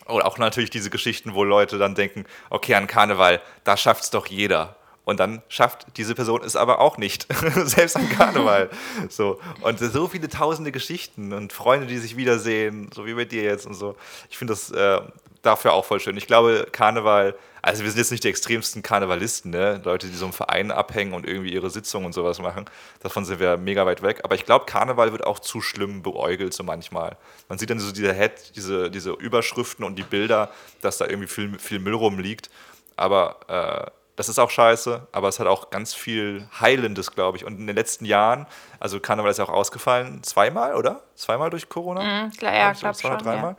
oder 0.09 0.27
auch 0.27 0.39
natürlich 0.39 0.71
diese 0.71 0.91
Geschichten, 0.91 1.35
wo 1.35 1.45
Leute 1.45 1.79
dann 1.79 1.95
denken, 1.95 2.25
okay, 2.51 2.75
an 2.75 2.87
Karneval, 2.87 3.41
da 3.65 3.77
schafft 3.77 4.05
es 4.05 4.11
doch 4.11 4.27
jeder. 4.27 4.77
Und 5.05 5.21
dann 5.21 5.41
schafft 5.49 5.87
diese 5.97 6.17
Person 6.17 6.43
es 6.45 6.57
aber 6.57 6.81
auch 6.81 6.99
nicht, 6.99 7.29
selbst 7.65 7.97
an 7.97 8.09
Karneval. 8.11 8.71
So. 9.09 9.39
Und 9.61 9.79
so 9.79 10.09
viele 10.09 10.29
tausende 10.29 10.73
Geschichten 10.73 11.33
und 11.33 11.53
Freunde, 11.53 11.87
die 11.87 11.99
sich 11.99 12.17
wiedersehen, 12.17 12.91
so 12.93 13.07
wie 13.07 13.15
bei 13.15 13.25
dir 13.25 13.45
jetzt 13.45 13.67
und 13.67 13.75
so. 13.75 13.95
Ich 14.31 14.37
finde 14.37 14.53
das 14.53 14.71
äh, 14.73 15.01
dafür 15.43 15.75
auch 15.75 15.85
voll 15.85 16.01
schön. 16.01 16.17
Ich 16.17 16.27
glaube, 16.27 16.67
Karneval 16.73 17.37
also 17.67 17.83
wir 17.83 17.91
sind 17.91 17.99
jetzt 17.99 18.13
nicht 18.13 18.23
die 18.23 18.29
extremsten 18.29 18.81
Karnevalisten, 18.81 19.51
ne? 19.51 19.81
Leute, 19.85 20.07
die 20.07 20.15
so 20.15 20.27
im 20.27 20.33
Verein 20.33 20.71
abhängen 20.71 21.13
und 21.15 21.27
irgendwie 21.27 21.53
ihre 21.53 21.69
Sitzungen 21.69 22.07
und 22.07 22.13
sowas 22.13 22.39
machen. 22.39 22.65
Davon 23.01 23.25
sind 23.25 23.41
wir 23.41 23.57
mega 23.57 23.85
weit 23.85 24.03
weg. 24.03 24.21
Aber 24.23 24.37
ich 24.37 24.45
glaube, 24.45 24.67
Karneval 24.67 25.11
wird 25.11 25.27
auch 25.27 25.41
zu 25.41 25.61
schlimm 25.61 26.01
beäugelt 26.01 26.55
so 26.55 26.63
manchmal. 26.63 27.17
Man 27.49 27.59
sieht 27.59 27.69
dann 27.71 27.81
so 27.81 27.91
diese 27.91 28.15
Head, 28.15 28.55
diese, 28.55 28.89
diese 28.89 29.11
Überschriften 29.11 29.85
und 29.85 29.97
die 29.97 30.05
Bilder, 30.05 30.53
dass 30.81 30.99
da 30.99 31.07
irgendwie 31.07 31.27
viel, 31.27 31.59
viel 31.59 31.81
Müll 31.81 31.95
rumliegt. 31.95 32.51
Aber 32.95 33.41
äh, 33.49 33.91
das 34.15 34.29
ist 34.29 34.39
auch 34.39 34.51
scheiße, 34.51 35.09
aber 35.11 35.27
es 35.27 35.41
hat 35.41 35.49
auch 35.49 35.71
ganz 35.71 35.93
viel 35.93 36.49
Heilendes, 36.61 37.11
glaube 37.11 37.37
ich. 37.37 37.45
Und 37.45 37.59
in 37.59 37.67
den 37.67 37.75
letzten 37.75 38.05
Jahren, 38.05 38.47
also 38.79 39.01
Karneval 39.01 39.33
ist 39.33 39.39
ja 39.39 39.45
auch 39.45 39.51
ausgefallen, 39.51 40.23
zweimal, 40.23 40.77
oder? 40.77 41.03
Zweimal 41.17 41.51
durch 41.51 41.69
Corona? 41.69 42.27
Mhm, 42.27 42.31
klar, 42.31 42.55
ja, 42.55 42.71
ich 42.71 42.79
glaube 42.79 42.97
schon, 42.97 43.19
dreimal. 43.19 43.53
Ja. 43.53 43.57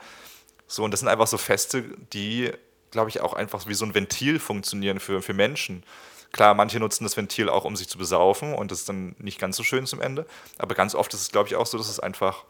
So, 0.65 0.85
und 0.85 0.91
das 0.91 1.01
sind 1.01 1.09
einfach 1.09 1.27
so 1.27 1.37
Feste, 1.37 1.83
die 2.13 2.53
glaube 2.91 3.09
ich, 3.09 3.21
auch 3.21 3.33
einfach 3.33 3.67
wie 3.67 3.73
so 3.73 3.85
ein 3.85 3.93
Ventil 3.93 4.39
funktionieren 4.39 4.99
für, 4.99 5.21
für 5.21 5.33
Menschen. 5.33 5.83
Klar, 6.31 6.53
manche 6.53 6.79
nutzen 6.79 7.03
das 7.03 7.15
Ventil 7.15 7.49
auch, 7.49 7.65
um 7.65 7.75
sich 7.75 7.87
zu 7.87 7.97
besaufen 7.97 8.53
und 8.53 8.71
das 8.71 8.79
ist 8.79 8.89
dann 8.89 9.15
nicht 9.17 9.39
ganz 9.39 9.55
so 9.55 9.63
schön 9.63 9.85
zum 9.85 10.01
Ende. 10.01 10.25
Aber 10.57 10.75
ganz 10.75 10.93
oft 10.93 11.13
ist 11.13 11.21
es, 11.21 11.31
glaube 11.31 11.47
ich, 11.47 11.55
auch 11.55 11.65
so, 11.65 11.77
dass 11.77 11.89
es 11.89 11.99
einfach 11.99 12.43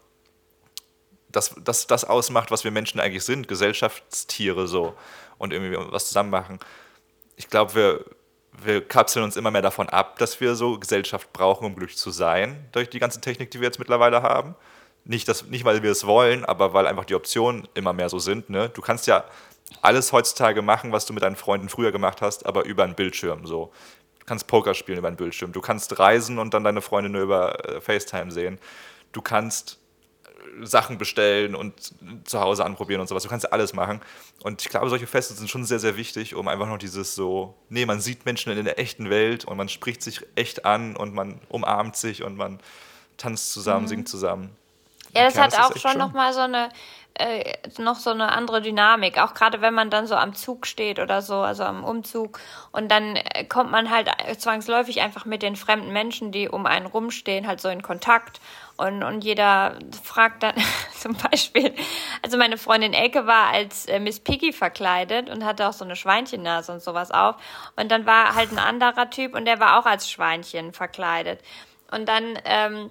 das, 1.29 1.55
das, 1.63 1.88
das 1.88 2.05
ausmacht, 2.05 2.51
was 2.51 2.63
wir 2.63 2.71
Menschen 2.71 2.99
eigentlich 2.99 3.23
sind, 3.23 3.47
Gesellschaftstiere 3.47 4.67
so 4.67 4.95
und 5.38 5.53
irgendwie 5.53 5.77
was 5.91 6.07
zusammen 6.07 6.29
machen. 6.29 6.59
Ich 7.35 7.49
glaube, 7.49 7.75
wir, 7.75 8.05
wir 8.63 8.88
kapseln 8.88 9.23
uns 9.23 9.35
immer 9.35 9.51
mehr 9.51 9.61
davon 9.61 9.89
ab, 9.89 10.17
dass 10.17 10.39
wir 10.41 10.55
so 10.55 10.79
Gesellschaft 10.79 11.31
brauchen, 11.33 11.65
um 11.65 11.75
glücklich 11.75 11.97
zu 11.97 12.11
sein, 12.11 12.67
durch 12.71 12.89
die 12.89 12.99
ganze 12.99 13.21
Technik, 13.21 13.51
die 13.51 13.59
wir 13.59 13.67
jetzt 13.67 13.79
mittlerweile 13.79 14.23
haben. 14.23 14.55
Nicht, 15.03 15.27
dass, 15.27 15.45
nicht 15.45 15.63
weil 15.63 15.83
wir 15.83 15.91
es 15.91 16.05
wollen, 16.05 16.43
aber 16.43 16.73
weil 16.73 16.88
einfach 16.88 17.05
die 17.05 17.15
Optionen 17.15 17.67
immer 17.75 17.93
mehr 17.93 18.09
so 18.09 18.19
sind. 18.19 18.49
Ne? 18.49 18.69
Du 18.69 18.81
kannst 18.81 19.07
ja 19.07 19.23
alles 19.82 20.11
heutzutage 20.11 20.61
machen, 20.61 20.91
was 20.91 21.05
du 21.05 21.13
mit 21.13 21.24
deinen 21.24 21.36
Freunden 21.36 21.70
früher 21.70 21.91
gemacht 21.91 22.22
hast, 22.22 22.45
aber 22.45 22.65
über 22.65 22.84
einen 22.84 22.95
Bildschirm. 22.95 23.45
So. 23.45 23.72
Du 24.20 24.26
kannst 24.26 24.47
Poker 24.47 24.74
spielen 24.74 24.97
über 24.97 25.07
einen 25.07 25.18
Bildschirm. 25.18 25.51
Du 25.51 25.61
kannst 25.61 25.99
reisen 25.99 26.39
und 26.39 26.53
dann 26.53 26.63
deine 26.63 26.82
Freunde 26.82 27.09
nur 27.09 27.22
über 27.22 27.65
äh, 27.65 27.82
FaceTime 27.82 28.32
sehen. 28.32 28.59
Du 29.11 29.22
kannst 29.22 29.80
äh, 30.26 30.65
Sachen 30.65 30.97
bestellen 30.97 31.55
und 31.55 31.93
zu 32.26 32.39
Hause 32.39 32.65
anprobieren 32.65 33.01
und 33.01 33.07
sowas. 33.07 33.24
Du 33.24 33.30
kannst 33.30 33.51
alles 33.51 33.74
machen. 33.74 34.01
Und 34.43 34.61
ich 34.61 34.70
glaube, 34.70 34.89
solche 34.89 35.07
Feste 35.07 35.34
sind 35.34 35.49
schon 35.49 35.65
sehr, 35.65 35.80
sehr 35.80 35.97
wichtig, 35.97 36.36
um 36.36 36.47
einfach 36.47 36.68
noch 36.68 36.78
dieses 36.78 37.15
so, 37.15 37.55
nee, 37.70 37.86
man 37.86 37.99
sieht 37.99 38.26
Menschen 38.26 38.57
in 38.57 38.65
der 38.65 38.80
echten 38.80 39.09
Welt 39.09 39.45
und 39.45 39.57
man 39.57 39.70
spricht 39.70 40.01
sich 40.01 40.22
echt 40.36 40.65
an 40.65 40.95
und 40.95 41.13
man 41.13 41.39
umarmt 41.49 41.95
sich 41.95 42.24
und 42.24 42.38
man 42.38 42.59
tanzt 43.18 43.51
zusammen, 43.53 43.84
mhm. 43.84 43.89
singt 43.89 44.09
zusammen. 44.09 44.55
Ja, 45.15 45.24
das 45.24 45.38
hat 45.38 45.57
auch 45.59 45.76
schon 45.78 45.97
nochmal 45.97 46.34
so 46.34 46.41
eine 46.41 46.70
äh, 47.20 47.57
noch 47.78 47.95
so 47.95 48.11
eine 48.11 48.32
andere 48.32 48.61
Dynamik. 48.61 49.18
Auch 49.18 49.34
gerade 49.34 49.61
wenn 49.61 49.74
man 49.74 49.89
dann 49.89 50.07
so 50.07 50.15
am 50.15 50.34
Zug 50.34 50.68
steht 50.68 50.99
oder 50.99 51.22
so, 51.22 51.36
also 51.36 51.63
am 51.63 51.84
Umzug. 51.84 52.39
Und 52.72 52.89
dann 52.89 53.15
äh, 53.15 53.45
kommt 53.45 53.72
man 53.72 53.89
halt 53.89 54.09
zwangsläufig 54.38 55.01
einfach 55.01 55.26
mit 55.26 55.41
den 55.41 55.55
fremden 55.55 55.91
Menschen, 55.91 56.32
die 56.32 56.49
um 56.49 56.65
einen 56.65 56.86
rumstehen, 56.86 57.47
halt 57.47 57.61
so 57.61 57.70
in 57.70 57.82
Kontakt. 57.82 58.39
Und, 58.78 59.03
und 59.03 59.24
jeder 59.24 59.80
fragt 60.03 60.43
dann 60.43 60.55
zum 60.93 61.15
Beispiel, 61.15 61.74
also 62.22 62.38
meine 62.38 62.57
Freundin 62.57 62.93
Elke 62.93 63.26
war 63.26 63.47
als 63.47 63.88
äh, 63.88 63.99
Miss 63.99 64.20
Piggy 64.20 64.53
verkleidet 64.53 65.30
und 65.30 65.43
hatte 65.43 65.68
auch 65.68 65.74
so 65.74 65.84
eine 65.84 65.95
Schweinchennase 65.95 66.72
und 66.72 66.82
sowas 66.82 67.11
auf. 67.11 67.36
Und 67.76 67.91
dann 67.91 68.05
war 68.05 68.36
halt 68.36 68.51
ein 68.51 68.59
anderer 68.59 69.09
Typ 69.09 69.36
und 69.36 69.45
der 69.45 69.59
war 69.59 69.80
auch 69.80 69.86
als 69.86 70.09
Schweinchen 70.09 70.74
verkleidet. 70.74 71.41
Und 71.91 72.07
dann 72.07 72.38
ähm, 72.45 72.89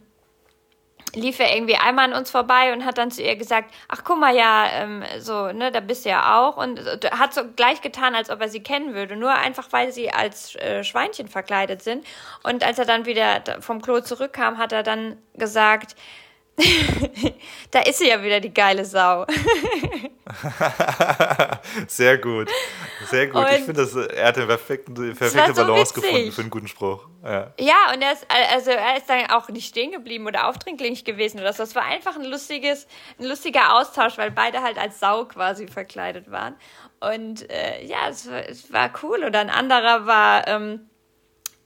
lief 1.15 1.39
er 1.41 1.55
irgendwie 1.55 1.77
einmal 1.77 2.13
an 2.13 2.19
uns 2.19 2.31
vorbei 2.31 2.73
und 2.73 2.85
hat 2.85 2.99
dann 2.99 3.11
zu 3.11 3.23
ihr 3.23 3.37
gesagt, 3.37 3.73
ach 3.89 4.03
guck 4.05 4.19
mal, 4.19 4.35
ja, 4.35 4.67
ähm, 4.73 5.03
so, 5.19 5.53
ne, 5.53 5.71
da 5.71 5.81
bist 5.81 6.05
du 6.05 6.11
ja 6.11 6.39
auch. 6.39 6.57
Und 6.57 6.81
hat 7.11 7.33
so 7.33 7.43
gleich 7.55 7.81
getan, 7.81 8.15
als 8.15 8.31
ob 8.31 8.41
er 8.41 8.49
sie 8.49 8.63
kennen 8.63 8.95
würde, 8.95 9.17
nur 9.17 9.33
einfach, 9.33 9.69
weil 9.71 9.93
sie 9.93 10.11
als 10.11 10.57
äh, 10.57 10.85
Schweinchen 10.85 11.29
verkleidet 11.29 11.83
sind. 11.83 12.05
Und 12.43 12.65
als 12.65 12.79
er 12.79 12.85
dann 12.85 13.07
wieder 13.07 13.43
vom 13.61 13.81
Klo 13.81 14.01
zurückkam, 14.01 14.59
hat 14.59 14.73
er 14.73 14.83
dann 14.83 15.17
gesagt, 15.35 15.97
da 17.71 17.81
ist 17.81 17.99
sie 17.99 18.09
ja 18.09 18.23
wieder 18.23 18.41
die 18.41 18.53
geile 18.53 18.85
Sau. 18.85 19.27
Sehr 21.87 22.19
gut. 22.19 22.51
Sehr 23.11 23.27
gut. 23.27 23.37
Und 23.37 23.51
ich 23.53 23.65
finde, 23.65 24.09
er 24.15 24.29
hat 24.29 24.39
eine 24.39 24.47
perfekte, 24.47 25.15
perfekte 25.15 25.55
so 25.55 25.63
Balance 25.63 25.95
witzig. 25.95 26.03
gefunden 26.03 26.33
für 26.33 26.41
einen 26.41 26.51
guten 26.51 26.69
Spruch. 26.69 27.07
Ja, 27.23 27.53
ja 27.59 27.93
und 27.93 28.01
er 28.01 28.13
ist, 28.13 28.27
also 28.53 28.71
er 28.71 28.97
ist 28.97 29.09
dann 29.09 29.27
auch 29.31 29.49
nicht 29.51 29.69
stehen 29.69 29.93
geblieben 29.93 30.27
oder 30.27 30.49
aufdringlich 30.49 31.05
gewesen 31.05 31.41
oder 31.41 31.53
so. 31.53 31.63
Es 31.63 31.75
war 31.75 31.85
einfach 31.85 32.17
ein, 32.17 32.25
lustiges, 32.25 32.87
ein 33.19 33.27
lustiger 33.27 33.75
Austausch, 33.75 34.17
weil 34.17 34.31
beide 34.31 34.63
halt 34.63 34.79
als 34.79 34.99
Sau 34.99 35.27
quasi 35.27 35.69
verkleidet 35.69 36.31
waren. 36.31 36.57
Und 37.01 37.51
äh, 37.51 37.85
ja, 37.85 38.09
es 38.09 38.31
war, 38.31 38.49
es 38.49 38.73
war 38.73 38.91
cool. 39.03 39.25
Oder 39.25 39.41
ein 39.41 39.51
anderer 39.51 40.07
war. 40.07 40.49
Ähm, 40.49 40.89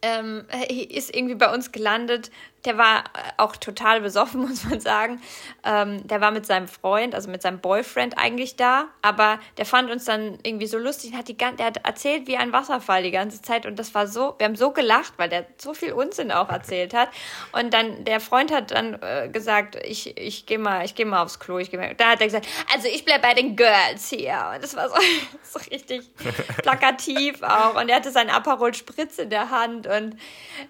ähm, 0.03 0.47
ist 0.89 1.15
irgendwie 1.15 1.35
bei 1.35 1.53
uns 1.53 1.73
gelandet 1.73 2.31
der 2.65 2.77
war 2.77 2.99
äh, 2.99 3.33
auch 3.37 3.57
total 3.57 4.01
besoffen, 4.01 4.41
muss 4.49 4.65
man 4.65 4.81
sagen. 4.81 5.21
Ähm, 5.65 6.07
der 6.07 6.21
war 6.21 6.31
mit 6.31 6.47
seinem 6.47 6.69
Freund, 6.69 7.15
also 7.15 7.31
mit 7.31 7.43
seinem 7.43 7.61
Boyfriend 7.61 8.19
eigentlich 8.19 8.57
da, 8.57 8.87
aber 9.03 9.39
der 9.57 9.67
fand 9.67 9.91
uns 9.91 10.05
dann 10.05 10.39
irgendwie 10.43 10.67
so 10.67 10.79
lustig 10.79 11.13
und 11.13 11.19
hat 11.19 11.29
die 11.29 11.37
ganze, 11.37 11.57
der 11.59 11.67
hat 11.67 11.87
erzählt 11.87 12.27
wie 12.27 12.37
ein 12.37 12.53
Wasserfall 12.53 13.03
die 13.03 13.11
ganze 13.11 13.43
Zeit 13.43 13.67
und 13.67 13.79
das 13.79 13.95
war 13.95 14.07
so, 14.07 14.35
wir 14.39 14.47
haben 14.47 14.57
so 14.57 14.71
gelacht, 14.71 15.15
weil 15.17 15.29
der 15.29 15.47
so 15.59 15.75
viel 15.75 15.93
Unsinn 15.93 16.33
auch 16.33 16.49
erzählt 16.49 16.95
hat. 16.95 17.09
Und 17.53 17.73
dann 17.73 18.05
der 18.05 18.21
Freund 18.21 18.53
hat 18.53 18.71
dann 18.71 18.99
äh, 19.03 19.29
gesagt, 19.29 19.77
ich, 19.85 20.17
ich 20.19 20.47
gehe 20.47 20.59
mal, 20.59 20.85
ich 20.85 20.95
gehe 20.95 21.07
mal 21.07 21.23
aufs 21.23 21.39
Klo, 21.39 21.59
ich 21.59 21.71
gehe 21.71 21.81
mal. 21.81 21.95
Da 21.95 22.11
hat 22.11 22.21
er 22.21 22.27
gesagt, 22.27 22.47
also 22.73 22.89
ich 22.89 23.05
bleib 23.05 23.23
bei 23.23 23.35
den 23.35 23.57
Girls 23.57 24.09
hier. 24.09 24.53
Und 24.55 24.63
das 24.63 24.77
war 24.77 24.89
so, 24.89 24.97
so 25.43 25.59
richtig 25.71 26.03
plakativ 26.63 27.43
auch. 27.43 27.81
Und 27.81 27.89
er 27.89 27.97
hatte 27.97 28.11
seinen 28.11 28.31
Aperol 28.31 28.75
Spritz 28.75 29.19
in 29.19 29.31
der 29.31 29.51
Hand 29.51 29.87
und 29.87 30.17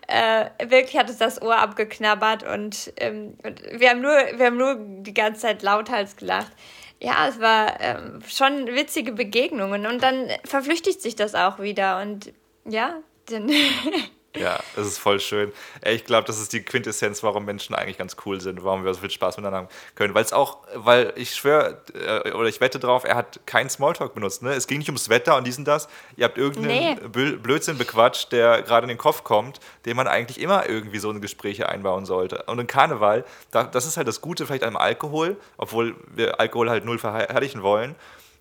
äh, 0.06 0.46
wirklich 0.66 0.96
hat 0.96 1.10
es 1.10 1.18
das 1.18 1.40
Ohr 1.42 1.56
abgegeben 1.56 1.79
abgeknabbert 1.80 2.42
und, 2.42 2.92
ähm, 2.96 3.34
und 3.42 3.62
wir, 3.72 3.90
haben 3.90 4.00
nur, 4.00 4.12
wir 4.12 4.46
haben 4.46 4.56
nur 4.56 4.76
die 4.78 5.14
ganze 5.14 5.42
Zeit 5.42 5.62
lauthals 5.62 6.16
gelacht. 6.16 6.52
Ja, 7.00 7.28
es 7.28 7.40
war 7.40 7.80
ähm, 7.80 8.20
schon 8.28 8.66
witzige 8.66 9.12
Begegnungen 9.12 9.86
und 9.86 10.02
dann 10.02 10.28
verflüchtigt 10.44 11.00
sich 11.00 11.16
das 11.16 11.34
auch 11.34 11.58
wieder 11.58 12.02
und 12.02 12.32
ja, 12.66 13.00
dann 13.26 13.50
Ja, 14.36 14.60
das 14.76 14.86
ist 14.86 14.98
voll 14.98 15.18
schön. 15.18 15.52
Ich 15.84 16.04
glaube, 16.04 16.24
das 16.24 16.40
ist 16.40 16.52
die 16.52 16.62
Quintessenz, 16.62 17.22
warum 17.24 17.44
Menschen 17.44 17.74
eigentlich 17.74 17.98
ganz 17.98 18.16
cool 18.24 18.40
sind, 18.40 18.62
warum 18.62 18.84
wir 18.84 18.94
so 18.94 19.00
viel 19.00 19.10
Spaß 19.10 19.36
miteinander 19.36 19.58
haben 19.58 19.68
können. 19.96 20.14
Weil 20.14 20.22
es 20.22 20.32
auch, 20.32 20.58
weil 20.74 21.12
ich 21.16 21.34
schwöre, 21.34 21.82
äh, 21.94 22.30
oder 22.30 22.48
ich 22.48 22.60
wette 22.60 22.78
drauf, 22.78 23.02
er 23.02 23.16
hat 23.16 23.40
keinen 23.46 23.68
Smalltalk 23.68 24.14
benutzt. 24.14 24.42
Ne? 24.42 24.52
Es 24.52 24.68
ging 24.68 24.78
nicht 24.78 24.88
ums 24.88 25.08
Wetter 25.08 25.36
und 25.36 25.46
dies 25.48 25.58
und 25.58 25.64
das. 25.66 25.88
Ihr 26.16 26.24
habt 26.26 26.38
irgendeinen 26.38 27.10
nee. 27.12 27.36
Blödsinn 27.36 27.76
bequatscht, 27.76 28.30
der 28.30 28.62
gerade 28.62 28.84
in 28.84 28.88
den 28.88 28.98
Kopf 28.98 29.24
kommt, 29.24 29.58
den 29.84 29.96
man 29.96 30.06
eigentlich 30.06 30.40
immer 30.40 30.68
irgendwie 30.68 31.00
so 31.00 31.10
in 31.10 31.20
Gespräche 31.20 31.68
einbauen 31.68 32.06
sollte. 32.06 32.44
Und 32.46 32.60
in 32.60 32.68
Karneval, 32.68 33.24
das 33.50 33.84
ist 33.84 33.96
halt 33.96 34.06
das 34.06 34.20
Gute 34.20 34.46
vielleicht 34.46 34.62
am 34.62 34.76
Alkohol, 34.76 35.36
obwohl 35.56 35.96
wir 36.14 36.38
Alkohol 36.38 36.70
halt 36.70 36.84
null 36.84 36.98
verherrlichen 36.98 37.62
wollen 37.62 37.96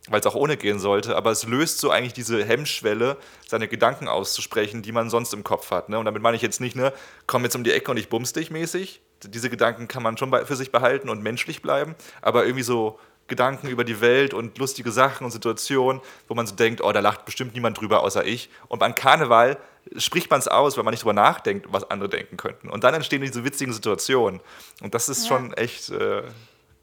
weil 0.07 0.19
es 0.19 0.25
auch 0.25 0.35
ohne 0.35 0.57
gehen 0.57 0.79
sollte, 0.79 1.15
aber 1.15 1.31
es 1.31 1.45
löst 1.45 1.79
so 1.79 1.91
eigentlich 1.91 2.13
diese 2.13 2.43
Hemmschwelle, 2.43 3.17
seine 3.47 3.67
Gedanken 3.67 4.07
auszusprechen, 4.07 4.81
die 4.81 4.91
man 4.91 5.09
sonst 5.09 5.33
im 5.33 5.43
Kopf 5.43 5.71
hat. 5.71 5.89
Ne? 5.89 5.99
Und 5.99 6.05
damit 6.05 6.21
meine 6.21 6.35
ich 6.35 6.41
jetzt 6.41 6.61
nicht, 6.61 6.75
ne, 6.75 6.93
komm 7.27 7.43
jetzt 7.43 7.55
um 7.55 7.63
die 7.63 7.71
Ecke 7.71 7.91
und 7.91 7.97
ich 7.97 8.09
bums 8.09 8.33
dich 8.33 8.51
mäßig. 8.51 9.01
Diese 9.23 9.49
Gedanken 9.49 9.87
kann 9.87 10.01
man 10.01 10.17
schon 10.17 10.31
für 10.45 10.55
sich 10.55 10.71
behalten 10.71 11.09
und 11.09 11.21
menschlich 11.21 11.61
bleiben, 11.61 11.95
aber 12.21 12.45
irgendwie 12.45 12.63
so 12.63 12.99
Gedanken 13.27 13.67
über 13.67 13.83
die 13.83 14.01
Welt 14.01 14.33
und 14.33 14.57
lustige 14.57 14.91
Sachen 14.91 15.23
und 15.23 15.31
Situationen, 15.31 16.01
wo 16.27 16.33
man 16.33 16.47
so 16.47 16.55
denkt, 16.55 16.81
oh, 16.81 16.91
da 16.91 16.99
lacht 16.99 17.25
bestimmt 17.25 17.53
niemand 17.53 17.79
drüber 17.79 18.01
außer 18.01 18.25
ich. 18.25 18.49
Und 18.67 18.79
beim 18.79 18.95
Karneval 18.95 19.57
spricht 19.97 20.29
man 20.29 20.39
es 20.39 20.47
aus, 20.47 20.77
weil 20.77 20.83
man 20.83 20.91
nicht 20.91 21.03
drüber 21.03 21.13
nachdenkt, 21.13 21.67
was 21.69 21.89
andere 21.89 22.09
denken 22.09 22.37
könnten. 22.37 22.69
Und 22.69 22.83
dann 22.83 22.93
entstehen 22.93 23.21
diese 23.21 23.45
witzigen 23.45 23.73
Situationen. 23.73 24.41
Und 24.81 24.93
das 24.93 25.09
ist 25.09 25.29
ja. 25.29 25.37
schon 25.37 25.53
echt 25.53 25.89
äh, 25.91 26.23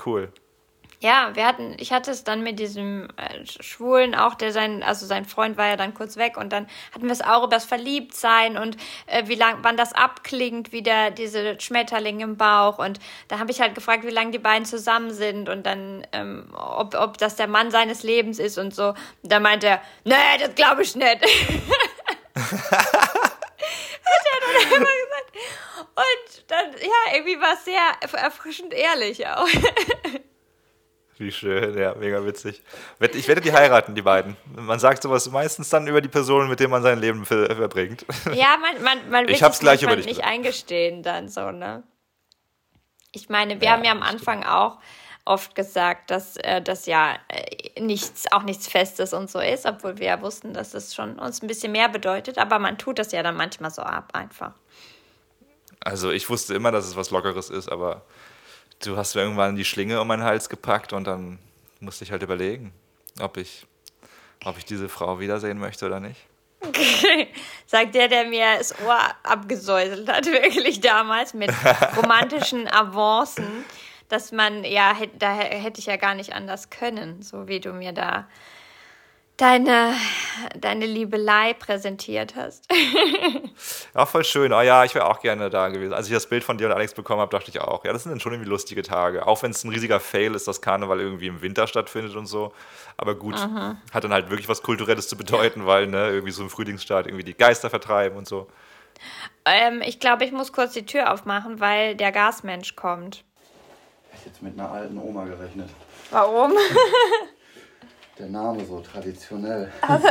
cool. 0.07 0.33
Ja, 1.01 1.31
wir 1.35 1.47
hatten, 1.47 1.77
ich 1.79 1.93
hatte 1.93 2.11
es 2.11 2.25
dann 2.25 2.43
mit 2.43 2.59
diesem 2.59 3.09
äh, 3.19 3.45
Schwulen 3.45 4.15
auch, 4.15 4.35
der 4.35 4.51
sein, 4.51 4.83
also 4.83 5.05
sein 5.05 5.27
Freund 5.27 5.59
war 5.59 5.69
ja 5.69 5.77
dann 5.77 5.93
kurz 5.93 6.17
weg 6.17 6.39
und 6.39 6.55
dann 6.55 6.67
hatten 6.95 7.05
wir 7.05 7.13
es 7.13 7.21
auch 7.21 7.45
über 7.45 7.55
das 7.55 7.67
Verliebtsein 7.67 8.57
und 8.57 8.79
äh, 9.07 9.25
wie 9.27 9.35
lang, 9.35 9.59
wann 9.61 9.77
das 9.77 9.93
abklingt, 9.93 10.73
wieder 10.73 11.11
diese 11.11 11.61
Schmetterling 11.61 12.21
im 12.21 12.39
Bauch 12.39 12.79
und 12.79 12.99
da 13.29 13.39
habe 13.39 13.51
ich 13.51 13.61
halt 13.61 13.75
gefragt, 13.75 14.05
wie 14.05 14.11
lange 14.11 14.31
die 14.31 14.39
beiden 14.39 14.65
zusammen 14.65 15.13
sind 15.13 15.51
und 15.51 15.67
dann, 15.67 16.07
ähm, 16.13 16.49
ob, 16.55 16.95
ob 16.95 17.19
das 17.19 17.37
der 17.37 17.47
Mann 17.47 17.71
seines 17.71 18.03
Lebens 18.03 18.39
ist 18.39 18.57
und 18.57 18.75
so. 18.75 18.95
Da 19.23 19.39
meinte 19.39 19.67
er, 19.67 19.83
nee, 20.05 20.15
das 20.41 20.55
glaube 20.55 20.83
ich 20.83 20.97
nicht. 20.97 21.07
Hat 22.37 24.23
er 24.25 24.41
dann 24.41 24.73
immer 24.73 24.87
gesagt. 24.87 25.37
Und 25.95 26.51
dann, 26.51 26.73
ja, 26.81 27.15
irgendwie 27.15 27.41
war 27.41 27.53
es 27.53 27.65
sehr 27.65 28.23
erfrischend 28.23 28.73
ehrlich 28.73 29.27
auch. 29.27 29.49
Wie 31.19 31.33
schön, 31.33 31.79
ja, 31.79 31.95
mega 31.95 32.25
witzig. 32.27 32.62
Ich 33.14 33.27
werde 33.27 33.41
die 33.41 33.53
heiraten, 33.53 33.95
die 33.95 34.03
beiden. 34.03 34.37
Man 34.55 34.79
sagt 34.79 35.03
sowas 35.03 35.31
meistens 35.31 35.71
dann 35.71 35.87
über 35.87 36.03
die 36.03 36.09
Personen, 36.09 36.51
mit 36.51 36.61
denen 36.61 36.71
man 36.71 36.83
sein 36.83 36.99
Leben 37.01 37.25
verbringt. 37.25 38.05
Ja, 38.35 38.59
man, 38.61 38.83
man, 38.83 39.11
man 39.11 39.27
will 39.27 39.35
ich 39.35 39.43
hab's 39.43 39.61
gleich 39.61 39.83
über 39.83 39.97
dich 39.97 40.07
nicht 40.07 40.25
eingestehen 40.25 41.03
dann 41.03 41.29
so, 41.29 41.51
ne? 41.53 41.85
Ich 43.12 43.31
meine, 43.31 43.61
wir 43.61 43.69
ja, 43.69 43.73
haben 43.73 43.85
ja 43.85 43.93
am 43.93 44.03
Anfang 44.03 44.41
stimmt. 44.41 44.55
auch 44.55 44.79
oft 45.25 45.55
gesagt, 45.55 46.11
dass 46.11 46.37
äh, 46.37 46.61
das 46.61 46.87
ja 46.87 47.17
äh, 47.29 47.81
nichts, 47.81 48.31
auch 48.31 48.43
nichts 48.43 48.69
Festes 48.69 49.12
und 49.12 49.31
so 49.31 49.41
ist, 49.41 49.67
obwohl 49.67 49.99
wir 49.99 50.07
ja 50.07 50.23
wussten, 50.23 50.55
dass 50.55 50.75
es 50.75 50.95
schon 50.95 51.19
uns 51.19 51.43
ein 51.43 51.47
bisschen 51.47 51.73
mehr 51.73 51.89
bedeutet, 51.89 52.39
aber 52.39 52.59
man 52.59 52.79
tut 52.79 52.99
das 52.99 53.12
ja 53.12 53.23
dann 53.23 53.37
manchmal 53.37 53.71
so 53.71 53.83
ab 53.83 54.11
einfach. 54.12 54.53
Also 55.81 56.11
ich 56.11 56.29
wusste 56.31 56.55
immer, 56.55 56.73
dass 56.73 56.87
es 56.87 56.97
was 56.97 57.11
Lockeres 57.11 57.51
ist, 57.51 57.71
aber 57.71 58.03
du 58.85 58.97
hast 58.97 59.14
mir 59.14 59.22
irgendwann 59.22 59.57
die 59.57 59.64
Schlinge 59.64 60.01
um 60.01 60.09
meinen 60.09 60.22
Hals 60.22 60.49
gepackt 60.49 60.93
und 60.93 61.07
dann 61.07 61.39
musste 61.81 62.05
ich 62.05 62.12
halt 62.12 62.22
überlegen, 62.22 62.72
ob 63.20 63.37
ich, 63.37 63.66
ob 64.45 64.59
ich 64.59 64.64
diese 64.64 64.89
Frau 64.89 65.20
wiedersehen 65.20 65.59
möchte 65.59 65.87
oder 65.87 66.01
nicht. 66.01 66.20
Sagt 67.66 67.95
der, 67.95 68.09
der 68.09 68.24
mir 68.24 68.59
das 68.59 68.74
Ohr 68.81 68.99
abgesäuselt 69.22 70.09
hat, 70.09 70.27
wirklich 70.27 70.81
damals 70.81 71.35
mit 71.35 71.51
romantischen 71.97 72.72
Avancen, 72.72 73.64
dass 74.09 74.33
man, 74.33 74.64
ja, 74.64 74.97
da 75.18 75.35
hätte 75.35 75.81
ich 75.81 75.87
ja 75.87 75.97
gar 75.97 76.14
nicht 76.14 76.33
anders 76.33 76.70
können, 76.70 77.22
so 77.22 77.49
wie 77.49 77.61
du 77.61 77.72
mir 77.72 77.93
da 77.93 78.29
deine, 79.37 79.95
deine 80.59 80.87
Liebelei 80.87 81.55
präsentiert 81.55 82.34
hast. 82.37 82.66
ja, 83.95 84.07
voll 84.07 84.24
schön. 84.24 84.53
Oh 84.53 84.61
ja, 84.61 84.84
ich 84.84 84.95
wäre 84.95 85.07
auch 85.07 85.20
gerne 85.20 85.51
da 85.51 85.68
gewesen. 85.68 85.93
Als 85.93 86.07
ich 86.07 86.12
das 86.12 86.26
Bild 86.26 86.43
von 86.43 86.59
dir 86.59 86.66
und 86.66 86.72
Alex 86.72 86.95
bekommen 86.95 87.20
habe, 87.20 87.37
dachte 87.37 87.51
ich 87.51 87.61
auch, 87.61 87.84
ja, 87.84 87.93
das 87.93 88.05
sind 88.05 88.12
dann 88.12 88.20
schon 88.20 88.32
irgendwie 88.32 88.49
lustige 88.49 88.82
Tage. 88.82 89.26
Auch 89.26 89.43
wenn 89.43 89.51
es 89.51 89.62
ein 89.64 89.70
riesiger 89.70 90.01
Fail 90.01 90.34
ist, 90.34 90.49
dass 90.49 90.62
Karneval 90.62 91.01
irgendwie 91.01 91.26
im 91.26 91.43
Winter 91.43 91.66
stattfindet 91.66 92.16
und 92.16 92.26
so. 92.26 92.53
Aber 92.97 93.14
gut, 93.14 93.34
mhm. 93.34 93.76
hat 93.93 94.05
dann 94.05 94.12
halt 94.12 94.30
wirklich 94.30 94.49
was 94.49 94.62
Kulturelles 94.62 95.09
zu 95.09 95.16
bedeuten, 95.16 95.66
weil 95.66 95.87
ne, 95.87 96.09
irgendwie 96.09 96.32
so 96.32 96.43
im 96.43 96.51
Frühlingsstart 96.51 97.07
irgendwie 97.07 97.24
die 97.24 97.34
Geister 97.34 97.68
vertreiben 97.68 98.16
und 98.16 98.26
so. 98.26 98.49
Ähm, 99.45 99.82
ich 99.84 100.01
glaube, 100.01 100.24
ich 100.24 100.32
muss 100.32 100.53
kurz 100.53 100.72
die 100.72 100.87
Tür 100.87 101.12
aufmachen, 101.12 101.61
weil 101.61 101.95
der 101.95 102.11
Gasmensch 102.11 102.74
kommt. 102.74 103.24
Ich 104.12 104.20
hätte 104.20 104.28
jetzt 104.30 104.43
mit 104.43 104.59
einer 104.59 104.70
alten 104.70 104.99
Oma 104.99 105.24
gerechnet. 105.26 105.68
Warum? 106.11 106.53
Der 108.19 108.29
Name 108.29 108.64
so 108.64 108.81
traditionell. 108.81 109.71
Also, 109.83 110.09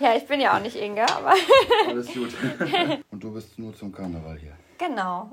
ja, 0.00 0.14
ich 0.16 0.26
bin 0.26 0.40
ja 0.40 0.56
auch 0.56 0.60
nicht 0.60 0.76
Inga, 0.76 1.04
aber. 1.04 1.34
Alles 1.88 2.06
gut. 2.06 2.32
Und 3.10 3.22
du 3.22 3.32
bist 3.32 3.58
nur 3.58 3.74
zum 3.74 3.92
Karneval 3.92 4.38
hier. 4.38 4.52
Genau. 4.78 5.30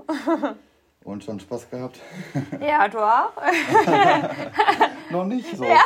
Und 1.03 1.23
schon 1.23 1.39
Spaß 1.39 1.69
gehabt? 1.69 1.99
Ja, 2.59 2.87
du 2.87 2.99
auch? 2.99 3.31
Noch 5.09 5.25
nicht 5.25 5.55
so. 5.55 5.63
Ja. 5.63 5.79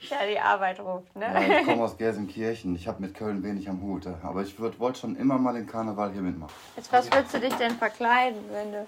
ja, 0.00 0.16
die 0.28 0.38
Arbeit 0.40 0.80
ruft, 0.80 1.14
ne? 1.14 1.26
Ja, 1.26 1.58
ich 1.60 1.66
komme 1.66 1.84
aus 1.84 1.96
Gelsenkirchen. 1.96 2.74
Ich 2.74 2.88
habe 2.88 3.00
mit 3.00 3.14
Köln 3.14 3.44
wenig 3.44 3.68
am 3.68 3.80
Hut. 3.80 4.08
Aber 4.22 4.42
ich 4.42 4.58
wollte 4.58 4.98
schon 4.98 5.14
immer 5.16 5.38
mal 5.38 5.54
den 5.54 5.66
Karneval 5.66 6.10
hier 6.12 6.22
mitmachen. 6.22 6.52
Jetzt, 6.76 6.92
was 6.92 7.12
würdest 7.12 7.34
du 7.34 7.38
dich 7.38 7.54
denn 7.54 7.72
verkleiden, 7.72 8.40
wenn 8.50 8.72
du. 8.72 8.86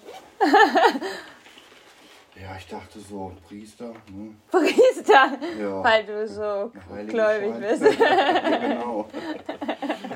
Ja, 2.41 2.57
ich 2.59 2.67
dachte 2.67 2.99
so, 2.99 3.33
Priester. 3.47 3.93
Ne? 4.11 4.35
Priester? 4.51 5.39
Ja. 5.61 5.85
Weil 5.85 6.05
du 6.05 6.27
so 6.27 6.73
gläubig 7.07 7.53
bist. 7.61 7.83
ja, 8.01 8.59
genau. 8.59 9.09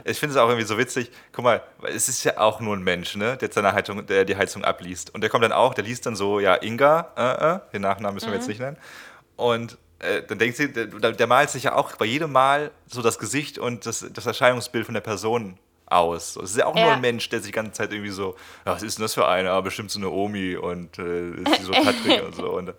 Ich 0.05 0.19
finde 0.19 0.35
es 0.35 0.41
auch 0.41 0.49
irgendwie 0.49 0.67
so 0.67 0.77
witzig. 0.77 1.13
Guck 1.33 1.45
mal, 1.45 1.63
es 1.85 2.09
ist 2.09 2.25
ja 2.25 2.39
auch 2.39 2.61
nur 2.61 2.77
ein 2.77 2.83
Mensch, 2.83 3.15
ne, 3.17 3.37
der 3.37 3.53
seine 3.53 3.73
Heizung, 3.73 4.05
der 4.07 4.25
die 4.25 4.37
Heizung 4.37 4.65
abliest. 4.65 5.15
Und 5.15 5.21
der 5.21 5.31
kommt 5.31 5.45
dann 5.45 5.53
auch, 5.53 5.75
der 5.75 5.85
liest 5.85 6.07
dann 6.07 6.17
so, 6.17 6.41
ja, 6.41 6.57
Inga, 6.57 7.13
äh, 7.17 7.55
äh, 7.55 7.73
den 7.73 7.83
Nachnamen 7.83 8.15
müssen 8.15 8.27
wir 8.27 8.35
mhm. 8.35 8.41
jetzt 8.41 8.49
nicht 8.49 8.61
nennen. 8.61 8.79
Und 9.37 9.79
äh, 10.01 10.23
dann 10.23 10.39
denkt 10.39 10.57
sie, 10.57 10.73
der, 10.73 10.87
der, 10.87 11.27
malt 11.29 11.51
sich 11.51 11.65
ja 11.65 11.75
auch 11.77 11.95
bei 11.97 12.05
jedem 12.05 12.33
Mal 12.33 12.73
so 12.87 13.01
das 13.01 13.19
Gesicht 13.19 13.59
und 13.59 13.87
das, 13.87 14.05
das 14.13 14.27
Erscheinungsbild 14.27 14.87
von 14.87 14.95
der 14.95 15.01
Person 15.03 15.59
aus. 15.91 16.37
Es 16.37 16.51
ist 16.51 16.57
ja 16.57 16.67
auch 16.67 16.77
ja. 16.77 16.85
nur 16.85 16.93
ein 16.95 17.01
Mensch, 17.01 17.29
der 17.29 17.41
sich 17.41 17.49
die 17.49 17.57
ganze 17.57 17.73
Zeit 17.73 17.93
irgendwie 17.93 18.11
so, 18.11 18.37
was 18.65 18.83
ist 18.83 18.99
denn 18.99 19.03
das 19.03 19.15
für 19.15 19.27
eine? 19.27 19.51
Aber 19.51 19.63
bestimmt 19.63 19.91
so 19.91 19.99
eine 19.99 20.11
Omi 20.11 20.57
und 20.57 20.99
äh, 20.99 21.31
ist 21.31 21.59
die 21.59 21.63
so 21.63 21.73
tattrig 21.85 22.23
und 22.23 22.35
so. 22.35 22.51
Und 22.51 22.69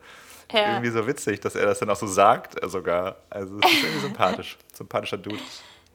ja. 0.51 0.74
irgendwie 0.74 0.89
so 0.89 1.05
witzig, 1.07 1.39
dass 1.41 1.55
er 1.55 1.66
das 1.66 1.80
dann 1.80 1.89
auch 1.89 1.95
so 1.95 2.07
sagt, 2.07 2.64
äh, 2.64 2.70
sogar. 2.70 3.18
Also 3.30 3.60
es 3.60 3.72
ist 3.72 3.84
irgendwie 3.84 4.01
sympathisch. 4.01 4.57
Sympathischer 4.74 5.18
Dude. 5.18 5.39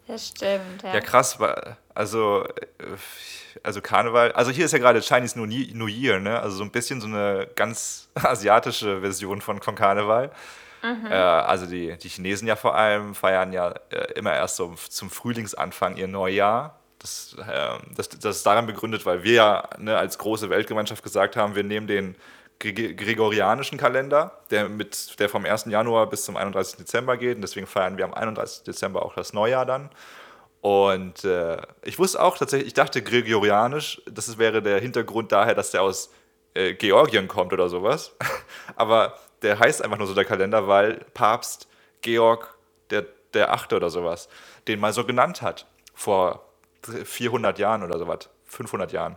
Das 0.06 0.28
stimmt, 0.28 0.82
ja. 0.82 0.94
Ja, 0.94 1.00
krass. 1.00 1.38
Also, 1.94 2.44
äh, 2.78 2.84
also 3.62 3.80
Karneval, 3.80 4.32
also 4.32 4.50
hier 4.50 4.66
ist 4.66 4.72
ja 4.72 4.78
gerade 4.78 5.00
Chinese 5.00 5.38
New 5.38 5.86
Year, 5.86 6.20
ne? 6.20 6.40
Also 6.40 6.56
so 6.56 6.64
ein 6.64 6.70
bisschen 6.70 7.00
so 7.00 7.06
eine 7.06 7.48
ganz 7.54 8.08
asiatische 8.14 9.00
Version 9.00 9.40
von, 9.40 9.62
von 9.62 9.74
Karneval. 9.74 10.30
Mhm. 10.82 11.06
Äh, 11.06 11.14
also 11.14 11.66
die, 11.66 11.96
die 11.96 12.08
Chinesen 12.08 12.46
ja 12.46 12.56
vor 12.56 12.74
allem 12.74 13.14
feiern 13.14 13.52
ja 13.52 13.70
äh, 13.90 14.12
immer 14.14 14.34
erst 14.34 14.56
so 14.56 14.74
zum 14.74 15.08
Frühlingsanfang 15.08 15.96
ihr 15.96 16.08
Neujahr. 16.08 16.78
Das, 17.04 17.36
äh, 17.38 17.78
das, 17.94 18.08
das 18.08 18.36
ist 18.36 18.46
daran 18.46 18.64
begründet, 18.64 19.04
weil 19.04 19.22
wir 19.24 19.32
ja 19.34 19.68
ne, 19.76 19.98
als 19.98 20.16
große 20.16 20.48
Weltgemeinschaft 20.48 21.02
gesagt 21.02 21.36
haben, 21.36 21.54
wir 21.54 21.62
nehmen 21.62 21.86
den 21.86 22.16
gregorianischen 22.58 23.76
Kalender, 23.76 24.40
der, 24.50 24.70
mit, 24.70 25.20
der 25.20 25.28
vom 25.28 25.44
1. 25.44 25.66
Januar 25.66 26.08
bis 26.08 26.24
zum 26.24 26.38
31. 26.38 26.78
Dezember 26.78 27.18
geht. 27.18 27.36
Und 27.36 27.42
deswegen 27.42 27.66
feiern 27.66 27.98
wir 27.98 28.06
am 28.06 28.14
31. 28.14 28.64
Dezember 28.64 29.04
auch 29.04 29.14
das 29.14 29.34
Neujahr 29.34 29.66
dann. 29.66 29.90
Und 30.62 31.24
äh, 31.24 31.58
ich 31.82 31.98
wusste 31.98 32.22
auch 32.22 32.38
tatsächlich, 32.38 32.68
ich 32.68 32.74
dachte 32.74 33.02
gregorianisch, 33.02 34.00
das 34.10 34.38
wäre 34.38 34.62
der 34.62 34.80
Hintergrund 34.80 35.30
daher, 35.30 35.54
dass 35.54 35.72
der 35.72 35.82
aus 35.82 36.10
äh, 36.54 36.72
Georgien 36.72 37.28
kommt 37.28 37.52
oder 37.52 37.68
sowas. 37.68 38.16
Aber 38.76 39.18
der 39.42 39.58
heißt 39.58 39.84
einfach 39.84 39.98
nur 39.98 40.06
so 40.06 40.14
der 40.14 40.24
Kalender, 40.24 40.68
weil 40.68 41.04
Papst 41.12 41.68
Georg 42.00 42.56
der, 42.88 43.04
der 43.34 43.52
Achte 43.52 43.76
oder 43.76 43.90
sowas 43.90 44.30
den 44.68 44.80
mal 44.80 44.94
so 44.94 45.04
genannt 45.04 45.42
hat. 45.42 45.66
Vor 45.92 46.53
400 46.86 47.58
Jahren 47.58 47.82
oder 47.82 47.98
sowas, 47.98 48.28
500 48.46 48.92
Jahren. 48.92 49.16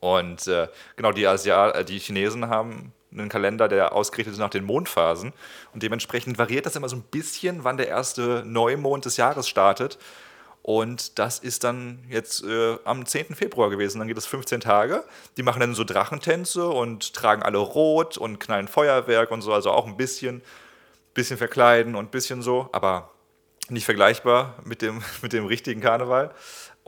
Und 0.00 0.46
äh, 0.46 0.68
genau, 0.96 1.12
die, 1.12 1.26
Asia 1.26 1.70
äh, 1.70 1.84
die 1.84 1.98
Chinesen 1.98 2.48
haben 2.48 2.92
einen 3.10 3.28
Kalender, 3.28 3.68
der 3.68 3.92
ausgerichtet 3.92 4.34
ist 4.34 4.38
nach 4.38 4.50
den 4.50 4.64
Mondphasen. 4.64 5.32
Und 5.72 5.82
dementsprechend 5.82 6.38
variiert 6.38 6.66
das 6.66 6.76
immer 6.76 6.88
so 6.88 6.96
ein 6.96 7.02
bisschen, 7.02 7.64
wann 7.64 7.76
der 7.76 7.88
erste 7.88 8.42
Neumond 8.46 9.04
des 9.04 9.16
Jahres 9.16 9.48
startet. 9.48 9.98
Und 10.62 11.18
das 11.18 11.38
ist 11.38 11.64
dann 11.64 12.04
jetzt 12.10 12.44
äh, 12.44 12.76
am 12.84 13.06
10. 13.06 13.34
Februar 13.34 13.70
gewesen. 13.70 14.00
Dann 14.00 14.08
geht 14.08 14.18
es 14.18 14.26
15 14.26 14.60
Tage. 14.60 15.02
Die 15.36 15.42
machen 15.42 15.60
dann 15.60 15.74
so 15.74 15.84
Drachentänze 15.84 16.68
und 16.68 17.14
tragen 17.14 17.42
alle 17.42 17.58
rot 17.58 18.18
und 18.18 18.38
knallen 18.38 18.68
Feuerwerk 18.68 19.30
und 19.30 19.40
so. 19.40 19.52
Also 19.54 19.70
auch 19.70 19.86
ein 19.86 19.96
bisschen, 19.96 20.42
bisschen 21.14 21.38
verkleiden 21.38 21.94
und 21.94 22.06
ein 22.06 22.10
bisschen 22.10 22.42
so. 22.42 22.68
Aber 22.72 23.10
nicht 23.70 23.86
vergleichbar 23.86 24.56
mit 24.64 24.82
dem, 24.82 25.02
mit 25.22 25.32
dem 25.32 25.46
richtigen 25.46 25.80
Karneval. 25.80 26.34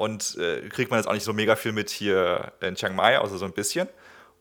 Und 0.00 0.38
äh, 0.38 0.66
kriegt 0.70 0.90
man 0.90 0.98
jetzt 0.98 1.06
auch 1.06 1.12
nicht 1.12 1.24
so 1.24 1.34
mega 1.34 1.56
viel 1.56 1.72
mit 1.72 1.90
hier 1.90 2.52
in 2.62 2.74
Chiang 2.74 2.94
Mai, 2.94 3.18
außer 3.18 3.36
so 3.36 3.44
ein 3.44 3.52
bisschen. 3.52 3.86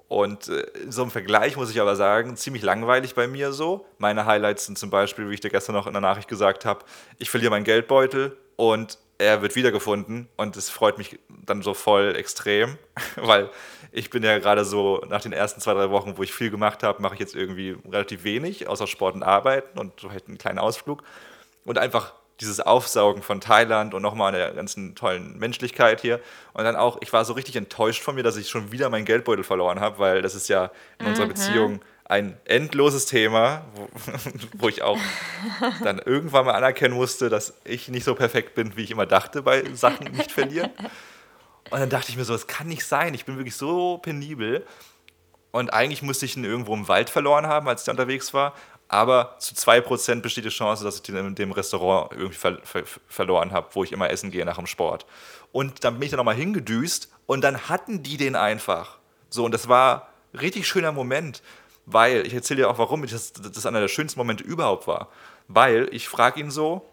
Und 0.08 0.48
äh, 0.48 0.66
so 0.88 1.04
im 1.04 1.12
Vergleich 1.12 1.58
muss 1.58 1.70
ich 1.70 1.82
aber 1.82 1.98
sagen, 1.98 2.38
ziemlich 2.38 2.64
langweilig 2.64 3.14
bei 3.14 3.28
mir 3.28 3.52
so. 3.52 3.86
Meine 3.98 4.26
Highlights 4.26 4.68
sind 4.68 4.78
zum 4.78 4.90
Beispiel, 4.90 5.30
wie 5.30 5.34
ich 5.34 5.42
dir 5.42 5.50
gestern 5.50 5.76
noch 5.76 5.86
in 5.86 5.92
der 5.92 6.00
Nachricht 6.00 6.30
gesagt 6.30 6.64
habe, 6.64 6.86
ich 7.18 7.30
verliere 7.30 7.52
meinen 7.52 7.66
Geldbeutel 7.66 8.38
und 8.56 9.00
er 9.18 9.42
wird 9.42 9.58
wiedergefunden 9.58 10.30
und 10.38 10.56
es 10.56 10.70
freut 10.70 10.98
mich 10.98 11.20
dann 11.28 11.62
so 11.62 11.74
voll 11.74 12.16
extrem, 12.16 12.78
weil 13.18 13.50
ich 13.92 14.10
bin 14.10 14.24
ja 14.24 14.40
gerade 14.40 14.64
so 14.64 15.04
nach 15.10 15.20
den 15.20 15.34
ersten 15.34 15.60
zwei, 15.60 15.74
drei 15.74 15.90
Wochen, 15.90 16.18
wo 16.18 16.24
ich 16.24 16.32
viel 16.32 16.52
gemacht 16.52 16.84
habe, 16.84 17.02
mache 17.02 17.16
ich 17.16 17.20
jetzt 17.20 17.36
irgendwie 17.36 17.76
relativ 17.92 18.24
wenig, 18.24 18.70
außer 18.70 18.88
Sport 18.88 19.16
und 19.16 19.24
Arbeiten 19.24 19.78
und 19.78 20.00
so 20.00 20.10
halt 20.10 20.30
einen 20.30 20.38
kleinen 20.38 20.60
Ausflug 20.60 21.04
und 21.66 21.78
einfach 21.78 22.14
dieses 22.42 22.60
Aufsaugen 22.60 23.22
von 23.22 23.42
Thailand 23.42 23.94
und 23.94 24.02
nochmal 24.02 24.34
an 24.34 24.40
der 24.40 24.52
ganzen 24.52 24.96
tollen 24.96 25.38
Menschlichkeit 25.38 26.02
hier. 26.02 26.20
Und 26.54 26.64
dann 26.64 26.76
auch, 26.76 26.98
ich 27.02 27.12
war 27.12 27.26
so 27.26 27.34
richtig 27.34 27.56
enttäuscht 27.56 28.02
von 28.02 28.16
mir, 28.16 28.24
dass 28.24 28.38
ich 28.38 28.50
schon 28.50 28.72
wieder 28.72 28.90
meinen 28.90 29.06
Geldbeutel 29.06 29.44
verloren 29.44 29.80
habe, 29.80 30.00
weil 30.00 30.22
das 30.22 30.36
ist 30.36 30.48
ja 30.48 30.72
in 31.00 31.08
unserer 31.08 31.26
mhm. 31.26 31.30
Beziehung 31.30 31.82
ein 32.06 32.38
endloses 32.46 33.06
Thema, 33.06 33.66
wo, 33.76 33.88
wo, 34.58 34.70
ich 34.70 34.82
auch 34.82 34.98
dann 35.84 36.00
irgendwann 36.00 36.46
mal 36.46 36.54
anerkennen 36.54 36.96
musste, 36.96 37.30
dass 37.30 37.54
ich 37.66 37.88
nicht 37.90 38.04
so 38.04 38.16
perfekt 38.16 38.56
bin, 38.56 38.76
wie 38.76 38.84
ich 38.84 38.92
immer 38.92 39.06
dachte 39.06 39.44
bei 39.44 39.64
Sachen 39.74 40.12
nicht 40.12 40.32
verlieren. 40.32 40.72
Und 41.70 41.80
dann 41.80 41.90
dachte 41.90 42.10
ich 42.10 42.18
mir 42.18 42.26
so, 42.26 42.34
es 42.34 42.48
kann 42.48 42.68
nicht 42.68 42.84
sein, 42.84 43.14
ich 43.14 43.26
bin 43.26 43.38
wirklich 43.38 43.56
so 43.56 44.00
penibel. 44.00 44.66
Und 45.52 45.72
eigentlich 45.72 46.02
musste 46.02 46.26
ich 46.26 46.36
ihn 46.36 46.46
irgendwo 46.46 46.74
im 46.74 46.88
Wald 46.88 47.10
verloren 47.10 47.48
haben, 47.48 47.68
als 47.68 47.82
ich 47.82 47.86
da 47.86 47.92
unterwegs 47.92 48.34
war. 48.34 48.54
Aber 48.90 49.36
zu 49.40 49.56
2% 49.56 50.22
besteht 50.22 50.46
die 50.46 50.50
Chance, 50.50 50.84
dass 50.84 50.96
ich 50.96 51.02
den 51.04 51.16
in 51.16 51.36
dem 51.36 51.52
Restaurant 51.52 52.12
irgendwie 52.12 52.36
ver 52.36 52.58
ver 52.64 52.84
verloren 53.08 53.52
habe, 53.52 53.70
wo 53.74 53.84
ich 53.84 53.92
immer 53.92 54.10
essen 54.10 54.32
gehe 54.32 54.44
nach 54.46 54.58
dem 54.58 54.68
Sport. 54.68 55.06
Und 55.52 55.84
dann 55.84 55.96
bin 55.96 56.04
ich 56.04 56.12
da 56.12 56.18
nochmal 56.18 56.36
hingedüst 56.36 57.10
und 57.26 57.42
dann 57.42 57.70
hatten 57.70 58.04
die 58.04 58.18
den 58.18 58.36
einfach. 58.36 58.98
So, 59.30 59.46
und 59.46 59.54
das 59.54 59.70
war 59.70 60.10
ein 60.34 60.40
richtig 60.40 60.68
schöner 60.68 60.92
Moment 60.92 61.42
weil, 61.92 62.26
ich 62.28 62.34
erzähle 62.34 62.62
dir 62.62 62.70
auch, 62.70 62.78
warum 62.78 63.06
das, 63.06 63.34
das 63.34 63.66
einer 63.66 63.82
der 63.82 63.88
schönsten 63.88 64.20
Momente 64.20 64.44
überhaupt 64.44 64.88
war. 64.88 65.10
Weil 65.48 65.90
ich 65.92 66.08
frage 66.08 66.40
ihn 66.40 66.52
so, 66.52 66.88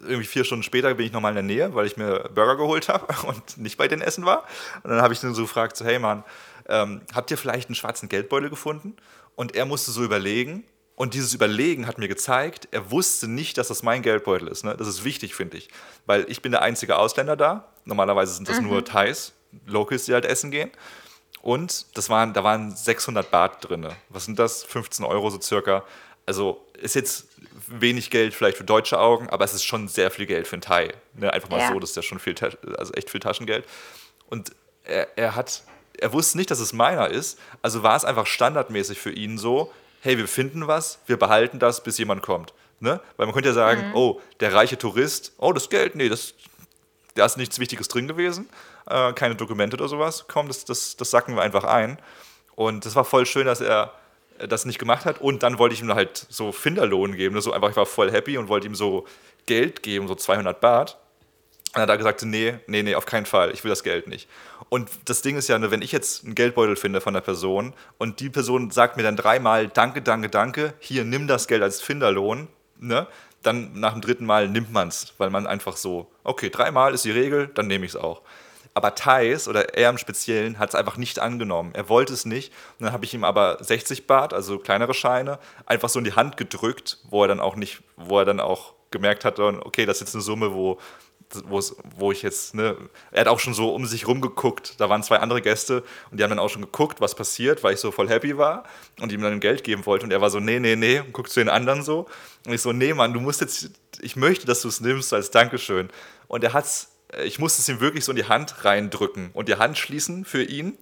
irgendwie 0.00 0.26
vier 0.26 0.44
Stunden 0.44 0.64
später 0.64 0.92
bin 0.94 1.06
ich 1.06 1.12
nochmal 1.12 1.30
in 1.30 1.36
der 1.36 1.42
Nähe, 1.44 1.74
weil 1.74 1.86
ich 1.86 1.96
mir 1.96 2.28
Burger 2.34 2.56
geholt 2.56 2.88
habe 2.88 3.06
und 3.26 3.58
nicht 3.58 3.76
bei 3.76 3.86
den 3.86 4.00
Essen 4.00 4.24
war. 4.24 4.44
Und 4.82 4.90
dann 4.90 5.00
habe 5.00 5.14
ich 5.14 5.22
ihn 5.22 5.34
so 5.34 5.42
gefragt, 5.42 5.76
so, 5.76 5.84
hey 5.84 6.00
Mann, 6.00 6.24
ähm, 6.68 7.02
habt 7.14 7.30
ihr 7.30 7.38
vielleicht 7.38 7.68
einen 7.68 7.76
schwarzen 7.76 8.08
Geldbeutel 8.08 8.50
gefunden? 8.50 8.96
Und 9.36 9.54
er 9.54 9.64
musste 9.64 9.92
so 9.92 10.02
überlegen. 10.02 10.64
Und 11.00 11.14
dieses 11.14 11.32
Überlegen 11.32 11.86
hat 11.86 11.96
mir 11.96 12.08
gezeigt, 12.08 12.68
er 12.72 12.90
wusste 12.90 13.26
nicht, 13.26 13.56
dass 13.56 13.68
das 13.68 13.82
mein 13.82 14.02
Geldbeutel 14.02 14.48
ist. 14.48 14.64
Ne? 14.64 14.76
Das 14.76 14.86
ist 14.86 15.02
wichtig, 15.02 15.34
finde 15.34 15.56
ich. 15.56 15.70
Weil 16.04 16.26
ich 16.28 16.42
bin 16.42 16.52
der 16.52 16.60
einzige 16.60 16.98
Ausländer 16.98 17.36
da. 17.36 17.72
Normalerweise 17.86 18.34
sind 18.34 18.50
das 18.50 18.60
mhm. 18.60 18.68
nur 18.68 18.84
Thais, 18.84 19.32
Locals, 19.64 20.04
die 20.04 20.12
halt 20.12 20.26
essen 20.26 20.50
gehen. 20.50 20.70
Und 21.40 21.96
das 21.96 22.10
waren, 22.10 22.34
da 22.34 22.44
waren 22.44 22.76
600 22.76 23.30
Baht 23.30 23.66
drin. 23.66 23.88
Was 24.10 24.26
sind 24.26 24.38
das? 24.38 24.62
15 24.62 25.06
Euro 25.06 25.30
so 25.30 25.40
circa. 25.40 25.84
Also 26.26 26.66
ist 26.74 26.96
jetzt 26.96 27.28
wenig 27.66 28.10
Geld 28.10 28.34
vielleicht 28.34 28.58
für 28.58 28.64
deutsche 28.64 28.98
Augen, 28.98 29.30
aber 29.30 29.46
es 29.46 29.54
ist 29.54 29.64
schon 29.64 29.88
sehr 29.88 30.10
viel 30.10 30.26
Geld 30.26 30.46
für 30.46 30.56
einen 30.56 30.60
Thai. 30.60 30.92
Ne? 31.14 31.32
Einfach 31.32 31.48
mal 31.48 31.60
ja. 31.60 31.68
so, 31.72 31.80
das 31.80 31.90
ist 31.90 31.96
ja 31.96 32.02
schon 32.02 32.18
viel, 32.18 32.34
also 32.76 32.92
echt 32.92 33.08
viel 33.08 33.20
Taschengeld. 33.20 33.64
Und 34.28 34.50
er, 34.84 35.16
er 35.16 35.34
hat, 35.34 35.62
er 35.98 36.12
wusste 36.12 36.36
nicht, 36.36 36.50
dass 36.50 36.60
es 36.60 36.74
meiner 36.74 37.08
ist, 37.08 37.38
also 37.62 37.82
war 37.82 37.96
es 37.96 38.04
einfach 38.04 38.26
standardmäßig 38.26 38.98
für 38.98 39.12
ihn 39.12 39.38
so, 39.38 39.72
hey, 40.00 40.18
wir 40.18 40.28
finden 40.28 40.66
was, 40.66 40.98
wir 41.06 41.18
behalten 41.18 41.58
das, 41.58 41.82
bis 41.82 41.98
jemand 41.98 42.22
kommt. 42.22 42.52
Ne? 42.80 43.00
Weil 43.16 43.26
man 43.26 43.34
könnte 43.34 43.50
ja 43.50 43.54
sagen, 43.54 43.88
mhm. 43.88 43.94
oh, 43.94 44.20
der 44.40 44.54
reiche 44.54 44.78
Tourist, 44.78 45.32
oh, 45.38 45.52
das 45.52 45.68
Geld, 45.68 45.94
nee, 45.94 46.08
das, 46.08 46.34
da 47.14 47.26
ist 47.26 47.36
nichts 47.36 47.58
Wichtiges 47.58 47.88
drin 47.88 48.08
gewesen 48.08 48.48
äh, 48.90 49.12
keine 49.12 49.36
Dokumente 49.36 49.76
oder 49.76 49.88
sowas. 49.88 50.26
Komm, 50.28 50.48
das, 50.48 50.64
das, 50.64 50.96
das 50.96 51.10
sacken 51.10 51.36
wir 51.36 51.42
einfach 51.42 51.64
ein. 51.64 51.98
Und 52.56 52.84
das 52.84 52.96
war 52.96 53.04
voll 53.04 53.24
schön, 53.24 53.46
dass 53.46 53.60
er 53.60 53.92
das 54.48 54.64
nicht 54.64 54.78
gemacht 54.78 55.04
hat. 55.04 55.20
Und 55.20 55.42
dann 55.42 55.58
wollte 55.58 55.74
ich 55.74 55.82
ihm 55.82 55.94
halt 55.94 56.26
so 56.28 56.52
Finderlohn 56.52 57.16
geben. 57.16 57.34
Ne? 57.34 57.40
So 57.40 57.52
einfach, 57.52 57.70
ich 57.70 57.76
war 57.76 57.86
voll 57.86 58.10
happy 58.10 58.36
und 58.36 58.48
wollte 58.48 58.66
ihm 58.66 58.74
so 58.74 59.06
Geld 59.46 59.82
geben, 59.82 60.08
so 60.08 60.14
200 60.14 60.60
Baht. 60.60 60.98
Und 61.72 61.76
dann 61.76 61.82
hat 61.82 61.90
er 61.90 61.98
gesagt, 61.98 62.22
nee, 62.24 62.58
nee, 62.66 62.82
nee, 62.82 62.96
auf 62.96 63.06
keinen 63.06 63.26
Fall, 63.26 63.52
ich 63.52 63.62
will 63.62 63.68
das 63.68 63.84
Geld 63.84 64.08
nicht. 64.08 64.28
Und 64.70 64.90
das 65.04 65.22
Ding 65.22 65.36
ist 65.36 65.48
ja, 65.48 65.56
ne, 65.56 65.70
wenn 65.70 65.82
ich 65.82 65.92
jetzt 65.92 66.24
einen 66.24 66.34
Geldbeutel 66.34 66.74
finde 66.74 67.00
von 67.00 67.14
der 67.14 67.20
Person 67.20 67.74
und 67.96 68.18
die 68.18 68.28
Person 68.28 68.72
sagt 68.72 68.96
mir 68.96 69.04
dann 69.04 69.16
dreimal, 69.16 69.68
danke, 69.68 70.02
danke, 70.02 70.28
danke, 70.28 70.74
hier, 70.80 71.04
nimm 71.04 71.28
das 71.28 71.46
Geld 71.46 71.62
als 71.62 71.80
Finderlohn, 71.80 72.48
ne, 72.80 73.06
dann 73.42 73.78
nach 73.78 73.92
dem 73.92 74.00
dritten 74.00 74.26
Mal 74.26 74.48
nimmt 74.48 74.72
man 74.72 74.88
es, 74.88 75.14
weil 75.18 75.30
man 75.30 75.46
einfach 75.46 75.76
so, 75.76 76.10
okay, 76.24 76.50
dreimal 76.50 76.92
ist 76.92 77.04
die 77.04 77.12
Regel, 77.12 77.48
dann 77.54 77.68
nehme 77.68 77.86
ich 77.86 77.92
es 77.92 77.96
auch. 77.96 78.22
Aber 78.74 78.94
Thais 78.94 79.48
oder 79.48 79.74
er 79.74 79.90
im 79.90 79.98
Speziellen 79.98 80.58
hat 80.58 80.70
es 80.70 80.74
einfach 80.74 80.96
nicht 80.96 81.18
angenommen. 81.18 81.72
Er 81.74 81.88
wollte 81.88 82.12
es 82.12 82.24
nicht. 82.24 82.52
Und 82.78 82.84
dann 82.84 82.92
habe 82.92 83.04
ich 83.04 83.12
ihm 83.12 83.24
aber 83.24 83.58
60 83.60 84.06
Bart, 84.06 84.32
also 84.32 84.58
kleinere 84.58 84.94
Scheine, 84.94 85.38
einfach 85.66 85.88
so 85.88 85.98
in 85.98 86.04
die 86.04 86.12
Hand 86.12 86.36
gedrückt, 86.36 86.98
wo 87.08 87.22
er 87.22 87.28
dann 87.28 87.40
auch 87.40 87.56
nicht, 87.56 87.82
wo 87.96 88.18
er 88.20 88.24
dann 88.24 88.38
auch 88.38 88.74
gemerkt 88.92 89.24
hat, 89.24 89.38
okay, 89.38 89.86
das 89.86 89.96
ist 89.96 90.00
jetzt 90.00 90.14
eine 90.14 90.22
Summe, 90.22 90.54
wo, 90.54 90.78
wo 91.44 92.12
ich 92.12 92.22
jetzt, 92.22 92.54
ne, 92.54 92.76
er 93.12 93.22
hat 93.22 93.28
auch 93.28 93.40
schon 93.40 93.54
so 93.54 93.74
um 93.74 93.86
sich 93.86 94.06
rumgeguckt. 94.06 94.80
Da 94.80 94.88
waren 94.88 95.02
zwei 95.02 95.18
andere 95.18 95.40
Gäste 95.40 95.84
und 96.10 96.18
die 96.18 96.24
haben 96.24 96.30
dann 96.30 96.38
auch 96.38 96.48
schon 96.48 96.62
geguckt, 96.62 97.00
was 97.00 97.14
passiert, 97.14 97.62
weil 97.62 97.74
ich 97.74 97.80
so 97.80 97.90
voll 97.90 98.08
happy 98.08 98.36
war 98.36 98.64
und 99.00 99.12
ihm 99.12 99.22
dann 99.22 99.40
Geld 99.40 99.64
geben 99.64 99.86
wollte. 99.86 100.04
Und 100.04 100.12
er 100.12 100.20
war 100.20 100.30
so, 100.30 100.40
nee, 100.40 100.58
nee, 100.58 100.76
nee, 100.76 101.00
und 101.00 101.12
guckt 101.12 101.30
zu 101.30 101.40
den 101.40 101.48
anderen 101.48 101.82
so. 101.82 102.06
Und 102.46 102.52
ich 102.52 102.60
so, 102.60 102.72
nee, 102.72 102.92
Mann, 102.94 103.12
du 103.12 103.20
musst 103.20 103.40
jetzt, 103.40 103.70
ich 104.00 104.16
möchte, 104.16 104.46
dass 104.46 104.62
du 104.62 104.68
es 104.68 104.80
nimmst 104.80 105.12
als 105.12 105.30
Dankeschön. 105.30 105.88
Und 106.28 106.44
er 106.44 106.52
hat 106.52 106.64
es 106.64 106.88
äh, 107.12 107.24
ich 107.24 107.38
musste 107.38 107.60
es 107.60 107.68
ihm 107.68 107.80
wirklich 107.80 108.04
so 108.04 108.12
in 108.12 108.16
die 108.16 108.24
Hand 108.24 108.64
reindrücken 108.64 109.30
und 109.32 109.48
die 109.48 109.56
Hand 109.56 109.78
schließen 109.78 110.24
für 110.24 110.42
ihn. 110.42 110.76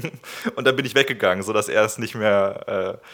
und 0.56 0.64
dann 0.66 0.76
bin 0.76 0.84
ich 0.84 0.94
weggegangen, 0.94 1.42
sodass 1.42 1.68
er 1.68 1.84
es 1.84 1.98
nicht 1.98 2.14
mehr. 2.14 2.98
Äh 3.00 3.06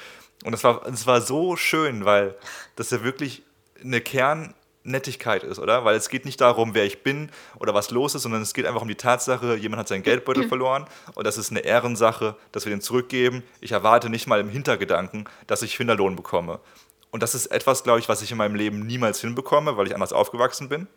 und 0.44 0.52
es 0.52 0.62
war, 0.62 0.86
es 0.86 1.06
war 1.06 1.20
so 1.20 1.56
schön, 1.56 2.04
weil 2.04 2.36
das 2.76 2.90
ja 2.90 3.02
wirklich 3.02 3.42
eine 3.82 4.00
Kernnettigkeit 4.88 5.44
ist, 5.44 5.58
oder? 5.58 5.84
Weil 5.84 5.96
es 5.96 6.08
geht 6.08 6.24
nicht 6.24 6.40
darum, 6.40 6.74
wer 6.74 6.84
ich 6.84 7.02
bin 7.02 7.30
oder 7.58 7.74
was 7.74 7.90
los 7.90 8.14
ist, 8.14 8.22
sondern 8.22 8.42
es 8.42 8.54
geht 8.54 8.66
einfach 8.66 8.82
um 8.82 8.88
die 8.88 8.94
Tatsache, 8.94 9.54
jemand 9.56 9.80
hat 9.80 9.88
seinen 9.88 10.02
Geldbeutel 10.02 10.48
verloren 10.48 10.86
und 11.14 11.26
das 11.26 11.38
ist 11.38 11.50
eine 11.50 11.60
Ehrensache, 11.60 12.36
dass 12.52 12.64
wir 12.64 12.70
den 12.70 12.80
zurückgeben. 12.80 13.42
Ich 13.60 13.72
erwarte 13.72 14.08
nicht 14.08 14.26
mal 14.26 14.40
im 14.40 14.48
Hintergedanken, 14.48 15.28
dass 15.46 15.62
ich 15.62 15.76
Finderlohn 15.76 16.16
bekomme. 16.16 16.60
Und 17.10 17.22
das 17.22 17.34
ist 17.34 17.46
etwas, 17.46 17.84
glaube 17.84 18.00
ich, 18.00 18.08
was 18.08 18.22
ich 18.22 18.30
in 18.30 18.36
meinem 18.38 18.54
Leben 18.54 18.86
niemals 18.86 19.20
hinbekomme, 19.20 19.76
weil 19.76 19.86
ich 19.86 19.94
anders 19.94 20.12
aufgewachsen 20.12 20.68
bin 20.68 20.88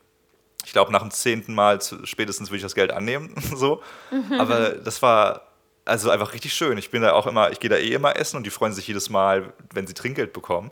ich 0.66 0.74
glaube, 0.74 0.92
nach 0.92 1.02
dem 1.02 1.12
zehnten 1.12 1.54
Mal 1.54 1.80
spätestens 2.04 2.50
würde 2.50 2.58
ich 2.58 2.64
das 2.64 2.76
Geld 2.76 2.92
annehmen. 2.92 3.34
so. 3.56 3.82
Mhm. 4.12 4.39
Aber 4.39 4.72
das 4.72 5.02
war 5.02 5.48
also 5.86 6.10
einfach 6.10 6.34
richtig 6.34 6.54
schön. 6.54 6.78
Ich 6.78 6.92
bin 6.92 7.02
da 7.02 7.14
auch 7.14 7.28
immer, 7.28 7.52
ich 7.52 7.60
gehe 7.60 7.70
da 7.70 7.78
eh 7.78 7.94
immer 7.94 8.16
essen 8.16 8.38
und 8.38 8.46
die 8.46 8.52
freuen 8.52 8.74
sich 8.74 8.88
jedes 8.88 9.10
Mal, 9.10 9.54
wenn 9.74 9.88
sie 9.88 9.94
Trinkgeld 9.94 10.34
bekommen. 10.34 10.72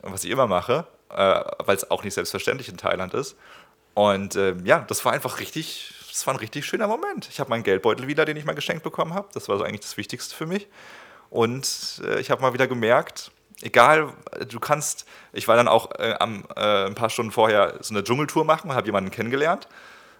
Was 0.00 0.24
ich 0.24 0.30
immer 0.30 0.46
mache, 0.46 0.86
äh, 1.14 1.44
weil 1.64 1.76
es 1.76 1.90
auch 1.90 2.04
nicht 2.04 2.14
selbstverständlich 2.14 2.68
in 2.68 2.76
Thailand 2.76 3.14
ist. 3.14 3.36
Und 3.94 4.36
äh, 4.36 4.54
ja, 4.64 4.80
das 4.80 5.04
war 5.04 5.12
einfach 5.12 5.38
richtig, 5.40 5.94
das 6.10 6.26
war 6.26 6.34
ein 6.34 6.38
richtig 6.38 6.64
schöner 6.64 6.86
Moment. 6.86 7.28
Ich 7.30 7.40
habe 7.40 7.50
meinen 7.50 7.62
Geldbeutel 7.62 8.06
wieder, 8.06 8.24
den 8.24 8.36
ich 8.36 8.44
mal 8.44 8.54
geschenkt 8.54 8.82
bekommen 8.82 9.14
habe. 9.14 9.28
Das 9.34 9.48
war 9.48 9.58
so 9.58 9.64
eigentlich 9.64 9.80
das 9.80 9.96
Wichtigste 9.96 10.34
für 10.34 10.46
mich. 10.46 10.68
Und 11.30 12.02
äh, 12.04 12.20
ich 12.20 12.30
habe 12.30 12.42
mal 12.42 12.54
wieder 12.54 12.66
gemerkt, 12.66 13.30
egal, 13.62 14.12
du 14.48 14.60
kannst, 14.60 15.06
ich 15.32 15.48
war 15.48 15.56
dann 15.56 15.68
auch 15.68 15.90
äh, 15.98 16.14
am, 16.18 16.44
äh, 16.56 16.86
ein 16.86 16.94
paar 16.94 17.10
Stunden 17.10 17.32
vorher 17.32 17.78
so 17.80 17.94
eine 17.94 18.04
Dschungeltour 18.04 18.44
machen, 18.44 18.74
habe 18.74 18.86
jemanden 18.86 19.10
kennengelernt, 19.10 19.68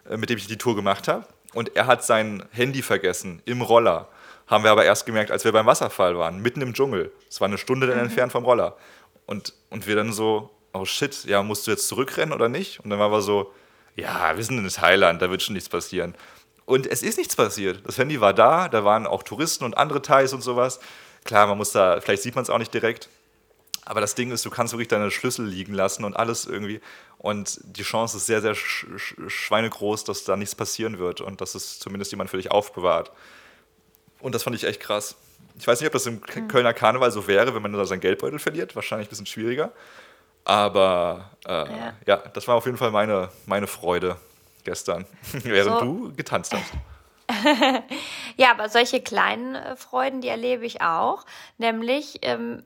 äh, 0.09 0.17
mit 0.17 0.31
dem 0.31 0.39
ich 0.39 0.47
die 0.47 0.59
Tour 0.59 0.75
gemacht 0.75 1.09
habe. 1.09 1.27
Und 1.55 1.77
er 1.77 1.87
hat 1.87 2.05
sein 2.05 2.45
Handy 2.51 2.83
vergessen 2.83 3.43
im 3.45 3.61
Roller. 3.61 4.09
Haben 4.47 4.65
wir 4.65 4.71
aber 4.71 4.85
erst 4.85 5.07
gemerkt, 5.07 5.31
als 5.31 5.45
wir 5.45 5.53
beim 5.53 5.67
Wasserfall 5.67 6.17
waren, 6.17 6.41
mitten 6.41 6.63
im 6.63 6.73
Dschungel. 6.73 7.13
Es 7.29 7.41
war 7.41 7.49
eine 7.49 7.59
Stunde 7.59 7.87
dann 7.87 7.99
mhm. 7.99 8.05
entfernt 8.05 8.33
vom 8.33 8.45
Roller. 8.45 8.77
Und, 9.27 9.55
und 9.71 9.87
wir 9.87 9.97
dann 9.97 10.13
so, 10.13 10.51
oh 10.73 10.85
shit, 10.85 11.25
ja, 11.25 11.43
musst 11.43 11.67
du 11.67 11.71
jetzt 11.71 11.89
zurückrennen 11.89 12.35
oder 12.35 12.49
nicht? 12.49 12.81
Und 12.81 12.91
dann 12.91 12.99
war 12.99 13.11
wir 13.11 13.23
so, 13.23 13.53
ja, 13.97 14.37
wir 14.37 14.45
sind 14.45 14.59
in 14.59 14.69
Thailand, 14.69 15.21
da 15.21 15.31
wird 15.31 15.43
schon 15.43 15.55
nichts 15.55 15.69
passieren. 15.69 16.15
Und 16.65 16.87
es 16.87 17.03
ist 17.03 17.19
nichts 17.19 17.37
passiert. 17.37 17.81
Das 17.87 17.99
Handy 17.99 18.21
war 18.21 18.33
da, 18.33 18.69
da 18.69 18.85
waren 18.85 19.07
auch 19.07 19.23
Touristen 19.23 19.65
und 19.65 19.77
andere 19.77 20.01
Thais 20.01 20.33
und 20.33 20.43
sowas. 20.43 20.81
Klar, 21.25 21.47
man 21.47 21.59
muss 21.59 21.73
da, 21.73 22.01
vielleicht 22.01 22.23
sieht 22.23 22.35
man 22.35 22.43
es 22.43 22.51
auch 22.51 22.59
nicht 22.59 22.73
direkt. 22.73 23.09
Aber 23.85 24.01
das 24.01 24.15
Ding 24.15 24.31
ist, 24.31 24.45
du 24.45 24.51
kannst 24.51 24.73
wirklich 24.73 24.89
deine 24.89 25.11
Schlüssel 25.11 25.45
liegen 25.45 25.75
lassen 25.75 26.05
und 26.05 26.17
alles 26.17 26.47
irgendwie. 26.47 26.81
Und 27.19 27.59
die 27.65 27.83
Chance 27.83 28.17
ist 28.17 28.27
sehr, 28.27 28.41
sehr 28.41 28.55
sch 28.55 28.87
sch 28.97 29.15
schweinegroß, 29.27 30.05
dass 30.05 30.25
da 30.25 30.37
nichts 30.37 30.55
passieren 30.55 30.99
wird 30.99 31.21
und 31.21 31.41
dass 31.41 31.57
es 31.57 31.81
zumindest 31.81 32.13
jemand 32.13 32.31
für 32.31 32.37
dich 32.37 32.51
aufbewahrt. 32.51 33.11
Und 34.21 34.37
das 34.37 34.45
fand 34.45 34.55
ich 34.55 34.65
echt 34.65 34.81
krass. 34.81 35.17
Ich 35.59 35.67
weiß 35.67 35.81
nicht, 35.81 35.89
ob 35.89 35.93
das 35.93 36.07
im 36.07 36.21
Kölner 36.21 36.73
Karneval 36.73 37.11
so 37.11 37.27
wäre, 37.27 37.55
wenn 37.55 37.63
man 37.63 37.73
da 37.73 37.85
sein 37.85 38.01
Geldbeutel 38.01 38.39
verliert. 38.39 38.77
Wahrscheinlich 38.77 39.09
ein 39.09 39.11
bisschen 39.11 39.27
schwieriger. 39.27 39.73
Aber 40.45 41.31
äh, 41.47 41.53
ja. 41.53 41.95
ja. 42.07 42.17
das 42.17 42.49
war 42.49 42.57
auf 42.57 42.67
jeden 42.67 42.79
Fall 42.79 42.91
meine, 42.91 43.29
meine 43.47 43.67
Freude 43.67 44.17
gestern, 44.65 45.07
während 45.33 45.79
so. 45.79 45.85
du 45.85 46.15
getanzt 46.15 46.55
hast. 46.55 46.73
ja, 48.37 48.51
aber 48.51 48.69
solche 48.69 49.01
kleinen 49.01 49.55
äh, 49.55 49.77
Freuden, 49.77 50.21
die 50.21 50.29
erlebe 50.29 50.67
ich 50.67 50.83
auch. 50.83 51.25
Nämlich 51.59 52.19
ähm, 52.23 52.63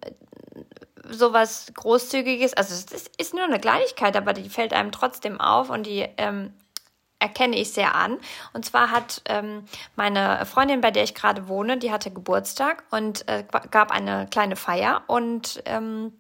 sowas 1.09 1.73
Großzügiges. 1.75 2.55
Also 2.55 2.75
es 2.75 3.11
ist 3.19 3.35
nur 3.35 3.45
eine 3.45 3.61
Kleinigkeit, 3.61 4.17
aber 4.17 4.33
die 4.33 4.49
fällt 4.49 4.73
einem 4.73 4.93
trotzdem 4.93 5.41
auf 5.41 5.71
und 5.71 5.87
die 5.87 6.07
ähm, 6.17 6.53
erkenne 7.19 7.57
ich 7.57 7.73
sehr 7.73 7.95
an. 7.95 8.19
Und 8.53 8.65
zwar 8.65 8.91
hat 8.91 9.23
ähm, 9.27 9.65
meine 9.95 10.45
Freundin, 10.47 10.81
bei 10.81 10.91
der 10.91 11.05
ich 11.05 11.15
gerade 11.15 11.49
wohne, 11.49 11.79
die 11.79 11.93
hatte 11.93 12.11
Geburtstag 12.11 12.85
und 12.91 13.27
äh, 13.29 13.45
gab 13.71 13.91
eine 13.91 14.27
kleine 14.31 14.57
Feier 14.57 15.03
und 15.07 15.63
ähm, 15.67 16.13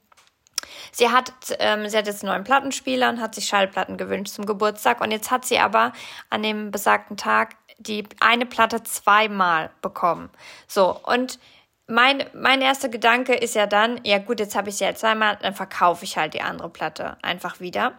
Sie 0.92 1.10
hat, 1.10 1.32
ähm, 1.58 1.88
sie 1.88 1.96
hat 1.96 2.06
jetzt 2.06 2.22
einen 2.22 2.32
neuen 2.32 2.44
Plattenspieler 2.44 3.08
und 3.08 3.20
hat 3.20 3.34
sich 3.34 3.46
Schallplatten 3.46 3.96
gewünscht 3.96 4.34
zum 4.34 4.46
Geburtstag. 4.46 5.00
Und 5.00 5.10
jetzt 5.10 5.30
hat 5.30 5.44
sie 5.44 5.58
aber 5.58 5.92
an 6.30 6.42
dem 6.42 6.70
besagten 6.70 7.16
Tag 7.16 7.56
die 7.78 8.04
eine 8.20 8.46
Platte 8.46 8.82
zweimal 8.82 9.70
bekommen. 9.82 10.30
So, 10.66 10.98
und 11.04 11.38
mein, 11.86 12.24
mein 12.34 12.62
erster 12.62 12.88
Gedanke 12.88 13.34
ist 13.34 13.54
ja 13.54 13.66
dann, 13.66 14.00
ja 14.04 14.18
gut, 14.18 14.40
jetzt 14.40 14.56
habe 14.56 14.70
ich 14.70 14.76
sie 14.76 14.84
ja 14.84 14.94
zweimal, 14.94 15.38
dann 15.40 15.54
verkaufe 15.54 16.04
ich 16.04 16.16
halt 16.16 16.34
die 16.34 16.40
andere 16.40 16.68
Platte 16.68 17.16
einfach 17.22 17.60
wieder. 17.60 17.92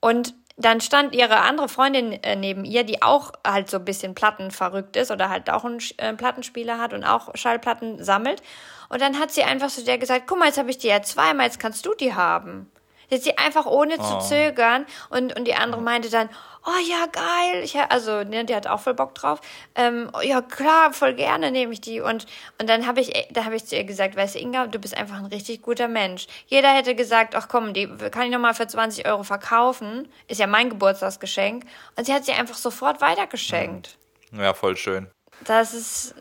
Und 0.00 0.34
dann 0.56 0.80
stand 0.80 1.14
ihre 1.14 1.40
andere 1.40 1.68
Freundin 1.68 2.12
äh, 2.22 2.34
neben 2.34 2.64
ihr, 2.64 2.84
die 2.84 3.02
auch 3.02 3.32
halt 3.46 3.68
so 3.68 3.76
ein 3.76 3.84
bisschen 3.84 4.14
plattenverrückt 4.14 4.96
ist 4.96 5.10
oder 5.10 5.28
halt 5.28 5.50
auch 5.50 5.64
einen 5.64 5.80
äh, 5.98 6.14
Plattenspieler 6.14 6.78
hat 6.78 6.94
und 6.94 7.04
auch 7.04 7.34
Schallplatten 7.34 8.02
sammelt. 8.02 8.42
Und 8.88 9.00
dann 9.00 9.18
hat 9.18 9.30
sie 9.30 9.42
einfach 9.42 9.68
zu 9.68 9.84
der 9.84 9.98
gesagt, 9.98 10.26
guck 10.26 10.38
mal, 10.38 10.46
jetzt 10.46 10.58
habe 10.58 10.70
ich 10.70 10.78
die 10.78 10.88
ja 10.88 11.02
zweimal, 11.02 11.46
jetzt 11.46 11.58
kannst 11.58 11.84
du 11.86 11.94
die 11.94 12.14
haben. 12.14 12.70
Jetzt 13.08 13.24
sie 13.24 13.38
einfach 13.38 13.66
ohne 13.66 13.96
oh. 13.98 14.02
zu 14.02 14.28
zögern 14.28 14.84
und, 15.10 15.36
und 15.38 15.44
die 15.44 15.54
andere 15.54 15.80
meinte 15.80 16.10
dann, 16.10 16.28
oh 16.66 16.88
ja, 16.88 17.06
geil. 17.06 17.62
Ich, 17.62 17.78
also, 17.78 18.24
ne, 18.24 18.44
die 18.44 18.54
hat 18.54 18.66
auch 18.66 18.80
voll 18.80 18.94
Bock 18.94 19.14
drauf. 19.14 19.40
Ähm, 19.74 20.10
oh, 20.12 20.20
ja, 20.20 20.42
klar, 20.42 20.92
voll 20.92 21.14
gerne 21.14 21.52
nehme 21.52 21.72
ich 21.72 21.80
die. 21.80 22.00
Und, 22.00 22.26
und 22.60 22.68
dann 22.68 22.86
habe 22.86 23.00
ich, 23.00 23.12
da 23.30 23.44
habe 23.44 23.54
ich 23.54 23.66
zu 23.66 23.76
ihr 23.76 23.84
gesagt, 23.84 24.16
weißt 24.16 24.34
du, 24.34 24.40
Inga, 24.40 24.66
du 24.66 24.78
bist 24.78 24.96
einfach 24.96 25.18
ein 25.18 25.26
richtig 25.26 25.62
guter 25.62 25.88
Mensch. 25.88 26.26
Jeder 26.46 26.70
hätte 26.70 26.94
gesagt, 26.94 27.36
ach 27.36 27.46
komm, 27.48 27.72
die 27.72 27.86
kann 28.10 28.24
ich 28.24 28.32
nochmal 28.32 28.54
für 28.54 28.66
20 28.66 29.06
Euro 29.06 29.22
verkaufen. 29.22 30.08
Ist 30.26 30.40
ja 30.40 30.48
mein 30.48 30.68
Geburtstagsgeschenk. 30.68 31.64
Und 31.96 32.06
sie 32.06 32.12
hat 32.12 32.24
sie 32.24 32.32
einfach 32.32 32.56
sofort 32.56 33.00
weitergeschenkt. 33.00 33.96
Ja, 34.32 34.52
voll 34.52 34.76
schön. 34.76 35.08
Das 35.44 35.74
ist, 35.74 36.14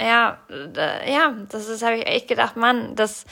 ja, 0.00 0.38
ja, 1.06 1.34
das 1.48 1.68
ist, 1.68 1.82
habe 1.82 1.96
ich 1.96 2.06
echt 2.06 2.28
gedacht, 2.28 2.56
Mann, 2.56 2.96
das, 2.96 3.24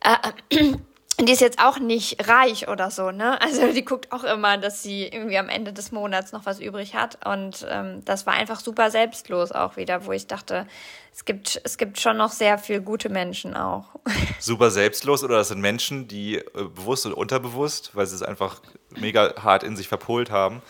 äh, 0.00 0.16
die 1.20 1.32
ist 1.32 1.40
jetzt 1.40 1.58
auch 1.58 1.78
nicht 1.78 2.28
reich 2.28 2.68
oder 2.68 2.90
so, 2.90 3.10
ne? 3.10 3.40
Also 3.40 3.72
die 3.72 3.84
guckt 3.84 4.12
auch 4.12 4.24
immer, 4.24 4.58
dass 4.58 4.82
sie 4.82 5.06
irgendwie 5.06 5.38
am 5.38 5.48
Ende 5.48 5.72
des 5.72 5.92
Monats 5.92 6.32
noch 6.32 6.46
was 6.46 6.58
übrig 6.60 6.94
hat. 6.94 7.18
Und 7.26 7.66
ähm, 7.68 8.04
das 8.04 8.26
war 8.26 8.34
einfach 8.34 8.60
super 8.60 8.90
selbstlos 8.90 9.52
auch 9.52 9.76
wieder, 9.76 10.06
wo 10.06 10.12
ich 10.12 10.26
dachte, 10.26 10.66
es 11.14 11.24
gibt, 11.24 11.60
es 11.64 11.76
gibt 11.76 12.00
schon 12.00 12.16
noch 12.16 12.32
sehr 12.32 12.58
viel 12.58 12.80
gute 12.80 13.08
Menschen 13.08 13.54
auch. 13.54 13.90
Super 14.40 14.70
selbstlos 14.70 15.22
oder 15.22 15.36
das 15.36 15.48
sind 15.48 15.60
Menschen, 15.60 16.08
die 16.08 16.36
äh, 16.36 16.44
bewusst 16.54 17.04
oder 17.04 17.18
unterbewusst, 17.18 17.90
weil 17.94 18.06
sie 18.06 18.14
es 18.14 18.22
einfach 18.22 18.60
mega 18.90 19.34
hart 19.42 19.62
in 19.62 19.76
sich 19.76 19.88
verpolt 19.88 20.30
haben, 20.30 20.62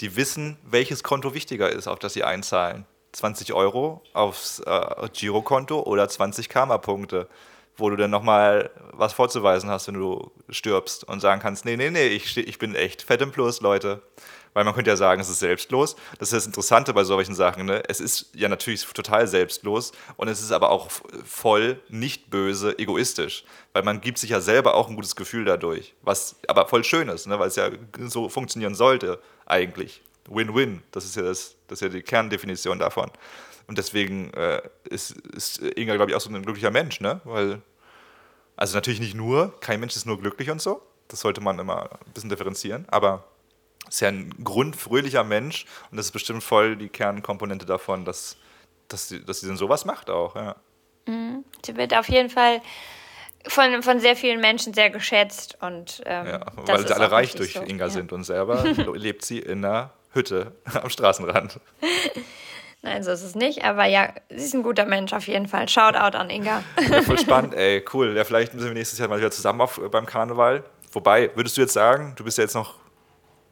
die 0.00 0.16
wissen, 0.16 0.58
welches 0.64 1.04
Konto 1.04 1.34
wichtiger 1.34 1.70
ist, 1.70 1.86
auf 1.86 2.00
das 2.00 2.14
sie 2.14 2.24
einzahlen. 2.24 2.86
20 3.14 3.52
Euro 3.52 4.02
aufs 4.12 4.60
äh, 4.60 5.08
Girokonto 5.12 5.80
oder 5.80 6.08
20 6.08 6.48
Karma-Punkte 6.48 7.28
wo 7.76 7.90
du 7.90 7.96
dann 7.96 8.10
nochmal 8.10 8.70
was 8.92 9.12
vorzuweisen 9.12 9.70
hast, 9.70 9.88
wenn 9.88 9.94
du 9.94 10.30
stirbst 10.48 11.04
und 11.04 11.20
sagen 11.20 11.40
kannst, 11.40 11.64
nee, 11.64 11.76
nee, 11.76 11.90
nee, 11.90 12.06
ich, 12.06 12.36
ich 12.36 12.58
bin 12.58 12.74
echt 12.74 13.02
fett 13.02 13.20
im 13.20 13.32
Plus, 13.32 13.60
Leute. 13.60 14.02
Weil 14.52 14.62
man 14.62 14.72
könnte 14.72 14.90
ja 14.90 14.96
sagen, 14.96 15.20
es 15.20 15.28
ist 15.28 15.40
selbstlos. 15.40 15.96
Das 16.20 16.28
ist 16.28 16.32
das 16.32 16.46
Interessante 16.46 16.94
bei 16.94 17.02
solchen 17.02 17.34
Sachen. 17.34 17.66
Ne? 17.66 17.82
Es 17.88 17.98
ist 17.98 18.30
ja 18.34 18.48
natürlich 18.48 18.84
total 18.84 19.26
selbstlos 19.26 19.90
und 20.16 20.28
es 20.28 20.40
ist 20.40 20.52
aber 20.52 20.70
auch 20.70 20.90
voll 21.24 21.80
nicht 21.88 22.30
böse, 22.30 22.78
egoistisch. 22.78 23.44
Weil 23.72 23.82
man 23.82 24.00
gibt 24.00 24.18
sich 24.18 24.30
ja 24.30 24.40
selber 24.40 24.74
auch 24.74 24.88
ein 24.88 24.94
gutes 24.94 25.16
Gefühl 25.16 25.44
dadurch. 25.44 25.94
Was 26.02 26.36
aber 26.46 26.68
voll 26.68 26.84
schön 26.84 27.08
ist, 27.08 27.26
ne? 27.26 27.40
weil 27.40 27.48
es 27.48 27.56
ja 27.56 27.68
so 27.98 28.28
funktionieren 28.28 28.76
sollte 28.76 29.18
eigentlich. 29.44 30.02
Win-win, 30.28 30.82
das 30.90 31.04
ist 31.04 31.16
ja 31.16 31.22
das, 31.22 31.56
das 31.68 31.80
ist 31.80 31.82
ja 31.82 31.88
die 31.88 32.02
Kerndefinition 32.02 32.78
davon. 32.78 33.10
Und 33.66 33.78
deswegen 33.78 34.32
äh, 34.34 34.62
ist, 34.84 35.12
ist 35.12 35.62
Inga, 35.62 35.96
glaube 35.96 36.10
ich, 36.10 36.16
auch 36.16 36.20
so 36.20 36.30
ein 36.30 36.42
glücklicher 36.42 36.70
Mensch, 36.70 37.00
ne? 37.00 37.20
Weil, 37.24 37.62
also 38.56 38.74
natürlich 38.74 39.00
nicht 39.00 39.14
nur, 39.14 39.58
kein 39.60 39.80
Mensch 39.80 39.96
ist 39.96 40.06
nur 40.06 40.20
glücklich 40.20 40.50
und 40.50 40.60
so. 40.60 40.82
Das 41.08 41.20
sollte 41.20 41.40
man 41.40 41.58
immer 41.58 41.90
ein 41.92 42.12
bisschen 42.12 42.30
differenzieren, 42.30 42.86
aber 42.88 43.24
ist 43.88 44.00
ja 44.00 44.08
ein 44.08 44.30
grundfröhlicher 44.42 45.24
Mensch 45.24 45.66
und 45.90 45.98
das 45.98 46.06
ist 46.06 46.12
bestimmt 46.12 46.42
voll 46.42 46.76
die 46.76 46.88
Kernkomponente 46.88 47.66
davon, 47.66 48.04
dass, 48.04 48.36
dass, 48.88 49.08
sie, 49.08 49.24
dass 49.24 49.40
sie 49.40 49.46
dann 49.46 49.56
sowas 49.56 49.84
macht 49.84 50.10
auch, 50.10 50.34
ja. 50.36 50.56
Mhm. 51.06 51.44
Sie 51.64 51.76
wird 51.76 51.94
auf 51.94 52.08
jeden 52.08 52.30
Fall 52.30 52.62
von, 53.46 53.82
von 53.82 54.00
sehr 54.00 54.16
vielen 54.16 54.40
Menschen 54.40 54.72
sehr 54.72 54.90
geschätzt 54.90 55.58
und 55.60 56.02
ähm, 56.06 56.26
ja, 56.26 56.40
weil 56.56 56.86
sie 56.86 56.94
alle 56.94 57.10
reich 57.10 57.34
durch 57.34 57.54
so. 57.54 57.62
Inga 57.62 57.86
ja. 57.86 57.90
sind 57.90 58.12
und 58.12 58.24
selber 58.24 58.64
lebt 58.94 59.24
sie 59.24 59.38
in 59.38 59.64
einer 59.64 59.92
Hütte 60.14 60.52
am 60.82 60.88
Straßenrand. 60.90 61.60
Nein, 62.82 63.02
so 63.02 63.10
ist 63.12 63.22
es 63.22 63.34
nicht. 63.34 63.64
Aber 63.64 63.86
ja, 63.86 64.12
sie 64.28 64.44
ist 64.44 64.54
ein 64.54 64.62
guter 64.62 64.84
Mensch 64.84 65.12
auf 65.12 65.26
jeden 65.26 65.48
Fall. 65.48 65.68
Shoutout 65.68 66.16
an 66.16 66.30
Inga. 66.30 66.62
Ja, 66.90 67.02
voll 67.02 67.18
spannend, 67.20 67.54
ey, 67.54 67.84
cool. 67.92 68.14
Ja, 68.16 68.24
vielleicht 68.24 68.54
müssen 68.54 68.66
wir 68.66 68.74
nächstes 68.74 68.98
Jahr 68.98 69.08
mal 69.08 69.18
wieder 69.18 69.30
zusammen 69.30 69.60
auf, 69.60 69.78
äh, 69.78 69.88
beim 69.88 70.06
Karneval. 70.06 70.64
Wobei, 70.92 71.30
würdest 71.34 71.56
du 71.56 71.62
jetzt 71.62 71.72
sagen, 71.72 72.12
du 72.16 72.24
bist 72.24 72.38
ja 72.38 72.44
jetzt 72.44 72.54
noch 72.54 72.74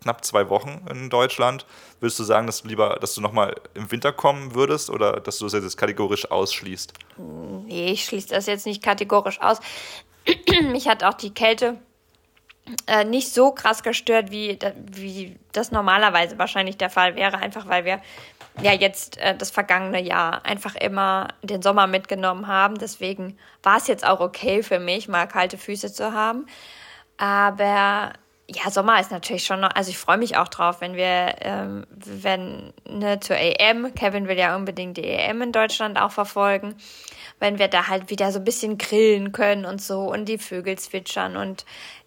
knapp 0.02 0.24
zwei 0.24 0.48
Wochen 0.48 0.84
in 0.90 1.10
Deutschland, 1.10 1.64
würdest 2.00 2.18
du 2.18 2.24
sagen, 2.24 2.46
dass 2.46 2.62
du 2.62 2.68
lieber, 2.68 2.98
dass 3.00 3.14
du 3.14 3.20
nochmal 3.20 3.54
im 3.74 3.90
Winter 3.90 4.12
kommen 4.12 4.54
würdest 4.54 4.90
oder 4.90 5.20
dass 5.20 5.38
du 5.38 5.44
das 5.44 5.54
jetzt 5.54 5.76
kategorisch 5.76 6.30
ausschließt? 6.30 6.92
Nee, 7.66 7.92
ich 7.92 8.04
schließe 8.04 8.28
das 8.28 8.46
jetzt 8.46 8.66
nicht 8.66 8.82
kategorisch 8.82 9.40
aus. 9.40 9.60
Mich 10.70 10.88
hat 10.88 11.04
auch 11.04 11.14
die 11.14 11.32
Kälte 11.32 11.78
äh, 12.86 13.04
nicht 13.04 13.32
so 13.32 13.52
krass 13.52 13.82
gestört, 13.82 14.30
wie, 14.30 14.58
wie 14.76 15.36
das 15.52 15.72
normalerweise 15.72 16.38
wahrscheinlich 16.38 16.76
der 16.76 16.90
Fall 16.90 17.16
wäre, 17.16 17.38
einfach 17.38 17.66
weil 17.68 17.84
wir 17.84 18.00
ja 18.60 18.72
jetzt 18.72 19.18
äh, 19.18 19.36
das 19.36 19.50
vergangene 19.50 20.00
Jahr 20.00 20.44
einfach 20.44 20.74
immer 20.74 21.28
den 21.42 21.62
Sommer 21.62 21.86
mitgenommen 21.86 22.46
haben. 22.46 22.78
Deswegen 22.78 23.38
war 23.62 23.78
es 23.78 23.86
jetzt 23.86 24.06
auch 24.06 24.20
okay 24.20 24.62
für 24.62 24.78
mich, 24.78 25.08
mal 25.08 25.26
kalte 25.26 25.58
Füße 25.58 25.92
zu 25.92 26.12
haben. 26.12 26.46
Aber 27.16 28.12
ja, 28.48 28.70
Sommer 28.70 29.00
ist 29.00 29.10
natürlich 29.10 29.44
schon 29.44 29.60
noch, 29.60 29.74
also 29.74 29.90
ich 29.90 29.98
freue 29.98 30.18
mich 30.18 30.36
auch 30.36 30.48
drauf, 30.48 30.80
wenn 30.80 30.94
wir, 30.94 31.36
ähm, 31.40 31.86
wenn, 31.94 32.72
ne, 32.88 33.20
zur 33.20 33.36
EM, 33.36 33.94
Kevin 33.94 34.28
will 34.28 34.38
ja 34.38 34.54
unbedingt 34.56 34.96
die 34.96 35.04
EM 35.04 35.42
in 35.42 35.52
Deutschland 35.52 35.98
auch 35.98 36.10
verfolgen, 36.10 36.74
wenn 37.38 37.58
wir 37.58 37.68
da 37.68 37.88
halt 37.88 38.10
wieder 38.10 38.32
so 38.32 38.38
ein 38.38 38.44
bisschen 38.44 38.78
grillen 38.78 39.32
können 39.32 39.64
und 39.64 39.80
so 39.80 40.02
und 40.02 40.26
die 40.26 40.38
Vögel 40.38 40.78
zwitschern 40.78 41.36
und 41.36 41.64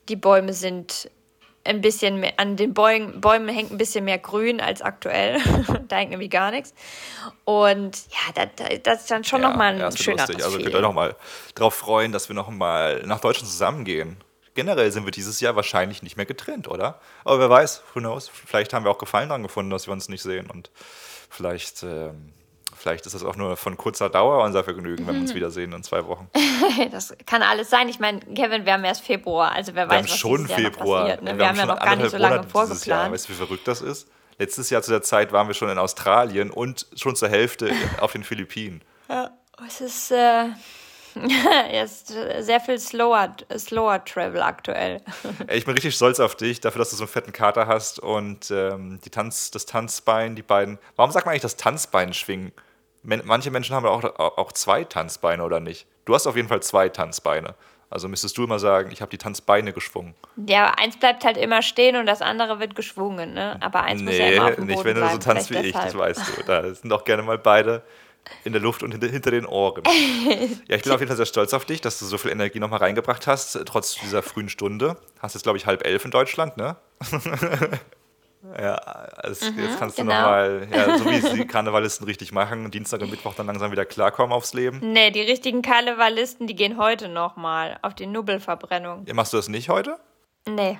die 0.09 0.15
Bäume 0.15 0.53
sind 0.53 1.09
ein 1.65 1.81
bisschen 1.81 2.19
mehr, 2.19 2.33
an 2.37 2.55
den 2.55 2.73
Bäumen, 2.73 3.19
Bäumen 3.19 3.49
hängt 3.49 3.71
ein 3.71 3.77
bisschen 3.77 4.05
mehr 4.05 4.19
Grün 4.19 4.61
als 4.61 4.81
aktuell. 4.81 5.39
da 5.87 5.97
hängt 5.97 6.11
nämlich 6.11 6.29
gar 6.29 6.51
nichts. 6.51 6.73
Und 7.43 7.97
ja, 8.09 8.45
das, 8.45 8.79
das 8.83 9.01
ist 9.01 9.11
dann 9.11 9.23
schon 9.23 9.41
ja, 9.41 9.49
nochmal 9.49 9.73
ein 9.73 9.79
ja, 9.79 9.91
schöner 9.91 10.27
lustig. 10.27 10.43
Also 10.43 10.59
könnt 10.59 10.73
ihr 10.73 10.81
nochmal 10.81 11.15
darauf 11.55 11.73
freuen, 11.73 12.11
dass 12.11 12.29
wir 12.29 12.35
nochmal 12.35 13.01
nach 13.05 13.19
Deutschland 13.19 13.49
zusammengehen. 13.49 14.17
Generell 14.53 14.91
sind 14.91 15.05
wir 15.05 15.11
dieses 15.11 15.41
Jahr 15.41 15.55
wahrscheinlich 15.55 16.01
nicht 16.01 16.15
mehr 16.15 16.25
getrennt, 16.25 16.67
oder? 16.69 17.01
Aber 17.25 17.39
wer 17.39 17.49
weiß, 17.49 17.83
who 17.93 17.99
knows? 17.99 18.29
Vielleicht 18.29 18.73
haben 18.73 18.85
wir 18.85 18.91
auch 18.91 18.99
Gefallen 18.99 19.29
daran 19.29 19.43
gefunden, 19.43 19.71
dass 19.71 19.87
wir 19.87 19.91
uns 19.91 20.07
nicht 20.07 20.21
sehen 20.21 20.49
und 20.49 20.71
vielleicht 21.29 21.83
ähm, 21.83 22.31
Vielleicht 22.75 23.05
ist 23.05 23.15
das 23.15 23.23
auch 23.23 23.35
nur 23.35 23.57
von 23.57 23.77
kurzer 23.77 24.09
Dauer 24.09 24.43
unser 24.43 24.63
Vergnügen, 24.63 25.07
wenn 25.07 25.15
wir 25.15 25.21
uns 25.21 25.31
mhm. 25.31 25.37
wiedersehen 25.37 25.73
in 25.73 25.83
zwei 25.83 26.05
Wochen. 26.05 26.29
das 26.91 27.15
kann 27.25 27.41
alles 27.41 27.69
sein. 27.69 27.89
Ich 27.89 27.99
meine, 27.99 28.19
Kevin, 28.19 28.65
wir 28.65 28.73
haben 28.73 28.83
erst 28.83 29.03
Februar, 29.03 29.51
also 29.51 29.73
wer 29.73 29.87
wir 29.87 29.95
weiß, 29.95 30.05
was 30.05 30.17
schon 30.17 30.47
Februar. 30.47 31.01
Passiert, 31.01 31.23
ne? 31.23 31.31
wir, 31.31 31.39
wir, 31.39 31.47
haben, 31.47 31.57
ja 31.57 31.65
noch 31.65 31.79
gar 31.79 31.95
nicht 31.95 32.11
so 32.11 32.17
lange 32.17 32.43
vorgeplant. 32.43 32.85
Jahr. 32.85 33.11
Weißt 33.11 33.27
du, 33.27 33.33
wie 33.33 33.37
verrückt 33.37 33.67
das 33.67 33.81
ist? 33.81 34.07
Letztes 34.37 34.69
Jahr 34.69 34.81
zu 34.81 34.91
der 34.91 35.01
Zeit 35.01 35.31
waren 35.31 35.47
wir 35.47 35.53
schon 35.53 35.69
in 35.69 35.77
Australien 35.77 36.51
und 36.51 36.87
schon 36.95 37.15
zur 37.15 37.29
Hälfte 37.29 37.71
auf 37.99 38.11
den 38.11 38.23
Philippinen. 38.23 38.81
Ja, 39.09 39.31
es 39.65 39.81
ist, 39.81 40.11
äh, 40.11 40.47
Es 41.15 42.01
ist 42.01 42.15
äh, 42.15 42.41
sehr 42.41 42.59
viel 42.59 42.79
slower, 42.79 43.35
slower 43.57 44.03
Travel 44.03 44.41
aktuell. 44.41 45.01
Ich 45.51 45.65
bin 45.65 45.73
richtig 45.73 45.95
stolz 45.95 46.19
auf 46.19 46.35
dich, 46.35 46.61
dafür, 46.61 46.79
dass 46.79 46.89
du 46.89 46.95
so 46.95 47.03
einen 47.03 47.09
fetten 47.09 47.31
Kater 47.31 47.67
hast 47.67 47.99
und 47.99 48.51
ähm, 48.51 48.99
die 49.03 49.09
Tanz, 49.09 49.51
das 49.51 49.65
Tanzbein, 49.65 50.35
die 50.35 50.41
beiden. 50.41 50.79
Warum 50.95 51.11
sagt 51.11 51.25
man 51.25 51.31
eigentlich 51.31 51.41
das 51.41 51.55
Tanzbein 51.55 52.13
schwingen? 52.13 52.51
Manche 53.03 53.51
Menschen 53.51 53.75
haben 53.75 53.85
auch, 53.85 54.03
auch 54.03 54.51
zwei 54.51 54.83
Tanzbeine, 54.83 55.43
oder 55.43 55.59
nicht? 55.59 55.85
Du 56.05 56.15
hast 56.15 56.25
auf 56.25 56.35
jeden 56.35 56.47
Fall 56.47 56.63
zwei 56.63 56.89
Tanzbeine. 56.89 57.53
Also 57.89 58.07
müsstest 58.07 58.37
du 58.37 58.43
immer 58.43 58.57
sagen, 58.57 58.89
ich 58.91 59.01
habe 59.01 59.11
die 59.11 59.17
Tanzbeine 59.17 59.71
geschwungen. 59.71 60.15
Ja, 60.47 60.73
eins 60.77 60.97
bleibt 60.97 61.23
halt 61.23 61.37
immer 61.37 61.61
stehen 61.61 61.95
und 61.95 62.07
das 62.07 62.21
andere 62.21 62.59
wird 62.59 62.75
geschwungen, 62.75 63.33
ne? 63.33 63.57
Aber 63.61 63.83
eins 63.83 64.01
muss 64.01 64.17
ja 64.17 64.27
immer 64.27 64.45
auf 64.47 64.55
dem 64.55 64.65
nicht 64.65 64.75
Boden 64.75 64.87
wenn 64.87 64.95
du 64.95 65.01
bleiben, 65.01 65.21
so 65.21 65.29
tanzt 65.29 65.51
wie 65.51 65.57
ich, 65.57 65.73
das 65.73 65.93
deshalb. 65.93 66.03
weißt 66.03 66.37
du. 66.37 66.43
Da 66.43 66.73
sind 66.73 66.91
auch 66.91 67.03
gerne 67.05 67.21
mal 67.21 67.37
beide 67.37 67.83
in 68.43 68.53
der 68.53 68.61
Luft 68.61 68.83
und 68.83 68.91
hinter, 68.91 69.07
hinter 69.07 69.31
den 69.31 69.45
Ohren. 69.45 69.83
Ja, 70.67 70.77
ich 70.77 70.83
bin 70.83 70.91
auf 70.91 70.99
jeden 70.99 71.07
Fall 71.07 71.17
sehr 71.17 71.25
stolz 71.25 71.53
auf 71.53 71.65
dich, 71.65 71.81
dass 71.81 71.99
du 71.99 72.05
so 72.05 72.17
viel 72.17 72.31
Energie 72.31 72.59
nochmal 72.59 72.79
reingebracht 72.79 73.27
hast, 73.27 73.59
trotz 73.65 73.95
dieser 73.95 74.23
frühen 74.23 74.49
Stunde. 74.49 74.97
Hast 75.19 75.33
jetzt, 75.33 75.43
glaube 75.43 75.57
ich, 75.57 75.65
halb 75.65 75.85
elf 75.85 76.05
in 76.05 76.11
Deutschland, 76.11 76.57
ne? 76.57 76.75
ja, 78.59 78.75
also 78.75 79.45
jetzt 79.45 79.79
kannst 79.79 79.97
du 79.97 80.03
genau. 80.03 80.15
nochmal, 80.15 80.67
ja, 80.71 80.97
so 80.97 81.05
wie 81.05 81.37
die 81.37 81.47
Karnevalisten 81.47 82.05
richtig 82.05 82.31
machen, 82.31 82.71
Dienstag 82.71 83.01
und 83.01 83.11
Mittwoch 83.11 83.33
dann 83.35 83.47
langsam 83.47 83.71
wieder 83.71 83.85
klarkommen 83.85 84.33
aufs 84.33 84.53
Leben. 84.53 84.79
Nee, 84.81 85.11
die 85.11 85.21
richtigen 85.21 85.61
Karnevalisten, 85.61 86.47
die 86.47 86.55
gehen 86.55 86.77
heute 86.77 87.07
nochmal 87.07 87.77
auf 87.81 87.93
die 87.95 88.07
Nubbelverbrennung. 88.07 89.05
Ja, 89.07 89.13
machst 89.13 89.33
du 89.33 89.37
das 89.37 89.49
nicht 89.49 89.69
heute? 89.69 89.97
Nee. 90.47 90.79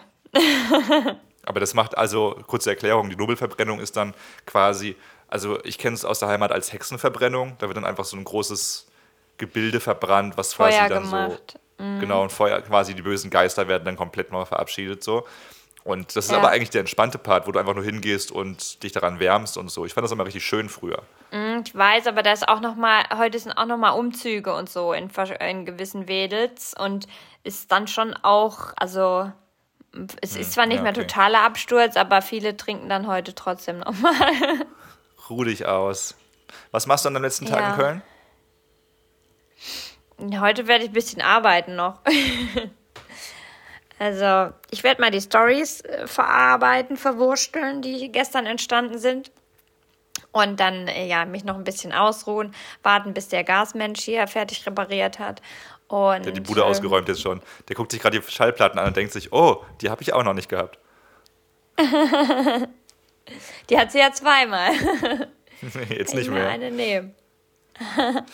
Aber 1.45 1.59
das 1.59 1.73
macht 1.73 1.97
also, 1.97 2.39
kurze 2.47 2.71
Erklärung, 2.71 3.09
die 3.09 3.15
Nobelverbrennung 3.15 3.79
ist 3.79 3.95
dann 3.95 4.13
quasi, 4.45 4.95
also 5.35 5.59
ich 5.65 5.77
kenne 5.77 5.95
es 5.95 6.05
aus 6.05 6.19
der 6.19 6.29
Heimat 6.29 6.53
als 6.53 6.71
Hexenverbrennung, 6.71 7.57
da 7.59 7.67
wird 7.67 7.75
dann 7.75 7.83
einfach 7.83 8.05
so 8.05 8.15
ein 8.15 8.23
großes 8.23 8.87
Gebilde 9.37 9.81
verbrannt, 9.81 10.37
was 10.37 10.55
quasi 10.55 10.77
Feuer 10.77 10.87
dann 10.87 11.03
gemacht. 11.03 11.59
Mhm. 11.77 11.95
so, 11.95 11.99
genau, 11.99 12.21
und 12.23 12.31
Feuer, 12.31 12.61
quasi 12.61 12.95
die 12.95 13.01
bösen 13.01 13.29
Geister 13.29 13.67
werden 13.67 13.83
dann 13.83 13.97
komplett 13.97 14.31
mal 14.31 14.45
verabschiedet 14.45 15.03
so. 15.03 15.25
Und 15.83 16.15
das 16.15 16.25
ist 16.27 16.31
Ja. 16.31 16.37
aber 16.37 16.51
eigentlich 16.51 16.69
der 16.69 16.79
entspannte 16.79 17.17
Part, 17.17 17.47
wo 17.47 17.51
du 17.51 17.59
einfach 17.59 17.75
nur 17.75 17.83
hingehst 17.83 18.31
und 18.31 18.81
dich 18.81 18.93
daran 18.93 19.19
wärmst 19.19 19.57
und 19.57 19.69
so. 19.69 19.85
Ich 19.85 19.93
fand 19.93 20.05
das 20.05 20.11
immer 20.13 20.25
richtig 20.25 20.45
schön 20.45 20.69
früher. 20.69 21.03
Hm, 21.31 21.63
Ich 21.65 21.75
weiß, 21.75 22.07
aber 22.07 22.23
da 22.23 22.31
ist 22.31 22.47
auch 22.47 22.61
noch 22.61 22.75
mal, 22.75 23.03
heute 23.17 23.37
sind 23.37 23.51
auch 23.51 23.65
noch 23.65 23.77
mal 23.77 23.91
Umzüge 23.91 24.55
und 24.55 24.69
so 24.69 24.93
in, 24.93 25.11
in 25.41 25.65
gewissen 25.65 26.07
Wedels 26.07 26.73
und 26.79 27.07
ist 27.43 27.73
dann 27.73 27.87
schon 27.89 28.13
auch, 28.23 28.71
also 28.77 29.31
es 30.21 30.35
ist 30.37 30.53
zwar 30.53 30.65
nicht 30.65 30.77
ja, 30.77 30.83
mehr 30.83 30.91
okay. 30.93 31.01
totaler 31.05 31.41
Absturz, 31.41 31.97
aber 31.97 32.21
viele 32.21 32.55
trinken 32.55 32.87
dann 32.89 33.05
heute 33.07 33.35
trotzdem 33.35 33.79
noch 33.79 33.99
mal. 33.99 34.13
Ruh 35.29 35.43
dich 35.43 35.65
aus. 35.65 36.15
Was 36.71 36.87
machst 36.87 37.05
du 37.05 37.07
an 37.09 37.13
deinem 37.15 37.23
letzten 37.23 37.45
Tag 37.45 37.59
Ja. 37.61 37.69
in 37.71 37.75
Köln? 37.75 38.01
Heute 40.41 40.67
werde 40.67 40.83
ich 40.85 40.89
ein 40.91 40.93
bisschen 40.93 41.21
arbeiten 41.21 41.75
noch. 41.75 41.99
Also, 43.97 44.53
ich 44.71 44.83
werde 44.83 44.99
mal 44.99 45.09
die 45.09 45.21
Stories 45.21 45.79
äh, 45.79 46.05
verarbeiten, 46.05 46.97
verwursteln, 46.97 47.81
die 47.81 48.11
gestern 48.11 48.45
entstanden 48.45 48.99
sind. 48.99 49.31
Und 50.33 50.59
dann, 50.59 50.89
äh, 50.89 51.07
ja, 51.07 51.23
mich 51.23 51.45
noch 51.45 51.55
ein 51.55 51.63
bisschen 51.63 51.93
ausruhen, 51.93 52.53
warten, 52.83 53.13
bis 53.13 53.29
der 53.29 53.45
Gasmensch 53.45 54.01
hier 54.01 54.27
fertig 54.27 54.65
repariert 54.67 55.17
hat. 55.19 55.41
Und, 55.87 56.25
Der 56.25 56.33
hat 56.33 56.35
die 56.35 56.41
Bude 56.41 56.59
äh, 56.59 56.63
ausgeräumt 56.65 57.07
jetzt 57.07 57.21
schon. 57.21 57.41
Der 57.69 57.77
guckt 57.77 57.93
sich 57.93 58.01
gerade 58.01 58.19
die 58.19 58.29
Schallplatten 58.29 58.77
an 58.79 58.87
und 58.87 58.97
denkt 58.97 59.13
sich, 59.13 59.31
oh, 59.31 59.63
die 59.79 59.89
habe 59.89 60.01
ich 60.01 60.11
auch 60.11 60.23
noch 60.23 60.33
nicht 60.33 60.49
gehabt. 60.49 60.77
Die 63.69 63.77
hat 63.77 63.91
sie 63.91 63.99
ja 63.99 64.11
zweimal. 64.11 64.71
jetzt 65.89 66.13
nicht 66.13 66.29
mehr. 66.29 66.49
Eine 66.49 66.71
nehmen. 66.71 67.15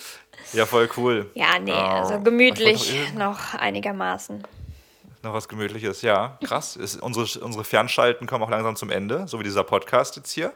Ja, 0.54 0.66
voll 0.66 0.90
cool. 0.98 1.30
Ja, 1.34 1.60
nee, 1.60 1.72
also 1.72 2.16
Ich 2.16 2.24
gemütlich 2.24 3.14
noch 3.14 3.54
einigermaßen. 3.54 4.44
Noch 5.24 5.34
was 5.34 5.48
Gemütliches, 5.48 6.02
ja. 6.02 6.38
Krass. 6.44 6.76
Ist, 6.76 7.02
unsere, 7.02 7.40
unsere 7.44 7.64
Fernschalten 7.64 8.28
kommen 8.28 8.44
auch 8.44 8.50
langsam 8.50 8.76
zum 8.76 8.90
Ende, 8.90 9.28
so 9.28 9.40
wie 9.40 9.44
dieser 9.44 9.64
Podcast 9.64 10.16
jetzt 10.16 10.32
hier. 10.32 10.52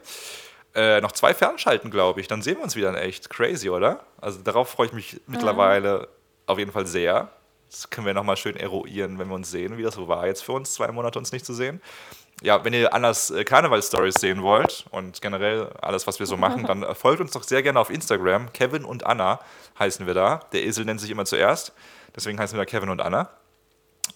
Äh, 0.74 1.00
noch 1.00 1.12
zwei 1.12 1.34
Fernschalten, 1.34 1.90
glaube 1.90 2.20
ich. 2.20 2.26
Dann 2.26 2.42
sehen 2.42 2.56
wir 2.56 2.64
uns 2.64 2.74
wieder 2.74 2.88
in 2.88 2.96
echt. 2.96 3.30
Crazy, 3.30 3.70
oder? 3.70 4.00
Also 4.20 4.40
darauf 4.42 4.68
freue 4.68 4.88
ich 4.88 4.92
mich 4.92 5.20
mittlerweile 5.26 6.08
auf 6.46 6.58
jeden 6.58 6.72
Fall 6.72 6.86
sehr. 6.86 7.30
Das 7.70 7.90
können 7.90 8.06
wir 8.06 8.14
nochmal 8.14 8.36
schön 8.36 8.56
eruieren, 8.56 9.18
wenn 9.18 9.28
wir 9.28 9.34
uns 9.34 9.50
sehen, 9.50 9.78
wie 9.78 9.82
das 9.82 9.94
so 9.94 10.08
war 10.08 10.26
jetzt 10.26 10.44
für 10.44 10.52
uns, 10.52 10.74
zwei 10.74 10.90
Monate 10.92 11.18
uns 11.18 11.32
nicht 11.32 11.46
zu 11.46 11.54
sehen. 11.54 11.80
Ja, 12.42 12.64
wenn 12.64 12.74
ihr 12.74 12.92
Annas 12.92 13.30
äh, 13.30 13.44
Karneval-Stories 13.44 14.16
sehen 14.16 14.42
wollt 14.42 14.84
und 14.90 15.22
generell 15.22 15.70
alles, 15.80 16.06
was 16.06 16.18
wir 16.18 16.26
so 16.26 16.36
machen, 16.36 16.64
dann 16.66 16.82
äh, 16.82 16.94
folgt 16.94 17.20
uns 17.20 17.32
doch 17.32 17.42
sehr 17.42 17.62
gerne 17.62 17.80
auf 17.80 17.90
Instagram. 17.90 18.52
Kevin 18.52 18.84
und 18.84 19.06
Anna 19.06 19.40
heißen 19.78 20.06
wir 20.06 20.14
da. 20.14 20.40
Der 20.52 20.64
Esel 20.64 20.84
nennt 20.84 21.00
sich 21.00 21.10
immer 21.10 21.24
zuerst. 21.24 21.72
Deswegen 22.14 22.38
heißen 22.38 22.56
wir 22.56 22.64
da 22.64 22.70
Kevin 22.70 22.90
und 22.90 23.00
Anna. 23.00 23.30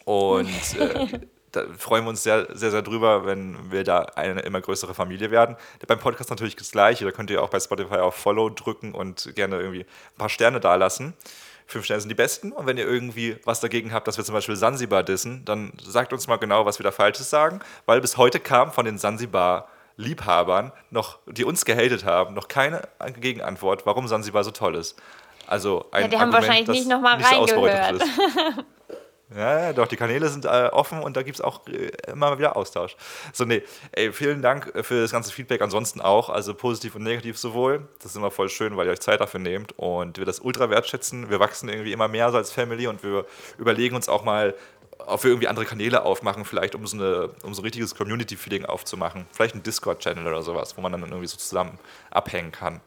Und 0.04 0.48
äh, 0.78 1.20
da 1.52 1.64
freuen 1.78 2.04
wir 2.04 2.10
uns 2.10 2.22
sehr, 2.22 2.46
sehr, 2.54 2.70
sehr 2.70 2.82
drüber, 2.82 3.24
wenn 3.24 3.70
wir 3.72 3.84
da 3.84 4.00
eine 4.00 4.40
immer 4.40 4.60
größere 4.60 4.94
Familie 4.94 5.30
werden. 5.30 5.56
Beim 5.86 5.98
Podcast 5.98 6.28
natürlich 6.28 6.56
das 6.56 6.70
Gleiche. 6.70 7.06
Da 7.06 7.12
könnt 7.12 7.30
ihr 7.30 7.42
auch 7.42 7.48
bei 7.48 7.58
Spotify 7.58 7.96
auf 7.96 8.14
Follow 8.14 8.50
drücken 8.50 8.92
und 8.92 9.34
gerne 9.34 9.58
irgendwie 9.58 9.80
ein 9.80 10.18
paar 10.18 10.28
Sterne 10.28 10.60
dalassen. 10.60 11.14
Fünf 11.70 11.84
Sterne 11.84 12.00
sind 12.00 12.08
die 12.08 12.16
besten. 12.16 12.50
Und 12.50 12.66
wenn 12.66 12.76
ihr 12.76 12.86
irgendwie 12.86 13.36
was 13.44 13.60
dagegen 13.60 13.92
habt, 13.92 14.08
dass 14.08 14.16
wir 14.16 14.24
zum 14.24 14.34
Beispiel 14.34 14.56
Sansibar 14.56 15.04
dissen, 15.04 15.44
dann 15.44 15.72
sagt 15.82 16.12
uns 16.12 16.26
mal 16.26 16.36
genau, 16.36 16.66
was 16.66 16.78
wir 16.80 16.84
da 16.84 16.90
Falsches 16.90 17.30
sagen. 17.30 17.60
Weil 17.86 18.00
bis 18.00 18.16
heute 18.16 18.40
kam 18.40 18.72
von 18.72 18.84
den 18.84 18.98
Sansibar-Liebhabern, 18.98 20.72
noch, 20.90 21.18
die 21.26 21.44
uns 21.44 21.64
gehatet 21.64 22.04
haben, 22.04 22.34
noch 22.34 22.48
keine 22.48 22.82
Gegenantwort, 23.20 23.86
warum 23.86 24.08
Sansibar 24.08 24.42
so 24.42 24.50
toll 24.50 24.74
ist. 24.74 25.00
Also 25.46 25.86
ein 25.92 26.02
Ja, 26.02 26.08
die 26.08 26.16
haben 26.18 26.34
Argument, 26.34 26.48
wahrscheinlich 26.48 26.68
nicht 26.68 26.88
noch 26.88 27.00
mal 27.00 27.16
nicht 27.18 27.28
so 27.30 27.36
ausbeutet 27.36 27.78
reingehört. 27.80 28.02
ist. 28.02 28.64
Ja, 29.34 29.60
ja, 29.60 29.72
doch, 29.72 29.86
die 29.86 29.96
Kanäle 29.96 30.28
sind 30.28 30.44
äh, 30.44 30.70
offen 30.72 31.00
und 31.00 31.16
da 31.16 31.22
gibt 31.22 31.36
es 31.36 31.40
auch 31.40 31.64
äh, 31.68 31.92
immer 32.10 32.36
wieder 32.36 32.56
Austausch. 32.56 32.96
So, 33.32 33.44
nee, 33.44 33.62
ey, 33.92 34.12
vielen 34.12 34.42
Dank 34.42 34.74
äh, 34.74 34.82
für 34.82 35.02
das 35.02 35.12
ganze 35.12 35.32
Feedback 35.32 35.62
ansonsten 35.62 36.00
auch, 36.00 36.30
also 36.30 36.52
positiv 36.52 36.96
und 36.96 37.04
negativ 37.04 37.38
sowohl. 37.38 37.86
Das 37.98 38.10
ist 38.10 38.16
immer 38.16 38.32
voll 38.32 38.48
schön, 38.48 38.76
weil 38.76 38.86
ihr 38.86 38.92
euch 38.92 39.00
Zeit 39.00 39.20
dafür 39.20 39.38
nehmt 39.38 39.78
und 39.78 40.18
wir 40.18 40.24
das 40.24 40.40
ultra 40.40 40.68
wertschätzen. 40.68 41.30
Wir 41.30 41.38
wachsen 41.38 41.68
irgendwie 41.68 41.92
immer 41.92 42.08
mehr 42.08 42.32
so 42.32 42.38
als 42.38 42.50
Family 42.50 42.88
und 42.88 43.04
wir 43.04 43.24
überlegen 43.56 43.94
uns 43.94 44.08
auch 44.08 44.24
mal, 44.24 44.56
ob 44.98 45.22
wir 45.22 45.30
irgendwie 45.30 45.48
andere 45.48 45.64
Kanäle 45.64 46.04
aufmachen, 46.04 46.44
vielleicht 46.44 46.74
um 46.74 46.84
so, 46.88 46.96
eine, 46.96 47.30
um 47.44 47.54
so 47.54 47.62
ein 47.62 47.64
richtiges 47.64 47.94
Community-Feeling 47.94 48.64
aufzumachen. 48.64 49.26
Vielleicht 49.32 49.54
ein 49.54 49.62
Discord-Channel 49.62 50.26
oder 50.26 50.42
sowas, 50.42 50.76
wo 50.76 50.80
man 50.80 50.90
dann 50.90 51.02
irgendwie 51.02 51.28
so 51.28 51.36
zusammen 51.36 51.78
abhängen 52.10 52.50
kann. 52.50 52.80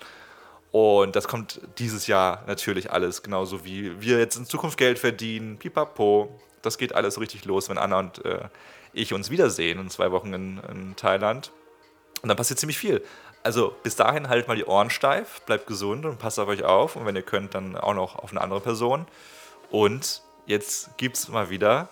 Und 0.74 1.16
das 1.16 1.28
kommt 1.28 1.62
dieses 1.78 2.08
Jahr 2.08 2.44
natürlich 2.48 2.92
alles, 2.92 3.22
genauso 3.22 3.64
wie 3.64 4.02
wir 4.02 4.18
jetzt 4.18 4.38
in 4.38 4.48
Zukunft 4.48 4.80
Geld 4.80 4.98
verdienen. 4.98 5.60
Pipapo. 5.60 6.34
Das 6.64 6.80
geht 6.80 6.96
alles 6.96 7.14
so 7.14 7.20
richtig 7.20 7.46
los, 7.46 7.70
wenn 7.70 7.78
Anna 7.78 8.00
und 8.00 8.26
äh, 8.26 8.46
ich 8.92 9.14
uns 9.14 9.30
wiedersehen 9.30 9.80
in 9.80 9.92
zwei 9.92 10.12
Wochen 10.12 10.34
in, 10.34 10.60
in 10.72 10.96
Thailand. 10.96 11.52
Und 12.24 12.30
dann 12.30 12.38
passiert 12.38 12.60
ziemlich 12.60 12.80
viel. 12.80 13.04
Also 13.44 13.76
bis 13.84 13.96
dahin 13.96 14.30
haltet 14.30 14.48
mal 14.48 14.56
die 14.56 14.66
Ohren 14.66 14.90
steif, 14.90 15.42
bleibt 15.42 15.68
gesund 15.68 16.06
und 16.06 16.18
passt 16.18 16.40
auf 16.40 16.48
euch 16.48 16.64
auf. 16.64 16.96
Und 16.96 17.06
wenn 17.06 17.16
ihr 17.16 17.22
könnt, 17.22 17.54
dann 17.54 17.78
auch 17.78 17.94
noch 17.94 18.16
auf 18.16 18.32
eine 18.32 18.42
andere 18.42 18.60
Person. 18.60 19.06
Und 19.70 20.24
jetzt 20.48 20.98
gibt 20.98 21.18
es 21.18 21.28
mal 21.28 21.52
wieder, 21.52 21.88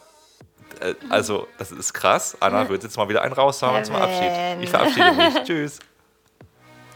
äh, 0.80 0.96
also 1.10 1.48
das 1.60 1.72
ist 1.72 1.94
krass, 1.94 2.36
Anna 2.40 2.68
wird 2.68 2.82
jetzt 2.82 2.98
mal 2.98 3.08
wieder 3.10 3.22
einen 3.22 3.34
raushauen 3.34 3.86
zum 3.86 3.96
Abschied. 3.96 4.32
Ich 4.60 4.72
verabschiede 4.72 5.12
mich. 5.12 5.44
Tschüss. 5.44 5.80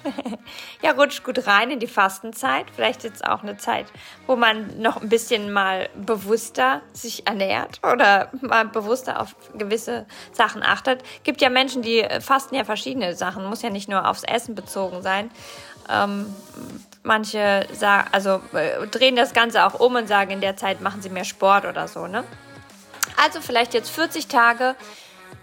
Ja, 0.82 0.92
rutscht 0.92 1.24
gut 1.24 1.48
rein 1.48 1.72
in 1.72 1.80
die 1.80 1.88
Fastenzeit. 1.88 2.66
Vielleicht 2.76 3.04
jetzt 3.04 3.26
auch 3.26 3.44
eine 3.44 3.58
Zeit, 3.58 3.88
wo 4.28 4.36
man 4.36 4.80
noch 4.80 5.02
ein 5.02 5.10
bisschen 5.10 5.52
mal 5.52 5.90
bewusster 5.96 6.82
sich 6.94 7.28
ernährt 7.28 7.80
oder 7.84 8.30
mal 8.42 8.66
bewusster 8.66 9.20
auf 9.20 9.36
gewisse 9.58 10.06
Sachen 10.32 10.64
achtet. 10.64 11.04
Gibt 11.24 11.42
ja 11.42 11.50
Menschen, 11.50 11.82
die 11.82 12.06
fasten 12.20 12.56
ja 12.56 12.64
verschiedene 12.64 13.16
Sachen, 13.16 13.46
muss 13.46 13.62
ja 13.62 13.70
nicht 13.70 13.90
nur 13.90 14.08
aufs 14.08 14.24
Essen 14.24 14.56
bezogen 14.56 15.02
sein. 15.02 15.32
Ähm, 15.90 16.34
manche 17.04 17.68
sagen, 17.74 18.10
also 18.12 18.42
äh, 18.54 18.88
drehen 18.88 19.16
das 19.16 19.34
Ganze 19.34 19.66
auch 19.66 19.80
um 19.80 19.96
und 19.96 20.08
sagen, 20.08 20.32
in 20.32 20.42
der 20.42 20.58
Zeit 20.58 20.82
machen 20.82 21.02
sie 21.02 21.10
mehr 21.10 21.26
Sport 21.26 21.66
oder 21.66 21.88
so, 21.88 22.08
ne? 22.08 22.24
Also 23.24 23.40
vielleicht 23.40 23.74
jetzt 23.74 23.90
40 23.90 24.28
Tage 24.28 24.76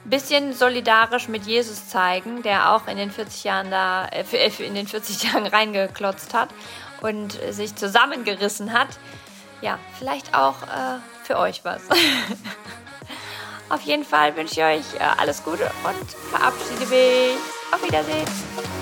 bisschen 0.05 0.53
solidarisch 0.53 1.29
mit 1.29 1.45
Jesus 1.45 1.89
zeigen, 1.89 2.43
der 2.43 2.73
auch 2.73 2.89
in 2.89 2.97
den 2.97 3.11
40 3.11 3.45
Jahren 3.45 3.71
da, 3.71 4.07
äh, 4.07 4.25
äh, 4.33 4.65
in 4.65 4.75
den 4.75 4.87
40 4.87 5.31
Tagen 5.31 5.47
reingeklotzt 5.53 6.35
hat 6.35 6.49
und 7.01 7.39
sich 7.51 7.75
zusammengerissen 7.77 8.73
hat. 8.73 8.89
Ja, 9.61 9.79
vielleicht 9.99 10.35
auch 10.35 10.63
äh, 10.63 10.99
für 11.23 11.39
euch 11.39 11.65
was. 11.65 11.83
Auf 13.69 13.83
jeden 13.83 14.05
Fall 14.05 14.37
wünsche 14.37 14.55
ich 14.55 14.63
euch 14.63 15.01
äh, 15.01 15.05
alles 15.19 15.45
Gute 15.45 15.71
und 15.85 16.11
verabschiede 16.31 16.87
mich. 16.87 17.39
Auf 17.73 17.83
Wiedersehen. 17.83 18.82